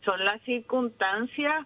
Son 0.04 0.24
las 0.24 0.42
circunstancias, 0.42 1.66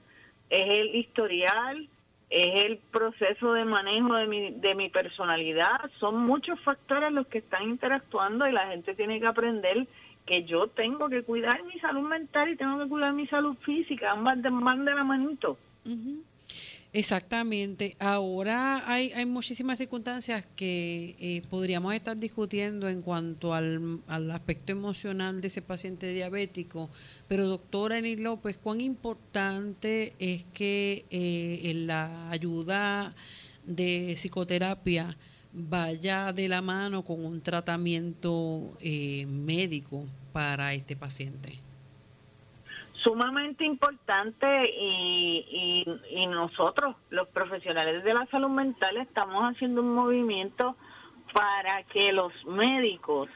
es 0.49 0.69
el 0.69 0.95
historial, 0.95 1.88
es 2.36 2.65
el 2.65 2.78
proceso 2.91 3.54
de 3.54 3.63
manejo 3.63 4.15
de 4.15 4.28
mi, 4.28 4.52
de 4.52 4.76
mi 4.76 4.89
personalidad, 4.89 5.89
son 6.02 6.17
muchos 6.17 6.60
factores 6.60 7.13
los 7.13 7.28
que 7.28 7.38
están 7.38 7.63
interactuando 7.63 8.45
y 8.45 8.52
la 8.52 8.67
gente 8.67 8.93
tiene 8.93 9.21
que 9.21 9.28
aprender 9.28 9.88
que 10.26 10.43
yo 10.43 10.67
tengo 10.67 11.08
que 11.08 11.24
cuidar 11.24 11.63
mi 11.63 11.80
salud 11.80 12.02
mental 12.02 12.50
y 12.50 12.58
tengo 12.58 12.78
que 12.78 12.89
cuidar 12.89 13.13
mi 13.13 13.26
salud 13.26 13.56
física, 13.62 14.12
ambas 14.12 14.41
de, 14.41 14.50
de 14.50 14.95
la 14.95 15.04
manito. 15.06 15.58
Exactamente. 16.95 17.93
Ahora 17.99 18.89
hay, 18.89 19.12
hay 19.12 19.25
muchísimas 19.25 19.79
circunstancias 19.79 20.45
que 20.55 21.17
eh, 21.19 21.41
podríamos 21.49 21.93
estar 21.93 22.15
discutiendo 22.15 22.88
en 22.88 23.01
cuanto 23.01 23.53
al, 23.53 23.99
aspecto 24.31 24.71
emocional 24.71 25.41
de 25.41 25.47
ese 25.47 25.62
paciente 25.62 26.08
diabético. 26.13 26.89
Pero 27.27 27.49
doctora 27.49 27.97
Enil 27.97 28.23
López, 28.23 28.55
¿cuán 28.55 28.79
importante 28.79 30.13
es 30.19 30.43
que 30.53 31.03
eh, 31.12 31.73
la 31.86 32.29
ayuda 32.29 33.13
de 33.65 34.13
psicoterapia 34.15 35.17
vaya 35.51 36.31
de 36.31 36.47
la 36.47 36.62
mano 36.62 37.03
con 37.03 37.25
un 37.25 37.41
tratamiento 37.41 38.77
eh, 38.79 39.25
médico 39.25 40.05
para 40.31 40.73
este 40.73 40.95
paciente? 40.95 41.64
Sumamente 43.06 43.63
importante 43.63 44.68
y, 44.68 45.86
nosotros, 46.28 46.96
los 47.12 47.28
profesionales 47.28 48.04
de 48.04 48.13
la 48.13 48.26
salud 48.26 48.50
mental, 48.50 48.98
estamos 48.98 49.43
haciendo 49.43 49.82
un 49.82 49.93
movimiento 49.93 50.76
para 51.32 51.84
que 51.84 52.12
los 52.12 52.34
médicos 52.45 53.30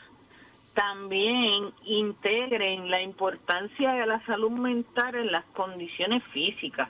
también 0.74 1.72
integren 1.86 2.90
la 2.90 3.02
importancia 3.02 3.94
de 3.94 4.06
la 4.08 4.26
salud 4.26 4.52
mental 4.52 5.16
en 5.16 5.32
las 5.32 5.46
condiciones 5.54 6.24
físicas. 6.34 6.90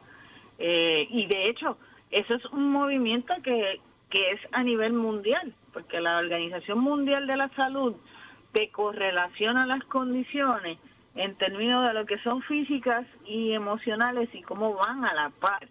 Eh, 0.57 1.05
y 1.09 1.25
de 1.25 1.49
hecho, 1.49 1.77
eso 2.11 2.35
es 2.35 2.45
un 2.45 2.71
movimiento 2.71 3.33
que, 3.43 3.81
que 4.09 4.31
es 4.31 4.39
a 4.53 4.63
nivel 4.63 4.93
mundial, 4.93 5.53
porque 5.73 5.99
la 5.99 6.17
Organización 6.17 6.79
Mundial 6.79 7.27
de 7.27 7.35
la 7.35 7.49
Salud 7.49 7.95
te 8.53 8.69
correlaciona 8.69 9.65
las 9.65 9.83
condiciones 9.83 10.77
en 11.15 11.35
términos 11.35 11.87
de 11.87 11.93
lo 11.93 12.05
que 12.05 12.17
son 12.19 12.41
físicas 12.41 13.05
y 13.25 13.53
emocionales 13.53 14.29
y 14.33 14.41
cómo 14.41 14.75
van 14.75 15.05
a 15.05 15.13
la 15.13 15.29
par. 15.29 15.67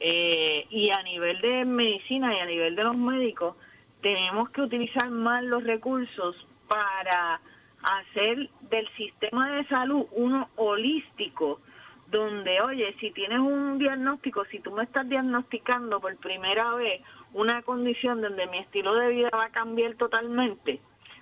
Eh, 0.00 0.66
y 0.70 0.90
a 0.90 1.02
nivel 1.02 1.40
de 1.40 1.64
medicina 1.64 2.34
y 2.34 2.38
a 2.38 2.46
nivel 2.46 2.76
de 2.76 2.84
los 2.84 2.96
médicos, 2.96 3.56
tenemos 4.00 4.50
que 4.50 4.62
utilizar 4.62 5.10
más 5.10 5.42
los 5.42 5.64
recursos 5.64 6.46
para 6.68 7.40
hacer 7.82 8.48
del 8.70 8.88
sistema 8.96 9.50
de 9.50 9.64
salud 9.66 10.06
uno 10.12 10.48
holístico, 10.56 11.60
donde, 12.10 12.60
oye, 12.60 12.94
si 13.00 13.10
tienes 13.10 13.38
un 13.38 13.78
diagnóstico, 13.78 14.44
si 14.46 14.60
tú 14.60 14.72
me 14.72 14.84
estás 14.84 15.08
diagnosticando 15.08 16.00
por 16.00 16.16
primera 16.16 16.74
vez 16.74 17.02
una 17.34 17.62
condición 17.62 18.22
donde 18.22 18.46
mi 18.46 18.58
estilo 18.58 18.94
de 18.94 19.08
vida 19.08 19.30
va 19.34 19.46
a 19.46 19.50
cambiar 19.50 19.94
totalmente, 19.94 20.80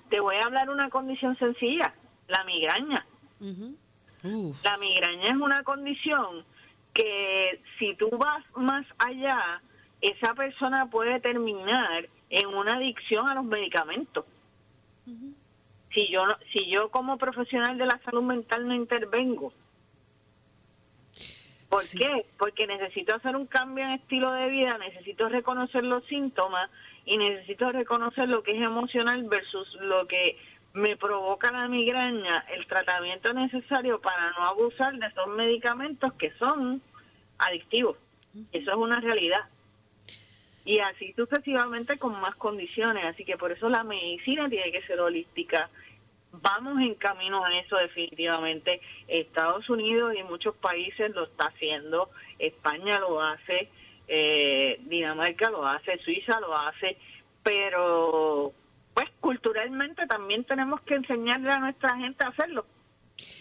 te 0.09 0.20
voy 0.20 0.36
a 0.36 0.46
hablar 0.46 0.70
una 0.70 0.88
condición 0.88 1.36
sencilla, 1.36 1.92
la 2.28 2.44
migraña. 2.44 3.04
La 3.41 4.76
migraña 4.78 5.28
es 5.28 5.34
una 5.34 5.62
condición 5.62 6.45
que 6.93 7.61
si 7.78 7.95
tú 7.95 8.11
vas 8.11 8.45
más 8.57 8.87
allá, 8.99 9.61
esa 10.01 10.34
persona 10.34 10.87
puede 10.91 11.20
terminar 11.20 12.09
en 12.30 12.49
una 12.49 12.76
adicción 12.76 13.28
a 13.28 13.34
los 13.34 13.45
medicamentos. 13.45 14.24
Si 15.93 16.09
yo 16.09 16.24
si 16.53 16.68
yo 16.68 16.91
como 16.91 17.16
profesional 17.16 17.78
de 17.78 17.87
la 17.87 17.99
salud 18.05 18.22
mental 18.22 18.66
no 18.66 18.74
intervengo, 18.74 19.53
¿Por 21.68 21.82
qué? 21.99 22.24
Porque 22.39 22.66
necesito 22.66 23.14
hacer 23.14 23.37
un 23.37 23.47
cambio 23.47 23.84
en 23.84 23.91
estilo 23.91 24.32
de 24.32 24.49
vida, 24.49 24.78
necesito 24.78 25.28
reconocer 25.28 25.84
los 25.84 26.05
síntomas 26.05 26.70
y 27.05 27.18
necesito 27.18 27.70
reconocer 27.72 28.28
lo 28.28 28.43
que 28.43 28.53
es 28.53 28.62
emocional 28.62 29.24
versus 29.24 29.74
lo 29.80 30.07
que 30.07 30.39
me 30.77 30.97
provoca 30.97 31.51
la 31.51 31.68
migraña, 31.68 32.45
el 32.55 32.66
tratamiento 32.66 33.33
necesario 33.33 34.01
para 34.01 34.31
no 34.31 34.45
abusar 34.45 34.97
de 34.97 35.07
esos 35.07 35.29
medicamentos 35.29 36.12
que 36.14 36.31
son 36.33 36.81
adictivos. 37.39 37.97
Eso 38.53 38.70
es 38.70 38.77
una 38.77 39.01
realidad. 39.01 39.45
Y 40.64 40.81
así 40.81 41.12
sucesivamente 41.14 41.99
con 41.99 42.20
más 42.20 42.35
condiciones. 42.37 43.05
Así 43.05 43.24
que 43.24 43.37
por 43.37 43.53
eso 43.53 43.68
la 43.68 43.85
medicina 43.85 44.49
tiene 44.49 44.72
que 44.72 44.83
ser 44.83 45.01
holística 45.01 45.68
vamos 46.43 46.81
en 46.81 46.95
camino 46.95 47.45
a 47.45 47.59
eso 47.59 47.77
definitivamente. 47.77 48.81
Estados 49.09 49.68
Unidos 49.70 50.14
y 50.16 50.22
muchos 50.22 50.55
países 50.57 51.14
lo 51.14 51.24
está 51.24 51.47
haciendo, 51.47 52.11
España 52.39 52.99
lo 53.01 53.20
hace, 53.22 53.68
eh, 54.09 54.79
Dinamarca 54.83 55.51
lo 55.51 55.66
hace, 55.66 55.99
Suiza 55.99 56.41
lo 56.41 56.57
hace, 56.57 56.97
pero 57.43 58.53
pues 58.97 59.11
culturalmente 59.20 60.07
también 60.07 60.42
tenemos 60.44 60.80
que 60.80 60.94
enseñarle 60.94 61.51
a 61.51 61.59
nuestra 61.59 61.99
gente 61.99 62.24
a 62.24 62.28
hacerlo, 62.28 62.64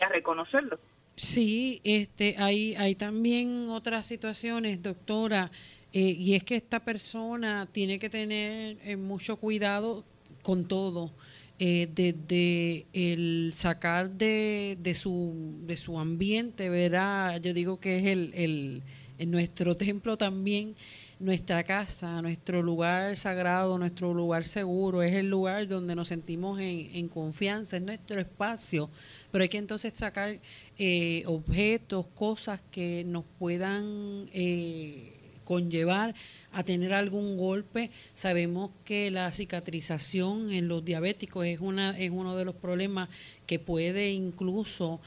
a 0.02 0.10
reconocerlo. 0.10 0.78
Sí, 1.16 1.80
este, 1.86 2.36
hay, 2.38 2.76
hay 2.76 2.96
también 2.96 3.70
otras 3.70 4.06
situaciones, 4.06 4.84
doctora, 4.84 5.50
eh, 5.94 6.02
y 6.02 6.36
es 6.36 6.44
que 6.44 6.58
esta 6.58 6.82
persona 6.82 7.70
tiene 7.72 8.00
que 8.00 8.10
tener 8.10 8.78
eh, 8.84 8.98
mucho 8.98 9.38
cuidado 9.38 10.04
con 10.42 10.68
todo 10.68 11.10
eh, 11.58 11.88
desde 11.96 12.86
el 12.92 13.54
sacar 13.56 14.10
de, 14.10 14.78
de, 14.82 14.94
su, 14.94 15.56
de 15.62 15.78
su 15.78 15.98
ambiente, 15.98 16.70
verá, 16.70 17.38
yo 17.38 17.54
digo 17.54 17.80
que 17.80 18.00
es 18.00 18.06
el, 18.08 18.34
el, 18.34 18.82
en 19.20 19.32
nuestro 19.32 19.76
templo 19.76 20.18
también, 20.18 20.76
nuestra 21.20 21.64
casa, 21.64 22.22
nuestro 22.22 22.62
lugar 22.62 23.16
sagrado, 23.18 23.78
nuestro 23.78 24.14
lugar 24.14 24.44
seguro, 24.44 25.02
es 25.02 25.14
el 25.14 25.30
lugar 25.30 25.68
donde 25.68 25.96
nos 25.96 26.10
sentimos 26.10 26.60
en, 26.60 27.08
confianza, 27.08 27.78
es 27.78 27.84
nuestro 27.84 28.20
espacio, 28.20 28.90
pero 29.32 29.44
hay 29.44 29.50
que 29.50 29.58
entonces 29.58 29.94
sacar 29.94 30.38
eh, 30.78 31.24
objetos, 31.26 32.06
cosas 32.16 32.60
que 32.72 33.04
nos 33.06 33.24
puedan 33.40 34.28
eh, 34.34 35.14
conllevar 35.46 36.14
a 36.52 36.64
tener 36.64 36.94
algún 36.94 37.38
golpe. 37.38 37.92
Sabemos 38.14 38.72
que 38.84 39.12
la 39.12 39.32
cicatrización 39.32 40.52
en 40.52 40.68
los 40.68 40.84
diabéticos 40.84 41.46
es, 41.46 41.60
una, 41.60 41.98
es 41.98 42.12
uno 42.12 42.36
de 42.36 42.46
los 42.46 42.56
problemas 42.56 43.10
que 43.46 43.60
puede 43.60 44.12
incluso 44.12 45.00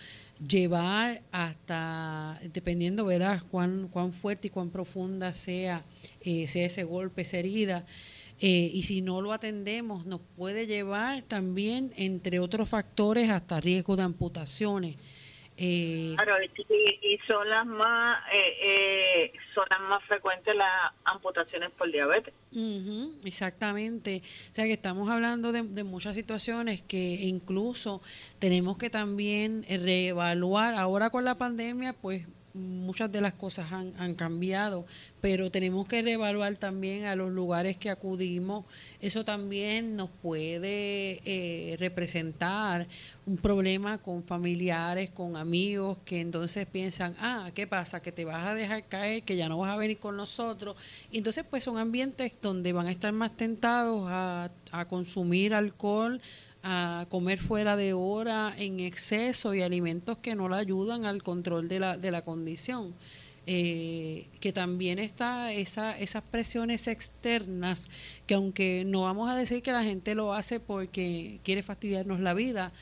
llevar 0.47 1.21
hasta, 1.33 2.39
dependiendo, 2.55 3.05
verás, 3.05 3.43
cuán, 3.43 3.89
cuán 3.89 4.13
fuerte 4.13 4.49
y 4.49 4.51
cuán 4.51 4.71
profunda 4.71 5.35
sea, 5.35 5.83
sea 6.49 6.67
ese 6.67 6.85
golpe, 6.85 7.23
esa 7.23 7.39
herida. 7.39 7.85
Eh, 8.41 8.71
y 8.73 8.85
si 8.85 9.01
no 9.01 9.21
lo 9.21 9.33
atendemos, 9.33 10.07
nos 10.07 10.21
puede 10.37 10.67
llevar 10.67 11.23
también, 11.23 11.93
entre 11.97 12.39
otros 12.39 12.69
factores, 12.69 13.31
hasta 13.31 13.61
riesgo 13.61 13.97
de 13.97 14.03
amputaciones. 14.03 14.97
Eh, 15.61 16.15
claro, 16.15 16.37
y, 16.41 17.19
son 17.27 17.51
las 17.51 17.67
más 17.67 18.21
eh, 18.33 18.57
eh, 18.63 19.33
son 19.53 19.65
las 19.69 19.81
más 19.89 20.05
frecuentes 20.05 20.55
las 20.55 20.93
amputaciones 21.05 21.71
por 21.73 21.91
diabetes. 21.91 22.33
exactamente. 23.25 24.23
O 24.53 24.55
sea 24.55 24.67
que 24.67 24.75
estamos 24.75 25.11
hablando 25.11 25.51
de, 25.51 25.83
muchas 25.83 26.15
situaciones 26.15 26.81
que 26.83 26.97
incluso 26.97 28.01
tenemos 28.39 28.79
que 28.79 28.89
también 28.89 29.67
reevaluar. 29.69 30.75
Ahora 30.75 31.11
con 31.11 31.25
la 31.25 31.35
pandemia, 31.35 31.93
pues 31.93 32.25
muchas 32.59 33.11
de 33.11 33.21
las 33.21 33.35
cosas 33.35 33.73
han, 33.73 34.15
cambiado, 34.15 34.87
pero 35.21 35.51
tenemos 35.51 35.87
que 35.87 36.03
reevaluar 36.03 36.57
también 36.57 37.05
a 37.05 37.15
los 37.15 37.31
lugares 37.31 37.77
que 37.77 37.91
acudimos. 37.91 38.65
Eso 39.01 39.25
también 39.25 39.97
nos 39.97 40.11
puede 40.11 41.77
representar 41.79 42.87
un 43.27 43.37
problema 43.37 43.99
con 43.99 44.25
familiares, 44.25 45.11
con 45.11 45.37
amigos, 45.37 45.99
que 46.05 46.21
entonces 46.21 46.67
piensan, 46.67 47.15
ah, 47.21 47.51
¿qué 47.55 47.67
pasa? 47.67 48.01
Que 48.01 48.11
te 48.11 48.25
vas 48.25 48.47
a 48.47 48.55
dejar 48.55 48.85
caer, 48.85 49.23
que 49.23 49.37
ya 49.37 49.49
no 49.49 49.59
vas 49.59 49.71
a 49.71 49.77
venir 49.77 49.99
con 49.99 50.17
nosotros. 50.17 50.77
Y 51.11 51.19
entonces 51.19 51.47
pues 51.49 51.63
son 51.63 51.77
ambientes 51.79 52.33
donde 52.41 52.73
van 52.73 52.87
a 52.87 52.91
estar 52.91 53.13
más 53.13 53.37
tentados 53.37 54.07
a 54.09 54.85
consumir 54.89 55.53
alcohol, 55.53 56.21
a 56.63 57.07
comer 57.09 57.39
fuera 57.39 57.77
de 57.77 57.93
hora 57.93 58.55
en 58.59 58.81
exceso 58.81 59.55
y 59.55 59.63
alimentos 59.63 60.19
que 60.19 60.35
no 60.35 60.49
le 60.49 60.57
ayudan 60.57 61.05
al 61.05 61.23
control 61.23 61.69
de 61.69 61.81
la, 61.81 61.97
de 61.97 62.11
la 62.11 62.23
condición. 62.23 62.95
Eh, 63.51 64.27
que 64.41 64.53
también 64.53 64.99
está 64.99 65.55
esa, 65.55 65.99
esas 65.99 66.23
presiones 66.25 66.87
externas, 66.87 67.89
que 68.27 68.35
aunque 68.35 68.85
no 68.85 69.05
vamos 69.05 69.31
a 69.31 69.35
decir 69.35 69.63
que 69.63 69.73
la 69.73 69.83
gente 69.83 70.15
lo 70.15 70.35
hace 70.35 70.61
porque 70.61 71.41
quiere 71.45 71.63
fastidiarnos 71.63 72.21
la 72.21 72.35
vida, 72.35 72.73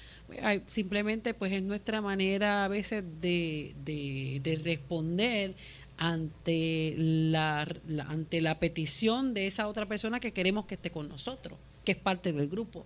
simplemente 0.66 1.34
pues 1.34 1.52
es 1.52 1.62
nuestra 1.62 2.00
manera 2.00 2.64
a 2.64 2.68
veces 2.68 3.20
de, 3.20 3.76
de, 3.84 4.60
responder 4.64 5.54
ante 5.98 6.94
la, 6.98 7.64
ante 8.08 8.40
la 8.40 8.58
petición 8.58 9.34
de 9.34 9.46
esa 9.46 9.68
otra 9.68 9.86
persona 9.86 10.18
que 10.18 10.32
queremos 10.32 10.66
que 10.66 10.74
esté 10.74 10.90
con 10.90 11.08
nosotros, 11.08 11.60
que 11.84 11.92
es 11.92 11.98
parte 11.98 12.32
del 12.32 12.48
grupo. 12.48 12.84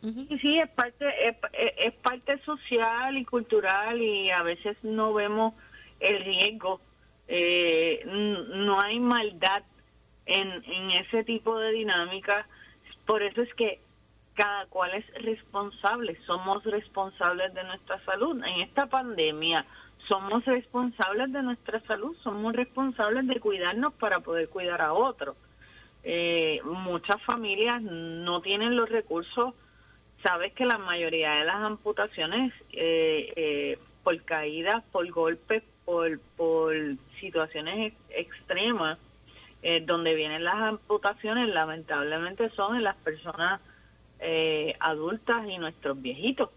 Sí, 0.00 0.58
es 0.58 0.68
parte 0.70 1.06
es, 1.52 1.94
parte 1.94 2.38
social 2.44 3.16
y 3.16 3.24
cultural 3.24 4.00
y 4.00 4.30
a 4.30 4.42
veces 4.42 4.76
no 4.82 5.12
vemos 5.12 5.54
el 6.00 6.24
riesgo. 6.24 6.80
Eh, 7.26 8.02
no 8.06 8.80
hay 8.80 9.00
maldad 9.00 9.62
en, 10.26 10.48
en 10.64 10.90
ese 10.92 11.24
tipo 11.24 11.58
de 11.58 11.72
dinámica. 11.72 12.46
Por 13.06 13.22
eso 13.22 13.42
es 13.42 13.52
que 13.54 13.80
cada 14.34 14.66
cual 14.66 14.94
es 14.94 15.04
responsable, 15.24 16.16
somos 16.24 16.62
responsables 16.62 17.52
de 17.54 17.64
nuestra 17.64 17.98
salud. 18.04 18.40
En 18.44 18.60
esta 18.60 18.86
pandemia 18.86 19.66
somos 20.06 20.44
responsables 20.44 21.32
de 21.32 21.42
nuestra 21.42 21.80
salud, 21.80 22.16
somos 22.22 22.54
responsables 22.54 23.26
de 23.26 23.40
cuidarnos 23.40 23.92
para 23.94 24.20
poder 24.20 24.48
cuidar 24.48 24.80
a 24.80 24.92
otros. 24.92 25.36
Eh, 26.04 26.60
muchas 26.64 27.20
familias 27.22 27.82
no 27.82 28.40
tienen 28.40 28.76
los 28.76 28.88
recursos, 28.88 29.54
sabes 30.22 30.52
que 30.52 30.66
la 30.66 30.78
mayoría 30.78 31.32
de 31.32 31.44
las 31.44 31.56
amputaciones 31.56 32.52
eh, 32.72 33.32
eh, 33.36 33.78
por 34.04 34.20
caídas, 34.22 34.82
por 34.92 35.08
golpes, 35.10 35.62
por, 35.84 36.20
por 36.36 36.74
situaciones 37.20 37.94
extremas, 38.10 38.98
donde 39.86 40.14
vienen 40.14 40.44
las 40.44 40.54
amputaciones, 40.54 41.48
lamentablemente 41.48 42.48
son 42.50 42.76
en 42.76 42.84
las 42.84 42.94
personas 42.94 43.60
eh, 44.20 44.74
adultas 44.80 45.46
y 45.48 45.58
nuestros 45.58 46.00
viejitos. 46.00 46.50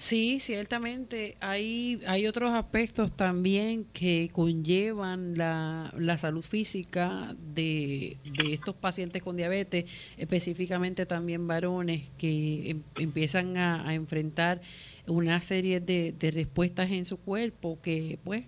Sí, 0.00 0.40
ciertamente. 0.40 1.36
Hay, 1.40 2.00
hay 2.06 2.26
otros 2.26 2.52
aspectos 2.54 3.12
también 3.12 3.84
que 3.92 4.30
conllevan 4.32 5.34
la, 5.36 5.92
la 5.94 6.16
salud 6.16 6.42
física 6.42 7.36
de, 7.54 8.16
de, 8.24 8.54
estos 8.54 8.74
pacientes 8.74 9.22
con 9.22 9.36
diabetes, 9.36 9.84
específicamente 10.16 11.04
también 11.04 11.46
varones 11.46 12.04
que 12.16 12.70
em, 12.70 12.82
empiezan 12.96 13.58
a, 13.58 13.86
a, 13.86 13.92
enfrentar 13.92 14.58
una 15.06 15.38
serie 15.42 15.80
de, 15.80 16.12
de 16.12 16.30
respuestas 16.30 16.90
en 16.90 17.04
su 17.04 17.18
cuerpo 17.18 17.78
que 17.82 18.18
pues 18.24 18.44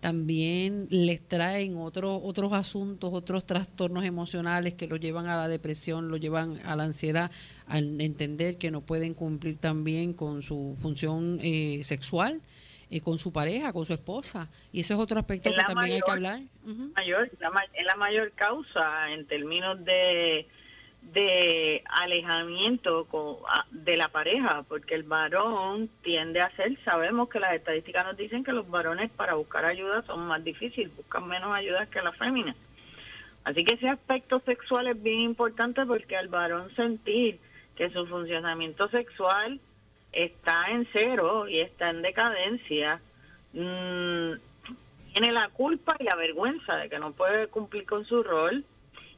también 0.00 0.86
les 0.90 1.26
traen 1.26 1.76
otros 1.78 2.20
otros 2.22 2.52
asuntos, 2.52 3.12
otros 3.12 3.46
trastornos 3.46 4.04
emocionales 4.04 4.74
que 4.74 4.86
lo 4.86 4.96
llevan 4.96 5.26
a 5.26 5.36
la 5.36 5.48
depresión, 5.48 6.08
lo 6.08 6.16
llevan 6.16 6.60
a 6.64 6.76
la 6.76 6.84
ansiedad, 6.84 7.30
al 7.66 8.00
entender 8.00 8.58
que 8.58 8.70
no 8.70 8.80
pueden 8.80 9.14
cumplir 9.14 9.58
también 9.58 10.12
con 10.12 10.42
su 10.42 10.76
función 10.80 11.40
eh, 11.42 11.80
sexual, 11.82 12.40
eh, 12.90 13.00
con 13.00 13.18
su 13.18 13.32
pareja, 13.32 13.72
con 13.72 13.86
su 13.86 13.94
esposa. 13.94 14.48
Y 14.72 14.80
ese 14.80 14.94
es 14.94 15.00
otro 15.00 15.18
aspecto 15.18 15.50
que 15.50 15.56
también 15.56 15.96
hay 15.96 16.00
que 16.00 16.10
hablar. 16.10 16.40
mayor, 16.96 17.30
es 17.74 17.84
la 17.84 17.96
mayor 17.96 18.32
causa 18.32 19.10
en 19.12 19.26
términos 19.26 19.84
de 19.84 20.46
de 21.12 21.82
alejamiento 21.88 23.06
de 23.70 23.96
la 23.96 24.08
pareja, 24.08 24.64
porque 24.68 24.94
el 24.94 25.04
varón 25.04 25.88
tiende 26.02 26.40
a 26.40 26.50
ser, 26.50 26.76
sabemos 26.84 27.28
que 27.28 27.40
las 27.40 27.54
estadísticas 27.54 28.04
nos 28.04 28.16
dicen 28.16 28.42
que 28.42 28.52
los 28.52 28.68
varones 28.68 29.10
para 29.12 29.34
buscar 29.34 29.64
ayuda 29.64 30.02
son 30.02 30.26
más 30.26 30.42
difíciles, 30.42 30.94
buscan 30.96 31.28
menos 31.28 31.54
ayuda 31.54 31.86
que 31.86 32.02
las 32.02 32.16
féminas. 32.16 32.56
Así 33.44 33.64
que 33.64 33.74
ese 33.74 33.88
aspecto 33.88 34.40
sexual 34.40 34.88
es 34.88 35.00
bien 35.00 35.20
importante 35.20 35.86
porque 35.86 36.16
al 36.16 36.28
varón 36.28 36.74
sentir 36.74 37.38
que 37.76 37.90
su 37.90 38.06
funcionamiento 38.06 38.88
sexual 38.88 39.60
está 40.10 40.70
en 40.70 40.88
cero 40.92 41.46
y 41.46 41.60
está 41.60 41.90
en 41.90 42.02
decadencia, 42.02 43.00
mm, 43.52 44.32
tiene 45.12 45.32
la 45.32 45.48
culpa 45.50 45.94
y 46.00 46.04
la 46.04 46.16
vergüenza 46.16 46.76
de 46.76 46.88
que 46.88 46.98
no 46.98 47.12
puede 47.12 47.46
cumplir 47.46 47.86
con 47.86 48.04
su 48.04 48.22
rol 48.22 48.64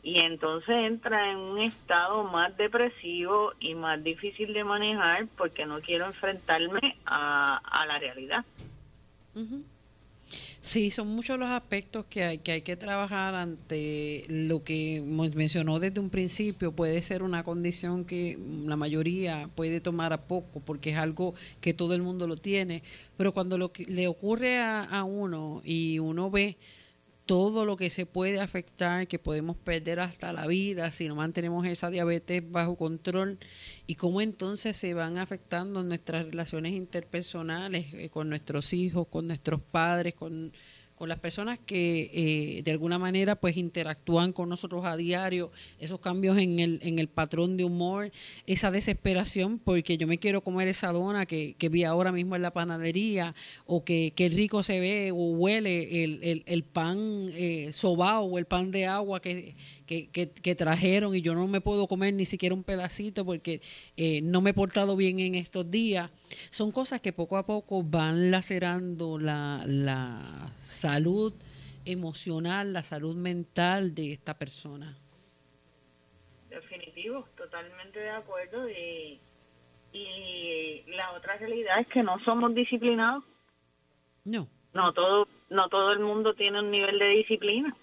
y 0.09 0.21
entonces 0.21 0.75
entra 0.75 1.31
en 1.31 1.37
un 1.37 1.59
estado 1.59 2.25
más 2.25 2.57
depresivo 2.57 3.53
y 3.61 3.75
más 3.75 4.03
difícil 4.03 4.55
de 4.55 4.65
manejar 4.65 5.27
porque 5.37 5.67
no 5.67 5.81
quiero 5.81 6.07
enfrentarme 6.07 6.97
a, 7.05 7.61
la 7.87 7.99
realidad. 7.99 8.43
Sí, 10.61 10.91
son 10.91 11.09
muchos 11.09 11.39
los 11.39 11.51
aspectos 11.51 12.07
que 12.07 12.25
hay, 12.25 12.39
que 12.39 12.53
hay 12.53 12.63
que 12.63 12.75
trabajar 12.75 13.35
ante 13.35 14.25
lo 14.29 14.65
que 14.65 15.03
mencionó 15.35 15.79
desde 15.79 16.01
un 16.01 16.09
principio. 16.09 16.73
Puede 16.73 17.03
ser 17.03 17.23
una 17.23 17.43
condición 17.43 18.07
que 18.07 18.39
la 18.65 18.77
mayoría 18.77 19.51
puede 19.57 19.83
tomar 19.83 20.15
a 20.15 20.27
poco 20.27 20.61
porque 20.61 20.91
es 20.91 20.97
algo 20.97 21.35
que 21.61 21.75
todo 21.75 21.95
el 21.95 22.01
mundo 22.01 22.27
lo 22.27 22.39
tiene, 22.39 22.83
pero 23.19 23.35
cuando 23.35 23.59
lo 23.59 23.73
que 23.73 23.85
le 23.85 24.09
ocurre 24.09 24.59
a, 24.59 24.85
a 24.85 25.05
uno 25.05 25.61
y 25.67 25.99
uno 25.99 26.31
ve 26.31 26.57
todo 27.29 27.67
lo 27.67 27.77
que 27.77 27.91
se 27.91 28.07
puede 28.07 28.41
afectar, 28.41 29.07
que 29.07 29.19
podemos 29.19 29.55
perder 29.55 30.01
hasta 30.01 30.33
la 30.33 30.47
vida 30.47 30.91
si 30.93 31.09
no 31.09 31.15
mantenemos 31.15 31.67
esa 31.67 31.91
diabetes 31.91 32.43
bajo 32.51 32.75
control 32.75 33.39
y 33.87 33.97
cómo 33.97 34.23
entonces 34.23 34.79
se 34.79 34.95
van 34.95 35.19
afectando 35.19 35.83
nuestras 35.83 36.25
relaciones 36.25 36.73
interpersonales 36.73 37.93
eh, 37.93 38.09
con 38.09 38.31
nuestros 38.31 38.73
hijos, 38.73 39.09
con 39.09 39.27
nuestros 39.27 39.61
padres, 39.61 40.15
con 40.15 40.55
con 40.99 41.09
las 41.09 41.21
personas 41.21 41.61
que 41.65 42.11
eh, 42.13 42.63
de 42.65 42.73
alguna 42.73 42.99
manera 42.99 43.37
pues 43.37 43.57
interactúan 43.57 44.33
con 44.33 44.49
nosotros 44.49 44.85
a 44.85 44.97
diario, 44.97 45.53
esos 45.79 46.01
cambios 46.01 46.37
en 46.39 46.59
el, 46.59 46.81
en 46.83 46.99
el 46.99 47.09
patrón 47.09 47.57
de 47.57 47.65
humor, 47.65 48.11
esa 48.47 48.73
desesperación 48.73 49.61
porque 49.61 49.97
yo 49.97 50.09
me 50.09 50.19
quiero 50.19 50.43
comer 50.43 50.67
esa 50.67 50.91
dona 50.91 51.25
que, 51.25 51.55
que 51.57 51.69
vi 51.69 51.85
ahora 51.85 52.11
mismo 52.11 52.35
en 52.35 52.43
la 52.43 52.53
panadería 52.53 53.35
o 53.65 53.85
que, 53.85 54.13
que 54.17 54.29
rico 54.29 54.65
se 54.65 54.81
ve 54.81 55.13
o 55.13 55.31
huele 55.37 56.03
el, 56.03 56.19
el, 56.23 56.43
el 56.47 56.65
pan 56.65 56.99
eh, 57.33 57.71
sobao 57.73 58.25
o 58.25 58.39
el 58.39 58.47
pan 58.47 58.73
de 58.73 58.87
agua 58.87 59.23
que, 59.23 59.55
que, 59.87 60.09
que, 60.09 60.55
trajeron 60.57 61.15
y 61.15 61.23
yo 61.23 61.35
no 61.35 61.47
me 61.47 61.61
puedo 61.61 61.87
comer 61.87 62.13
ni 62.13 62.27
siquiera 62.27 62.55
un 62.55 62.65
pedacito 62.65 63.25
porque 63.25 63.61
eh, 63.97 64.21
no 64.23 64.41
me 64.41 64.51
he 64.51 64.55
portado 64.55 64.97
bien 64.97 65.21
en 65.21 65.37
estos 65.37 65.71
días. 65.71 66.11
Son 66.51 66.73
cosas 66.73 67.01
que 67.01 67.13
poco 67.13 67.37
a 67.37 67.47
poco 67.47 67.85
van 67.85 68.31
lacerando 68.31 69.19
la, 69.19 69.63
la 69.67 70.53
salud 70.61 70.88
emocional, 71.85 72.73
la 72.73 72.83
salud 72.83 73.17
mental 73.17 73.95
de 73.95 74.13
esta 74.13 74.35
persona. 74.35 74.97
Definitivo, 76.51 77.27
totalmente 77.37 78.01
de 78.01 78.11
acuerdo. 78.11 78.69
Y, 78.69 79.21
y 79.93 80.85
la 80.89 81.13
otra 81.13 81.37
realidad 81.37 81.81
es 81.81 81.87
que 81.89 82.03
no 82.03 82.19
somos 82.21 82.55
disciplinados. 82.55 83.25
No. 84.25 84.49
No 84.75 84.93
todo, 84.93 85.29
no 85.51 85.69
todo 85.69 85.93
el 85.93 86.01
mundo 86.01 86.35
tiene 86.35 86.61
un 86.61 86.71
nivel 86.71 86.99
de 86.99 87.09
disciplina. 87.09 87.75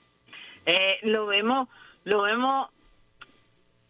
Eh, 0.65 0.97
lo 1.03 1.25
vemos 1.25 1.67
lo 2.05 2.21
vemos 2.21 2.69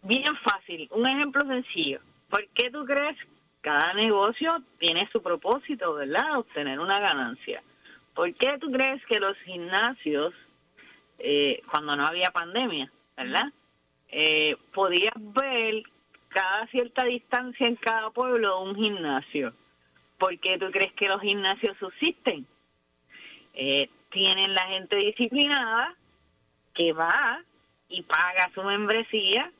bien 0.03 0.35
fácil. 0.37 0.87
Un 0.91 1.05
ejemplo 1.05 1.45
sencillo. 1.45 1.99
¿Por 2.29 2.47
qué 2.47 2.71
tú 2.71 2.85
crees? 2.85 3.17
Cada 3.61 3.93
negocio 3.93 4.61
tiene 4.79 5.07
su 5.11 5.21
propósito, 5.21 5.93
¿verdad? 5.95 6.39
Obtener 6.39 6.79
una 6.79 6.99
ganancia. 6.99 7.61
¿Por 8.15 8.33
qué 8.33 8.57
tú 8.59 8.71
crees 8.71 9.05
que 9.05 9.19
los 9.19 9.37
gimnasios, 9.39 10.33
eh, 11.19 11.61
cuando 11.69 11.97
no 11.97 12.05
había 12.05 12.31
pandemia, 12.31 12.89
¿verdad? 13.17 13.51
Eh, 14.09 14.55
podías 14.73 15.13
ver 15.17 15.83
cada 16.29 16.65
cierta 16.67 17.03
distancia 17.03 17.67
en 17.67 17.75
cada 17.75 18.09
pueblo 18.11 18.61
un 18.61 18.73
gimnasio. 18.75 19.53
¿Por 20.17 20.39
qué 20.39 20.57
tú 20.57 20.71
crees 20.71 20.93
que 20.93 21.09
los 21.09 21.21
gimnasios 21.21 21.77
subsisten? 21.77 22.47
Eh, 23.53 23.89
tienen 24.11 24.53
la 24.53 24.63
gente 24.63 24.95
disciplinada 24.95 25.93
que 26.73 26.93
va 26.93 27.41
y 27.89 28.01
paga 28.03 28.49
su 28.53 28.63
membresía 28.63 29.51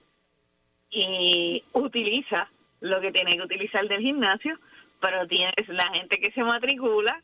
y 0.89 1.62
utiliza 1.74 2.49
lo 2.80 3.01
que 3.01 3.12
tiene 3.12 3.36
que 3.36 3.43
utilizar 3.43 3.86
del 3.89 4.01
gimnasio, 4.01 4.58
pero 5.01 5.28
tienes 5.28 5.68
la 5.68 5.89
gente 5.93 6.20
que 6.20 6.32
se 6.32 6.43
matricula 6.43 7.22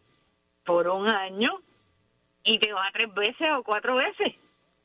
por 0.66 0.88
un 0.88 1.10
año 1.10 1.60
y 2.44 2.60
te 2.60 2.74
va 2.74 2.90
tres 2.94 3.14
veces 3.14 3.50
o 3.52 3.64
cuatro 3.64 3.96
veces. 3.96 4.34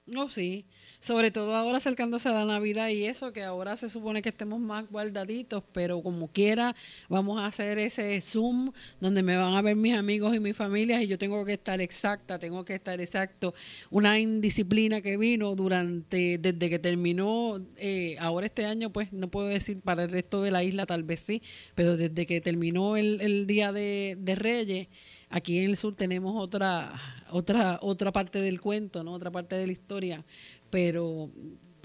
No, 0.07 0.31
sí 0.31 0.65
sobre 1.07 1.31
todo 1.31 1.55
ahora 1.55 1.79
acercándose 1.79 2.29
a 2.29 2.33
la 2.33 2.45
Navidad 2.45 2.89
y 2.89 3.05
eso, 3.05 3.33
que 3.33 3.45
ahora 3.45 3.77
se 3.77 3.89
supone 3.89 4.23
que 4.23 4.31
estemos 4.31 4.59
más 4.59 4.91
guardaditos, 4.91 5.63
pero 5.73 6.03
como 6.03 6.27
quiera, 6.27 6.75
vamos 7.09 7.39
a 7.41 7.47
hacer 7.47 7.79
ese 7.79 8.21
Zoom 8.21 8.73
donde 9.01 9.23
me 9.23 9.37
van 9.37 9.55
a 9.55 9.63
ver 9.63 9.77
mis 9.77 9.95
amigos 9.95 10.35
y 10.35 10.41
mis 10.41 10.57
familias 10.57 11.03
y 11.03 11.07
yo 11.07 11.17
tengo 11.17 11.45
que 11.45 11.53
estar 11.53 11.81
exacta, 11.81 12.41
tengo 12.41 12.65
que 12.65 12.75
estar 12.75 13.01
exacto. 13.01 13.55
Una 13.91 14.19
indisciplina 14.19 15.01
que 15.01 15.17
vino 15.17 15.55
durante, 15.55 16.39
desde 16.39 16.71
que 16.71 16.81
terminó, 16.81 17.61
eh, 17.77 18.17
ahora 18.19 18.47
este 18.47 18.67
año, 18.67 18.91
pues 18.91 19.13
no 19.13 19.29
puedo 19.29 19.47
decir 19.47 19.81
para 19.83 20.03
el 20.03 20.11
resto 20.11 20.43
de 20.43 20.51
la 20.51 20.65
isla, 20.65 20.87
tal 20.87 21.05
vez 21.05 21.21
sí, 21.21 21.41
pero 21.77 21.97
desde 21.97 22.27
que 22.27 22.41
terminó 22.41 22.97
el, 22.97 23.21
el 23.21 23.47
Día 23.47 23.71
de, 23.71 24.17
de 24.19 24.35
Reyes, 24.35 24.89
aquí 25.31 25.59
en 25.59 25.71
el 25.71 25.77
sur 25.77 25.95
tenemos 25.95 26.35
otra 26.37 26.93
otra 27.31 27.79
otra 27.83 28.13
parte 28.13 28.41
del 28.41 28.61
cuento, 28.61 29.05
¿no? 29.05 29.13
Otra 29.13 29.31
parte 29.31 29.57
de 29.57 29.67
la 29.67 29.73
historia 29.73 30.25
pero 30.71 31.31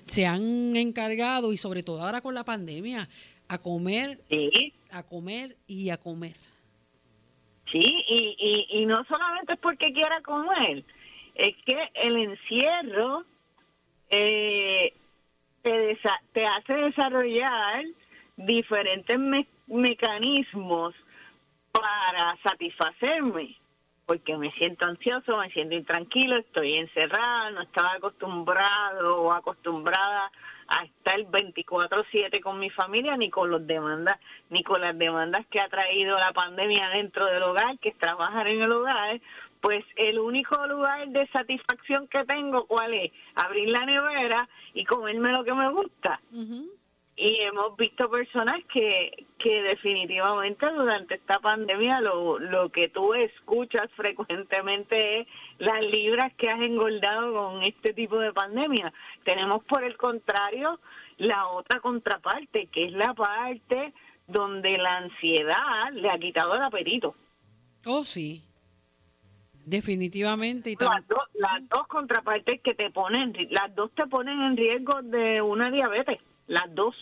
se 0.05 0.25
han 0.25 0.75
encargado 0.75 1.53
y 1.53 1.57
sobre 1.57 1.83
todo 1.83 2.01
ahora 2.01 2.21
con 2.21 2.33
la 2.33 2.43
pandemia 2.43 3.07
a 3.47 3.57
comer, 3.57 4.19
a 4.91 5.03
comer 5.03 5.55
y 5.67 5.89
a 5.89 5.97
comer. 5.97 6.35
Sí, 7.71 8.03
y, 8.07 8.67
y, 8.69 8.81
y 8.81 8.85
no 8.85 9.03
solamente 9.05 9.53
es 9.53 9.59
porque 9.59 9.93
quiera 9.93 10.21
comer, 10.21 10.83
es 11.35 11.55
que 11.65 11.89
el 11.95 12.17
encierro 12.17 13.23
eh, 14.09 14.93
te, 15.61 15.97
te 16.33 16.45
hace 16.45 16.73
desarrollar 16.73 17.85
diferentes 18.35 19.19
mecanismos 19.67 20.95
para 21.81 22.37
satisfacerme 22.43 23.55
porque 24.05 24.35
me 24.35 24.51
siento 24.51 24.85
ansioso, 24.85 25.37
me 25.37 25.49
siento 25.51 25.75
intranquilo, 25.75 26.35
estoy 26.35 26.75
encerrada, 26.75 27.51
no 27.51 27.61
estaba 27.61 27.93
acostumbrado 27.93 29.21
o 29.21 29.31
acostumbrada 29.31 30.29
a 30.67 30.83
estar 30.83 31.17
24/7 31.25 32.41
con 32.41 32.59
mi 32.59 32.69
familia 32.69 33.15
ni 33.15 33.29
con 33.29 33.49
los 33.49 33.65
demandas 33.65 34.19
ni 34.49 34.63
con 34.63 34.81
las 34.81 34.97
demandas 34.97 35.45
que 35.47 35.61
ha 35.61 35.69
traído 35.69 36.17
la 36.17 36.33
pandemia 36.33 36.89
dentro 36.89 37.25
del 37.25 37.43
hogar, 37.43 37.79
que 37.79 37.89
es 37.89 37.97
trabajar 37.97 38.47
en 38.47 38.61
el 38.61 38.71
hogar, 38.71 39.21
pues 39.61 39.85
el 39.95 40.19
único 40.19 40.55
lugar 40.67 41.07
de 41.07 41.27
satisfacción 41.27 42.07
que 42.07 42.25
tengo, 42.25 42.65
¿cuál 42.65 42.93
es? 42.93 43.11
Abrir 43.35 43.69
la 43.69 43.85
nevera 43.85 44.49
y 44.73 44.83
comerme 44.83 45.31
lo 45.31 45.45
que 45.45 45.53
me 45.53 45.69
gusta 45.69 46.19
y 47.15 47.41
hemos 47.41 47.75
visto 47.77 48.09
personas 48.09 48.61
que, 48.71 49.25
que 49.37 49.61
definitivamente 49.61 50.71
durante 50.71 51.15
esta 51.15 51.39
pandemia 51.39 52.01
lo, 52.01 52.39
lo 52.39 52.69
que 52.69 52.87
tú 52.87 53.13
escuchas 53.13 53.89
frecuentemente 53.95 55.21
es 55.21 55.27
las 55.59 55.81
libras 55.83 56.33
que 56.33 56.49
has 56.49 56.61
engordado 56.61 57.33
con 57.33 57.63
este 57.63 57.93
tipo 57.93 58.17
de 58.19 58.33
pandemia. 58.33 58.91
Tenemos 59.23 59.63
por 59.65 59.83
el 59.83 59.97
contrario 59.97 60.79
la 61.17 61.47
otra 61.47 61.79
contraparte, 61.79 62.67
que 62.67 62.85
es 62.85 62.93
la 62.93 63.13
parte 63.13 63.93
donde 64.27 64.77
la 64.77 64.97
ansiedad 64.97 65.91
le 65.93 66.09
ha 66.09 66.17
quitado 66.17 66.55
el 66.55 66.63
apetito. 66.63 67.15
Oh, 67.85 68.05
sí. 68.05 68.41
Definitivamente. 69.65 70.71
Y 70.71 70.75
las, 70.79 71.03
las 71.35 71.69
dos 71.69 71.87
contrapartes 71.87 72.61
que 72.61 72.73
te 72.73 72.89
ponen, 72.89 73.35
las 73.51 73.75
dos 73.75 73.91
te 73.91 74.07
ponen 74.07 74.41
en 74.41 74.57
riesgo 74.57 75.01
de 75.03 75.41
una 75.41 75.69
diabetes, 75.69 76.19
las 76.51 76.75
dos. 76.75 76.95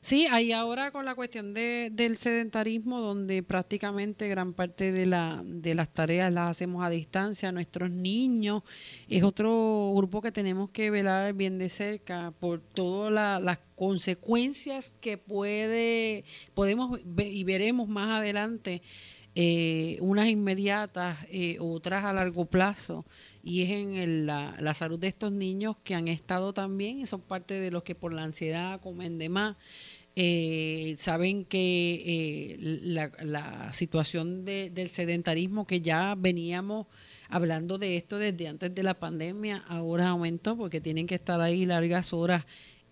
Sí, 0.00 0.26
hay 0.30 0.52
ahora 0.52 0.90
con 0.90 1.06
la 1.06 1.14
cuestión 1.14 1.54
de, 1.54 1.88
del 1.90 2.18
sedentarismo, 2.18 3.00
donde 3.00 3.42
prácticamente 3.42 4.28
gran 4.28 4.52
parte 4.52 4.92
de, 4.92 5.06
la, 5.06 5.40
de 5.42 5.74
las 5.74 5.88
tareas 5.88 6.30
las 6.30 6.50
hacemos 6.50 6.84
a 6.84 6.90
distancia. 6.90 7.50
Nuestros 7.50 7.90
niños 7.90 8.62
es 9.08 9.22
otro 9.22 9.92
grupo 9.96 10.20
que 10.20 10.30
tenemos 10.30 10.70
que 10.70 10.90
velar 10.90 11.32
bien 11.32 11.56
de 11.56 11.70
cerca 11.70 12.32
por 12.38 12.60
todas 12.60 13.42
las 13.42 13.58
consecuencias 13.74 14.94
que 15.00 15.16
puede 15.16 16.24
podemos 16.52 17.00
y 17.16 17.42
veremos 17.44 17.88
más 17.88 18.20
adelante, 18.20 18.82
eh, 19.34 19.96
unas 20.00 20.28
inmediatas, 20.28 21.18
eh, 21.30 21.56
otras 21.58 22.04
a 22.04 22.12
largo 22.12 22.44
plazo 22.44 23.06
y 23.44 23.62
es 23.62 23.70
en 23.70 24.26
la, 24.26 24.56
la, 24.58 24.74
salud 24.74 24.98
de 24.98 25.08
estos 25.08 25.30
niños 25.30 25.76
que 25.84 25.94
han 25.94 26.08
estado 26.08 26.52
también, 26.52 27.06
son 27.06 27.20
parte 27.20 27.54
de 27.54 27.70
los 27.70 27.82
que 27.82 27.94
por 27.94 28.12
la 28.12 28.22
ansiedad 28.22 28.80
comen 28.80 29.18
de 29.18 29.28
más. 29.28 29.56
Eh, 30.16 30.94
saben 30.98 31.44
que 31.44 32.02
eh, 32.06 32.56
la, 32.58 33.10
la, 33.22 33.72
situación 33.72 34.44
de, 34.44 34.70
del 34.70 34.88
sedentarismo 34.88 35.66
que 35.66 35.80
ya 35.80 36.14
veníamos 36.16 36.86
hablando 37.28 37.78
de 37.78 37.96
esto 37.96 38.18
desde 38.18 38.48
antes 38.48 38.74
de 38.74 38.82
la 38.82 38.94
pandemia, 38.94 39.64
ahora 39.68 40.10
aumentó 40.10 40.56
porque 40.56 40.80
tienen 40.80 41.06
que 41.06 41.16
estar 41.16 41.40
ahí 41.40 41.66
largas 41.66 42.12
horas 42.12 42.44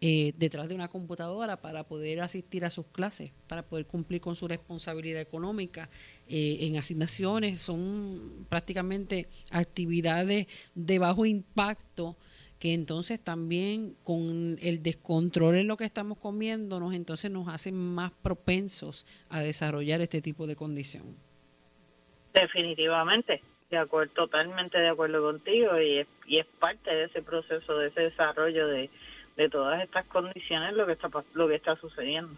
eh, 0.05 0.33
detrás 0.37 0.69
de 0.69 0.75
una 0.75 0.89
computadora 0.89 1.59
para 1.59 1.85
poder 1.85 2.23
asistir 2.23 2.65
a 2.65 2.71
sus 2.71 2.87
clases, 2.87 3.31
para 3.47 3.63
poder 3.63 3.87
cumplir 3.87 4.21
con 4.21 4.35
su 4.35 4.49
responsabilidad 4.49 5.21
económica 5.21 5.89
eh, 6.29 6.59
en 6.63 6.77
asignaciones. 6.77 7.61
Son 7.61 8.45
prácticamente 8.49 9.29
actividades 9.53 10.49
de 10.75 10.99
bajo 10.99 11.25
impacto 11.25 12.17
que 12.59 12.75
entonces 12.75 13.23
también 13.23 13.95
con 14.03 14.59
el 14.61 14.83
descontrol 14.83 15.55
en 15.55 15.69
lo 15.69 15.77
que 15.77 15.85
estamos 15.85 16.19
comiéndonos, 16.19 16.95
entonces 16.95 17.31
nos 17.31 17.47
hacen 17.47 17.77
más 17.77 18.11
propensos 18.11 19.07
a 19.31 19.41
desarrollar 19.41 20.01
este 20.01 20.21
tipo 20.21 20.49
de 20.49 20.57
condición. 20.57 21.05
Definitivamente, 22.35 23.41
de 23.71 23.77
acuerdo, 23.77 24.13
totalmente 24.15 24.79
de 24.79 24.89
acuerdo 24.89 25.23
contigo 25.23 25.81
y 25.81 25.99
es, 25.99 26.09
y 26.27 26.39
es 26.39 26.47
parte 26.59 26.93
de 26.93 27.05
ese 27.05 27.23
proceso, 27.23 27.79
de 27.79 27.87
ese 27.87 28.01
desarrollo 28.01 28.67
de, 28.67 28.91
de 29.37 29.49
todas 29.49 29.83
estas 29.83 30.07
condiciones 30.07 30.75
lo 30.75 30.87
que 30.87 30.93
está 30.93 31.11
lo 31.35 31.49
que 31.49 31.55
está 31.55 31.77
sucediendo. 31.77 32.37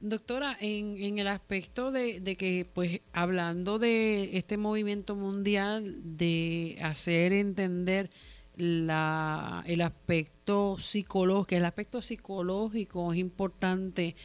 Doctora, 0.00 0.56
en, 0.60 1.00
en 1.00 1.18
el 1.20 1.28
aspecto 1.28 1.92
de, 1.92 2.18
de, 2.18 2.34
que, 2.34 2.66
pues, 2.74 3.00
hablando 3.12 3.78
de 3.78 4.36
este 4.36 4.56
movimiento 4.56 5.14
mundial 5.14 5.94
de 6.18 6.76
hacer 6.82 7.32
entender 7.32 8.10
la, 8.56 9.62
el 9.66 9.82
aspecto 9.82 10.76
psicológico, 10.80 11.54
el 11.54 11.64
aspecto 11.64 12.02
psicológico 12.02 13.12
es 13.12 13.20
importante 13.20 14.16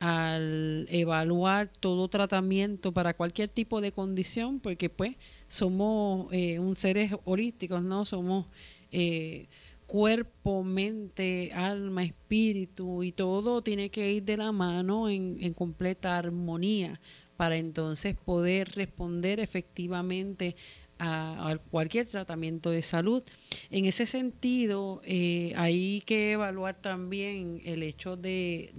al 0.00 0.88
evaluar 0.90 1.68
todo 1.68 2.08
tratamiento 2.08 2.92
para 2.92 3.14
cualquier 3.14 3.50
tipo 3.50 3.80
de 3.82 3.92
condición, 3.92 4.58
porque 4.58 4.88
pues 4.88 5.16
somos 5.48 6.32
eh, 6.32 6.58
un 6.58 6.76
seres 6.76 7.12
holísticos, 7.24 7.82
¿no? 7.82 8.06
Somos 8.06 8.46
eh, 8.90 9.46
cuerpo, 9.92 10.64
mente, 10.64 11.52
alma, 11.52 12.02
espíritu 12.02 13.02
y 13.02 13.12
todo 13.12 13.60
tiene 13.60 13.90
que 13.90 14.10
ir 14.10 14.22
de 14.22 14.38
la 14.38 14.50
mano 14.50 15.10
en, 15.10 15.36
en 15.38 15.52
completa 15.52 16.16
armonía 16.16 16.98
para 17.36 17.58
entonces 17.58 18.16
poder 18.16 18.70
responder 18.70 19.38
efectivamente 19.38 20.56
a, 21.02 21.58
cualquier 21.70 22.06
tratamiento 22.06 22.70
de 22.70 22.82
salud. 22.82 23.22
En 23.70 23.86
ese 23.86 24.06
sentido, 24.06 25.02
eh, 25.04 25.52
hay 25.56 26.02
que 26.02 26.32
evaluar 26.32 26.76
también 26.76 27.60
el 27.64 27.82
hecho 27.82 28.16
de, 28.16 28.70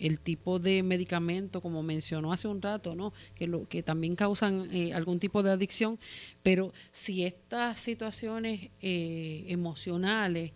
el 0.00 0.18
tipo 0.20 0.58
de 0.58 0.82
medicamento, 0.82 1.60
como 1.60 1.82
mencionó 1.82 2.32
hace 2.32 2.48
un 2.48 2.62
rato, 2.62 2.94
¿no? 2.94 3.12
que, 3.34 3.46
lo, 3.46 3.68
que 3.68 3.82
también 3.82 4.16
causan 4.16 4.68
eh, 4.72 4.94
algún 4.94 5.18
tipo 5.18 5.42
de 5.42 5.50
adicción, 5.50 5.98
pero 6.42 6.72
si 6.92 7.24
estas 7.24 7.78
situaciones 7.78 8.70
eh, 8.80 9.44
emocionales, 9.48 10.52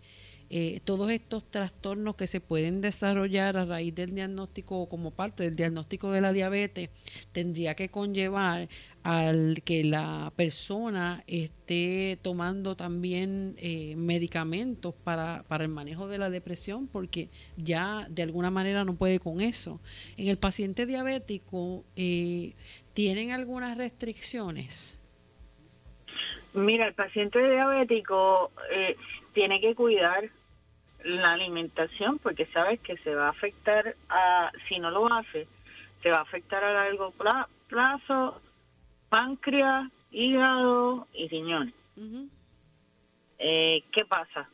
eh, 0.49 0.79
todos 0.83 1.11
estos 1.11 1.43
trastornos 1.43 2.15
que 2.15 2.27
se 2.27 2.41
pueden 2.41 2.81
desarrollar 2.81 3.57
a 3.57 3.65
raíz 3.65 3.93
del 3.93 4.15
diagnóstico 4.15 4.79
o 4.79 4.89
como 4.89 5.11
parte 5.11 5.43
del 5.43 5.55
diagnóstico 5.55 6.11
de 6.11 6.21
la 6.21 6.33
diabetes 6.33 6.89
tendría 7.31 7.75
que 7.75 7.89
conllevar 7.89 8.67
al 9.03 9.61
que 9.63 9.83
la 9.83 10.31
persona 10.35 11.23
esté 11.27 12.17
tomando 12.21 12.75
también 12.75 13.55
eh, 13.57 13.95
medicamentos 13.95 14.93
para, 15.03 15.43
para 15.47 15.63
el 15.63 15.69
manejo 15.69 16.07
de 16.07 16.17
la 16.17 16.29
depresión 16.29 16.87
porque 16.87 17.29
ya 17.55 18.05
de 18.09 18.23
alguna 18.23 18.51
manera 18.51 18.83
no 18.83 18.95
puede 18.95 19.19
con 19.19 19.41
eso. 19.41 19.79
En 20.17 20.27
el 20.27 20.37
paciente 20.37 20.85
diabético, 20.85 21.83
eh, 21.95 22.53
¿tienen 22.93 23.31
algunas 23.31 23.77
restricciones? 23.77 24.99
Mira, 26.53 26.87
el 26.87 26.93
paciente 26.93 27.47
diabético 27.47 28.51
eh, 28.71 28.97
tiene 29.33 29.61
que 29.61 29.75
cuidar 29.75 30.29
la 31.09 31.33
alimentación 31.33 32.19
porque 32.19 32.45
sabes 32.47 32.79
que 32.79 32.97
se 32.97 33.15
va 33.15 33.27
a 33.27 33.31
afectar 33.31 33.95
a, 34.09 34.51
si 34.67 34.79
no 34.79 34.91
lo 34.91 35.11
hace, 35.11 35.47
se 36.01 36.11
va 36.11 36.17
a 36.17 36.21
afectar 36.21 36.63
a 36.63 36.73
largo 36.73 37.13
plazo 37.67 38.41
páncreas, 39.09 39.89
hígado 40.11 41.07
y 41.13 41.27
riñones. 41.27 41.73
Eh, 43.39 43.83
¿Qué 43.91 44.05
pasa? 44.05 44.49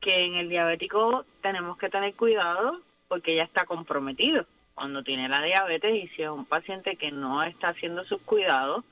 Que 0.00 0.24
en 0.24 0.34
el 0.34 0.48
diabético 0.48 1.24
tenemos 1.40 1.78
que 1.78 1.88
tener 1.88 2.14
cuidado 2.14 2.80
porque 3.08 3.36
ya 3.36 3.44
está 3.44 3.64
comprometido. 3.64 4.46
Cuando 4.74 5.02
tiene 5.02 5.28
la 5.28 5.42
diabetes 5.42 6.04
y 6.04 6.08
si 6.08 6.22
es 6.22 6.30
un 6.30 6.46
paciente 6.46 6.96
que 6.96 7.12
no 7.12 7.42
está 7.42 7.68
haciendo 7.68 8.04
sus 8.04 8.20
cuidados, 8.22 8.84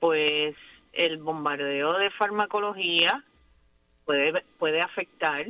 pues 0.00 0.56
el 0.92 1.18
bombardeo 1.18 1.98
de 1.98 2.10
farmacología 2.10 3.24
puede, 4.04 4.42
puede 4.58 4.80
afectar 4.80 5.46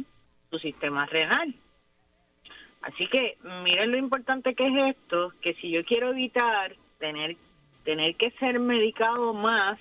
su 0.55 0.61
sistema 0.61 1.05
renal. 1.07 1.53
Así 2.83 3.09
que 3.09 3.37
miren 3.65 3.91
lo 3.91 3.97
importante 3.97 4.55
que 4.55 4.69
es 4.69 4.97
esto, 4.97 5.33
que 5.41 5.55
si 5.55 5.71
yo 5.71 5.85
quiero 5.85 6.11
evitar 6.11 6.77
tener 6.99 7.37
tener 7.83 8.15
que 8.15 8.31
ser 8.31 8.61
medicado 8.61 9.35
más 9.35 9.79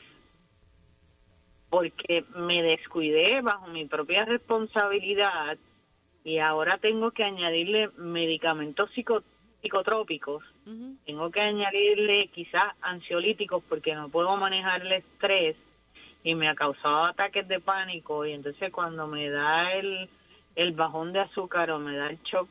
porque 1.69 2.25
me 2.35 2.61
descuidé 2.61 3.41
bajo 3.41 3.67
mi 3.67 3.85
propia 3.85 4.25
responsabilidad 4.25 5.57
y 6.23 6.39
ahora 6.39 6.77
tengo 6.77 7.11
que 7.11 7.23
añadirle 7.23 7.89
medicamentos 7.97 8.89
psicotrópicos, 9.61 10.43
tengo 11.05 11.31
que 11.31 11.41
añadirle 11.41 12.27
quizás 12.27 12.73
ansiolíticos 12.81 13.63
porque 13.69 13.95
no 13.95 14.09
puedo 14.09 14.35
manejar 14.37 14.81
el 14.81 14.91
estrés 14.91 15.55
y 16.23 16.35
me 16.35 16.47
ha 16.47 16.55
causado 16.55 17.05
ataques 17.05 17.47
de 17.47 17.59
pánico 17.59 18.25
y 18.25 18.33
entonces 18.33 18.71
cuando 18.71 19.07
me 19.07 19.29
da 19.29 19.73
el, 19.73 20.09
el 20.55 20.73
bajón 20.73 21.13
de 21.13 21.19
azúcar 21.19 21.71
o 21.71 21.79
me 21.79 21.95
da 21.97 22.09
el 22.09 22.21
shock 22.23 22.47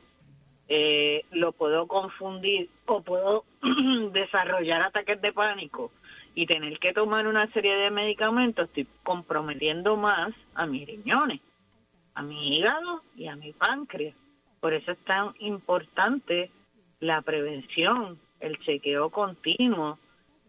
eh, 0.68 1.26
lo 1.32 1.53
puedo 1.53 1.86
confundir 1.86 2.70
o 2.86 3.03
puedo 3.03 3.44
desarrollar 4.12 4.80
ataques 4.80 5.20
de 5.20 5.32
pánico 5.32 5.90
y 6.34 6.46
tener 6.46 6.78
que 6.78 6.94
tomar 6.94 7.26
una 7.26 7.46
serie 7.48 7.76
de 7.76 7.90
medicamentos, 7.90 8.68
estoy 8.68 8.86
comprometiendo 9.03 9.96
más 9.96 10.32
a 10.55 10.64
mis 10.66 10.86
riñones, 10.86 11.40
a 12.14 12.22
mi 12.22 12.57
hígado 12.57 13.03
y 13.16 13.26
a 13.26 13.36
mi 13.36 13.53
páncreas. 13.53 14.14
Por 14.61 14.72
eso 14.72 14.92
es 14.92 14.98
tan 14.98 15.34
importante 15.40 16.50
la 17.00 17.20
prevención, 17.20 18.18
el 18.40 18.59
chequeo 18.59 19.11
continuo, 19.11 19.98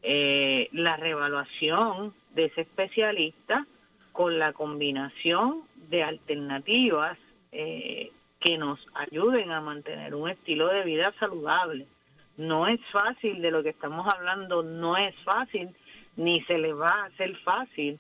eh, 0.04 0.70
la 0.72 0.96
reevaluación 0.96 2.14
de 2.34 2.46
ese 2.46 2.62
especialista 2.62 3.66
con 4.14 4.40
la 4.40 4.54
combinación 4.54 5.64
de 5.90 6.04
alternativas 6.04 7.18
eh, 7.54 8.12
que 8.40 8.58
nos 8.58 8.80
ayuden 8.94 9.52
a 9.52 9.62
mantener 9.62 10.16
un 10.16 10.30
estilo 10.30 10.68
de 10.68 10.84
vida 10.84 11.14
saludable. 11.20 11.88
No 12.36 12.68
es 12.68 12.80
fácil 12.92 13.42
de 13.42 13.52
lo 13.52 13.64
que 13.64 13.70
estamos 13.70 14.12
hablando, 14.14 14.64
no 14.64 14.98
es 14.98 15.16
fácil, 15.24 15.70
ni 16.18 16.42
se 16.42 16.58
le 16.58 16.74
va 16.74 16.90
a 16.90 17.06
hacer 17.06 17.38
fácil, 17.38 18.00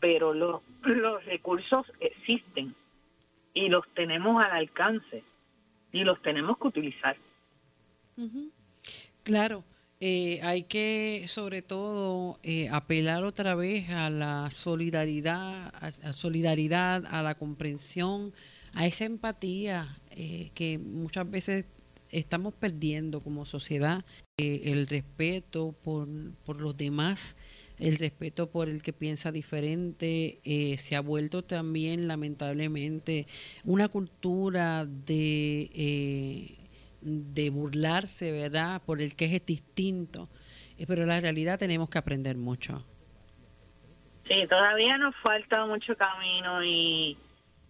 pero 0.00 0.32
los, 0.32 0.62
los 0.84 1.24
recursos 1.24 1.86
existen 2.00 2.74
y 3.52 3.68
los 3.68 3.86
tenemos 3.94 4.44
al 4.44 4.52
alcance 4.52 5.22
y 5.92 6.04
los 6.04 6.20
tenemos 6.22 6.56
que 6.58 6.68
utilizar. 6.68 7.16
Claro, 9.22 9.64
eh, 10.00 10.40
hay 10.42 10.64
que 10.64 11.24
sobre 11.28 11.62
todo 11.62 12.38
eh, 12.42 12.68
apelar 12.70 13.24
otra 13.24 13.54
vez 13.54 13.90
a 13.90 14.10
la 14.10 14.50
solidaridad, 14.50 15.72
a 15.80 16.12
solidaridad, 16.12 17.04
a 17.06 17.22
la 17.22 17.34
comprensión, 17.34 18.32
a 18.74 18.86
esa 18.86 19.04
empatía 19.04 19.96
eh, 20.10 20.50
que 20.54 20.78
muchas 20.78 21.30
veces 21.30 21.64
estamos 22.10 22.54
perdiendo 22.54 23.20
como 23.20 23.46
sociedad, 23.46 24.04
eh, 24.38 24.62
el 24.66 24.86
respeto 24.86 25.74
por, 25.84 26.08
por 26.44 26.60
los 26.60 26.76
demás, 26.76 27.36
el 27.78 27.96
respeto 27.98 28.48
por 28.48 28.68
el 28.68 28.82
que 28.82 28.92
piensa 28.92 29.32
diferente, 29.32 30.38
eh, 30.44 30.76
se 30.78 30.94
ha 30.94 31.00
vuelto 31.00 31.42
también 31.42 32.06
lamentablemente 32.06 33.26
una 33.64 33.88
cultura 33.88 34.86
de, 34.86 36.56
de 37.00 37.50
burlarse, 37.50 38.30
¿verdad?, 38.30 38.80
por 38.86 39.02
el 39.02 39.14
que 39.16 39.34
es 39.34 39.44
distinto. 39.44 40.28
pero 40.86 41.04
la 41.06 41.18
realidad 41.20 41.58
tenemos 41.58 41.88
que 41.90 41.98
aprender 41.98 42.36
mucho. 42.36 42.84
Sí, 44.26 44.46
todavía 44.48 44.96
nos 44.96 45.14
falta 45.16 45.66
mucho 45.66 45.96
camino 45.96 46.64
y 46.64 47.16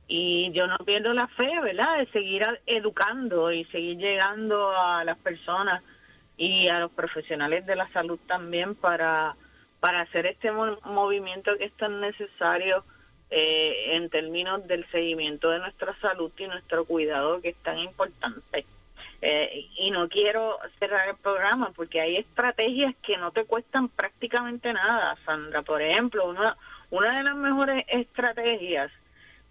y 0.07 0.53
yo 0.53 0.67
no 0.67 0.77
pierdo 0.79 1.15
la 1.15 1.27
fe, 1.29 1.51
¿verdad?, 1.63 1.99
de 1.99 2.07
seguir 2.07 2.47
educando 2.67 3.51
y 3.53 3.65
seguir 3.67 3.97
llegando 3.97 4.71
a 4.77 5.05
las 5.05 5.19
personas 5.19 5.83
y 6.37 6.69
a 6.69 6.81
los 6.81 6.91
profesionales 6.91 7.65
de 7.65 7.77
la 7.77 7.89
salud 7.89 8.19
también 8.27 8.75
para, 8.75 9.35
para 9.81 10.01
hacer 10.01 10.27
este 10.27 10.51
movimiento 10.51 11.57
que 11.57 11.65
es 11.65 11.73
tan 11.73 12.01
necesario 12.01 12.85
eh, 13.31 13.97
en 13.97 14.11
términos 14.11 14.67
del 14.67 14.85
seguimiento 14.91 15.51
de 15.51 15.61
nuestra 15.61 15.95
salud 16.01 16.31
y 16.39 16.47
nuestro 16.47 16.85
cuidado 16.85 17.41
que 17.41 17.51
es 17.51 17.57
tan 17.57 17.79
importante. 17.79 18.67
eh, 19.23 19.67
y 19.77 19.91
no 19.91 20.09
quiero 20.09 20.59
cerrar 20.79 21.09
el 21.09 21.17
programa 21.17 21.71
porque 21.75 22.01
hay 22.01 22.17
estrategias 22.17 22.95
que 23.03 23.17
no 23.17 23.31
te 23.31 23.45
cuestan 23.47 23.89
prácticamente 23.89 24.73
nada, 24.73 25.17
Sandra. 25.25 25.63
Por 25.63 25.81
ejemplo, 25.81 26.29
una, 26.29 26.57
una 26.91 27.17
de 27.17 27.25
las 27.25 27.37
mejores 27.37 27.85
estrategias 27.89 28.93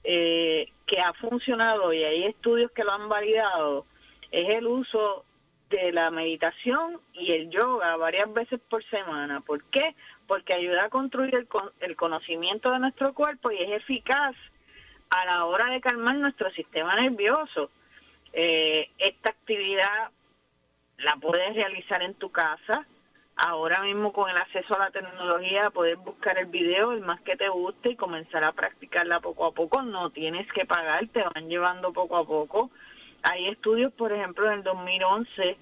eh, 0.04 0.70
que 0.86 1.00
ha 1.00 1.14
funcionado 1.14 1.94
y 1.94 2.04
hay 2.04 2.26
estudios 2.26 2.72
que 2.72 2.84
lo 2.84 2.92
han 2.92 3.10
validado 3.10 3.86
es 4.34 4.50
el 4.50 4.68
uso 4.68 5.24
de 5.70 5.92
la 5.92 6.12
meditación 6.12 7.00
y 7.14 7.32
el 7.32 7.50
yoga 7.50 7.96
varias 7.98 8.32
veces 8.34 8.60
por 8.70 8.84
semana. 8.86 9.42
¿Por 9.42 9.64
qué? 9.66 9.96
Porque 10.28 10.54
ayuda 10.54 10.86
a 10.86 10.90
construir 10.90 11.48
el, 11.80 11.96
conocimiento 11.96 12.72
de 12.72 12.80
nuestro 12.80 13.14
cuerpo 13.14 13.52
y 13.52 13.58
es 13.58 13.72
eficaz 13.72 14.36
a 15.10 15.26
la 15.26 15.46
hora 15.46 15.68
de 15.68 15.82
calmar 15.82 16.16
nuestro 16.16 16.52
sistema 16.52 17.00
nervioso. 17.00 17.70
Eh, 18.34 18.90
esta 18.98 19.30
actividad 19.30 20.10
la 20.98 21.16
puedes 21.18 21.56
realizar 21.56 22.02
en 22.02 22.16
tu 22.16 22.32
casa. 22.32 22.86
Ahora 23.36 23.82
mismo 23.82 24.14
con 24.14 24.30
el 24.30 24.38
acceso 24.38 24.76
a 24.76 24.80
la 24.80 24.92
tecnología 24.92 25.72
puedes 25.72 25.98
buscar 25.98 26.38
el 26.38 26.46
video, 26.46 26.92
el 26.92 27.02
más 27.02 27.20
que 27.22 27.36
te 27.36 27.50
guste 27.50 27.92
y 27.92 27.96
comenzar 27.96 28.44
a 28.44 28.52
practicarla 28.52 29.20
poco 29.20 29.46
a 29.46 29.52
poco. 29.52 29.82
No 29.82 30.12
tienes 30.12 30.52
que 30.52 30.66
pagar, 30.66 31.08
te 31.08 31.24
van 31.24 31.50
llevando 31.50 31.92
poco 31.92 32.18
a 32.18 32.26
poco. 32.26 32.70
Hay 33.24 33.48
estudios, 33.48 33.92
por 33.92 34.12
ejemplo, 34.12 34.48
en 34.48 34.60
el 34.60 34.64
2011 34.64 35.58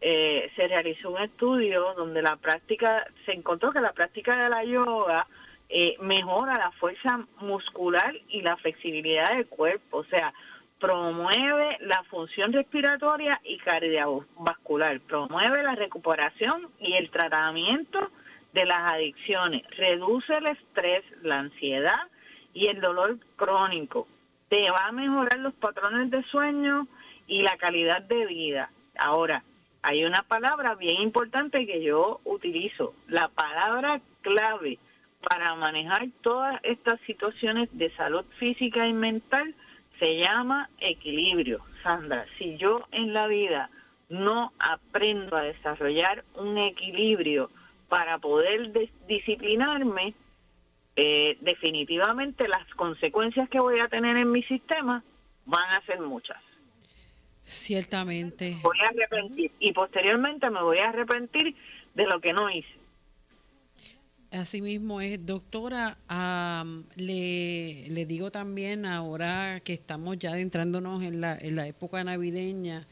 eh, 0.00 0.52
se 0.54 0.68
realizó 0.68 1.10
un 1.10 1.22
estudio 1.22 1.94
donde 1.96 2.22
la 2.22 2.36
práctica, 2.36 3.06
se 3.24 3.32
encontró 3.32 3.72
que 3.72 3.80
la 3.80 3.92
práctica 3.92 4.44
de 4.44 4.50
la 4.50 4.62
yoga 4.62 5.26
eh, 5.68 5.96
mejora 6.00 6.54
la 6.54 6.70
fuerza 6.70 7.26
muscular 7.40 8.14
y 8.28 8.42
la 8.42 8.56
flexibilidad 8.56 9.34
del 9.34 9.46
cuerpo. 9.46 9.98
O 9.98 10.04
sea, 10.04 10.32
promueve 10.78 11.78
la 11.80 12.02
función 12.04 12.52
respiratoria 12.52 13.40
y 13.44 13.58
cardiovascular, 13.58 15.00
promueve 15.00 15.62
la 15.62 15.74
recuperación 15.74 16.68
y 16.78 16.94
el 16.94 17.10
tratamiento 17.10 18.10
de 18.52 18.66
las 18.66 18.92
adicciones, 18.92 19.62
reduce 19.76 20.36
el 20.36 20.46
estrés, 20.46 21.04
la 21.22 21.40
ansiedad 21.40 22.08
y 22.52 22.68
el 22.68 22.80
dolor 22.80 23.18
crónico, 23.36 24.06
te 24.48 24.70
va 24.70 24.86
a 24.86 24.92
mejorar 24.92 25.38
los 25.38 25.54
patrones 25.54 26.10
de 26.10 26.22
sueño 26.22 26.86
y 27.26 27.42
la 27.42 27.56
calidad 27.56 28.02
de 28.02 28.26
vida. 28.26 28.70
Ahora, 28.98 29.42
hay 29.82 30.04
una 30.04 30.22
palabra 30.22 30.74
bien 30.74 31.02
importante 31.02 31.66
que 31.66 31.82
yo 31.82 32.20
utilizo, 32.24 32.94
la 33.08 33.28
palabra 33.28 34.00
clave 34.22 34.78
para 35.20 35.54
manejar 35.54 36.06
todas 36.22 36.60
estas 36.62 37.00
situaciones 37.00 37.68
de 37.72 37.90
salud 37.90 38.24
física 38.38 38.86
y 38.86 38.92
mental 38.92 39.54
se 39.98 40.16
llama 40.16 40.68
equilibrio. 40.78 41.60
Sandra, 41.82 42.26
si 42.38 42.56
yo 42.56 42.86
en 42.92 43.12
la 43.12 43.26
vida 43.26 43.70
no 44.08 44.52
aprendo 44.58 45.36
a 45.36 45.42
desarrollar 45.42 46.24
un 46.34 46.58
equilibrio 46.58 47.50
para 47.88 48.18
poder 48.18 48.72
disciplinarme, 49.06 50.14
eh, 50.96 51.36
definitivamente 51.40 52.48
las 52.48 52.66
consecuencias 52.74 53.48
que 53.48 53.60
voy 53.60 53.80
a 53.80 53.88
tener 53.88 54.16
en 54.16 54.30
mi 54.30 54.42
sistema 54.42 55.02
van 55.44 55.70
a 55.70 55.80
ser 55.82 56.00
muchas. 56.00 56.38
Ciertamente. 57.44 58.56
Voy 58.62 58.78
a 58.80 58.88
arrepentir 58.88 59.52
y 59.60 59.72
posteriormente 59.72 60.50
me 60.50 60.62
voy 60.62 60.78
a 60.78 60.88
arrepentir 60.88 61.54
de 61.94 62.06
lo 62.06 62.20
que 62.20 62.32
no 62.32 62.50
hice. 62.50 62.75
Asimismo 64.36 65.00
es, 65.00 65.24
doctora, 65.24 65.96
le, 66.96 68.06
digo 68.06 68.30
también 68.30 68.84
ahora 68.84 69.60
que 69.64 69.72
estamos 69.72 70.18
ya 70.18 70.32
adentrándonos 70.32 71.02
en 71.02 71.20
la, 71.20 71.38
en 71.38 71.56
la 71.56 71.66
época 71.66 72.04
navideña, 72.04 72.86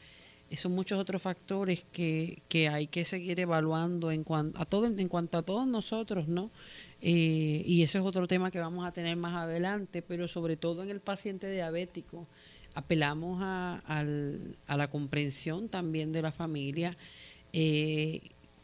son 0.55 0.73
muchos 0.73 0.99
otros 0.99 1.21
factores 1.21 1.83
que, 1.91 2.41
que 2.47 2.69
hay 2.69 2.87
que 2.87 3.05
seguir 3.05 3.39
evaluando 3.39 4.11
en 4.11 4.25
a 4.55 4.65
todo, 4.65 4.85
en 4.85 5.07
cuanto 5.07 5.37
a 5.37 5.43
todos 5.43 5.67
nosotros, 5.67 6.27
¿no? 6.27 6.49
Eh, 7.01 7.61
y 7.65 7.83
eso 7.83 7.99
es 7.99 8.05
otro 8.05 8.27
tema 8.27 8.51
que 8.51 8.59
vamos 8.59 8.85
a 8.85 8.91
tener 8.91 9.15
más 9.17 9.35
adelante, 9.35 10.01
pero 10.01 10.27
sobre 10.27 10.57
todo 10.57 10.83
en 10.83 10.89
el 10.89 10.99
paciente 10.99 11.51
diabético, 11.51 12.25
apelamos 12.73 13.39
a, 13.41 13.81
a 14.67 14.77
la 14.77 14.87
comprensión 14.87 15.69
también 15.69 16.11
de 16.11 16.21
la 16.21 16.31
familia, 16.31 16.95
eh, 17.53 18.21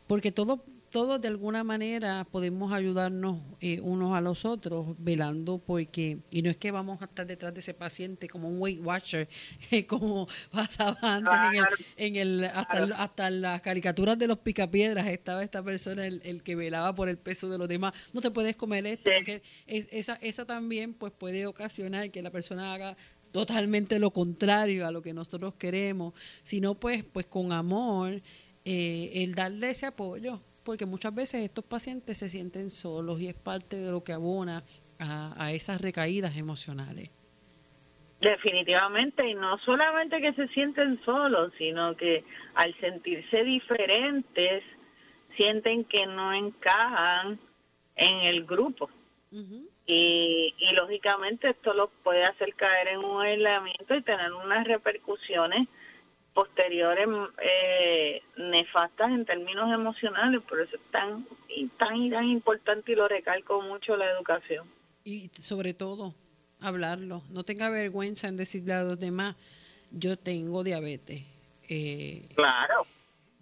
porque 0.08 0.32
todo 0.32 0.62
todos 0.92 1.22
de 1.22 1.30
alguna 1.30 1.64
manera 1.64 2.26
podemos 2.30 2.74
ayudarnos 2.74 3.40
eh, 3.62 3.80
unos 3.82 4.14
a 4.14 4.22
los 4.22 4.44
otros 4.44 4.88
velando 5.00 5.58
porque 5.66 6.18
y 6.30 6.42
no 6.42 6.50
es 6.50 6.58
que 6.58 6.70
vamos 6.70 7.02
a 7.02 7.06
estar 7.06 7.26
detrás 7.26 7.54
de 7.54 7.62
ese 7.62 7.74
paciente 7.74 8.28
como 8.28 8.50
un 8.50 8.62
Weight 8.62 8.82
Watcher 8.84 9.28
como 9.88 10.28
pasaba 10.52 10.98
antes 11.02 11.64
en 11.96 12.18
el, 12.18 12.44
hasta, 12.44 12.84
hasta 12.98 13.30
las 13.30 13.62
caricaturas 13.62 14.20
de 14.20 14.28
los 14.28 14.40
picapiedras 14.40 15.08
estaba 15.08 15.44
esta 15.44 15.64
persona 15.64 16.06
el, 16.06 16.44
que 16.44 16.56
velaba 16.56 16.94
por 16.94 17.08
el 17.08 17.18
peso 17.18 17.50
de 17.50 17.58
los 17.58 17.68
demás. 17.68 17.94
No 18.14 18.22
te 18.22 18.32
puedes 18.32 18.56
comer 18.56 18.86
esto 18.86 19.10
porque 19.16 19.42
esa 19.68 20.16
esa 20.16 20.46
también 20.46 20.94
pues 20.94 21.14
puede 21.18 21.46
ocasionar 21.46 22.12
que 22.12 22.22
la 22.22 22.32
persona 22.32 22.74
haga 22.74 22.98
totalmente 23.32 23.98
lo 23.98 24.12
contrario 24.12 24.86
a 24.86 24.92
lo 24.92 25.02
que 25.02 25.14
nosotros 25.14 25.54
queremos 25.58 26.14
sino 26.44 26.76
pues 26.76 27.06
pues 27.06 27.26
con 27.26 27.54
amor 27.54 28.22
eh, 28.66 29.12
el 29.16 29.36
darle 29.36 29.70
ese 29.70 29.86
apoyo 29.86 30.42
porque 30.64 30.86
muchas 30.86 31.14
veces 31.14 31.44
estos 31.44 31.66
pacientes 31.66 32.18
se 32.18 32.30
sienten 32.30 32.70
solos 32.70 33.20
y 33.20 33.28
es 33.28 33.36
parte 33.36 33.78
de 33.78 33.92
lo 33.92 34.04
que 34.04 34.14
abona 34.14 34.64
a, 35.00 35.52
esas 35.52 35.82
recaídas 35.82 36.38
emocionales. 36.38 37.10
Definitivamente, 38.20 39.28
y 39.28 39.34
no 39.34 39.58
solamente 39.60 40.22
que 40.22 40.34
se 40.34 40.48
sienten 40.50 41.02
solos, 41.04 41.52
sino 41.58 41.96
que 41.98 42.24
al 42.54 42.76
sentirse 42.76 43.44
diferentes, 43.44 44.64
sienten 45.36 45.84
que 45.86 46.06
no 46.06 46.32
encajan 46.34 47.40
en 47.96 48.18
el 48.20 48.46
grupo. 48.46 48.90
y, 49.88 50.54
y 50.58 50.74
lógicamente 50.74 51.50
esto 51.50 51.74
los 51.74 51.90
puede 52.04 52.24
hacer 52.24 52.54
caer 52.54 52.90
en 52.90 53.00
un 53.00 53.22
aislamiento 53.22 53.96
y 53.96 54.02
tener 54.02 54.32
unas 54.34 54.68
repercusiones 54.68 55.68
posteriores 56.34 57.08
eh, 57.42 58.22
nefastas 58.38 59.10
en 59.10 59.26
términos 59.26 59.74
emocionales, 59.74 60.42
por 60.42 60.62
eso 60.62 60.76
es 60.76 60.82
tan, 60.92 61.26
tan, 61.78 62.10
tan 62.10 62.26
importante 62.26 62.92
y 62.92 62.96
lo 62.96 63.08
recalco 63.08 63.62
mucho 63.62 63.98
la 63.98 64.10
educación. 64.10 64.66
Y 65.04 65.30
sobre 65.40 65.74
todo, 65.74 66.14
hablarlo. 66.62 67.24
No 67.30 67.44
tenga 67.44 67.70
vergüenza 67.70 68.28
en 68.28 68.38
decirle 68.38 68.74
a 68.74 68.84
los 68.84 69.00
demás, 69.00 69.36
yo 69.92 70.18
tengo 70.18 70.64
diabetes. 70.64 71.24
Eh, 71.68 72.28
claro. 72.36 72.86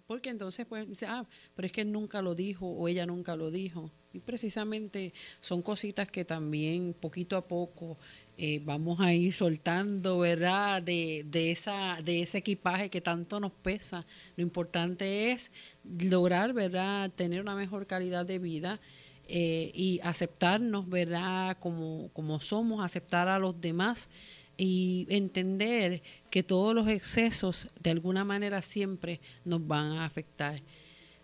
Porque 0.06 0.30
entonces, 0.30 0.66
pues, 0.66 0.88
dice, 0.88 1.06
ah, 1.06 1.24
pero 1.54 1.66
es 1.66 1.72
que 1.72 1.82
él 1.82 1.92
nunca 1.92 2.20
lo 2.20 2.34
dijo 2.34 2.66
o 2.66 2.88
ella 2.88 3.06
nunca 3.06 3.36
lo 3.36 3.50
dijo. 3.50 3.90
Y 4.12 4.18
precisamente 4.18 5.12
son 5.40 5.62
cositas 5.62 6.08
que 6.08 6.24
también 6.24 6.94
poquito 6.94 7.36
a 7.36 7.46
poco 7.46 7.96
eh, 8.42 8.62
vamos 8.64 9.00
a 9.00 9.12
ir 9.12 9.34
soltando, 9.34 10.20
¿verdad? 10.20 10.80
De, 10.80 11.26
de, 11.30 11.50
esa, 11.50 11.98
de 12.02 12.22
ese 12.22 12.38
equipaje 12.38 12.88
que 12.88 13.02
tanto 13.02 13.38
nos 13.38 13.52
pesa. 13.52 14.06
Lo 14.34 14.42
importante 14.42 15.30
es 15.30 15.50
lograr, 15.84 16.54
¿verdad? 16.54 17.10
Tener 17.10 17.42
una 17.42 17.54
mejor 17.54 17.86
calidad 17.86 18.24
de 18.24 18.38
vida 18.38 18.80
eh, 19.28 19.70
y 19.74 20.00
aceptarnos, 20.02 20.88
¿verdad? 20.88 21.58
Como, 21.60 22.08
como 22.14 22.40
somos, 22.40 22.82
aceptar 22.82 23.28
a 23.28 23.38
los 23.38 23.60
demás 23.60 24.08
y 24.56 25.06
entender 25.10 26.00
que 26.30 26.42
todos 26.42 26.74
los 26.74 26.88
excesos 26.88 27.68
de 27.78 27.90
alguna 27.90 28.24
manera 28.24 28.62
siempre 28.62 29.20
nos 29.44 29.68
van 29.68 29.98
a 29.98 30.06
afectar. 30.06 30.58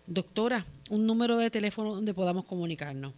Doctora, 0.05 0.67
un 0.91 1.07
número 1.07 1.39
de 1.39 1.49
teléfono 1.49 1.95
donde 1.95 2.13
podamos 2.13 2.45
comunicarnos. 2.45 3.13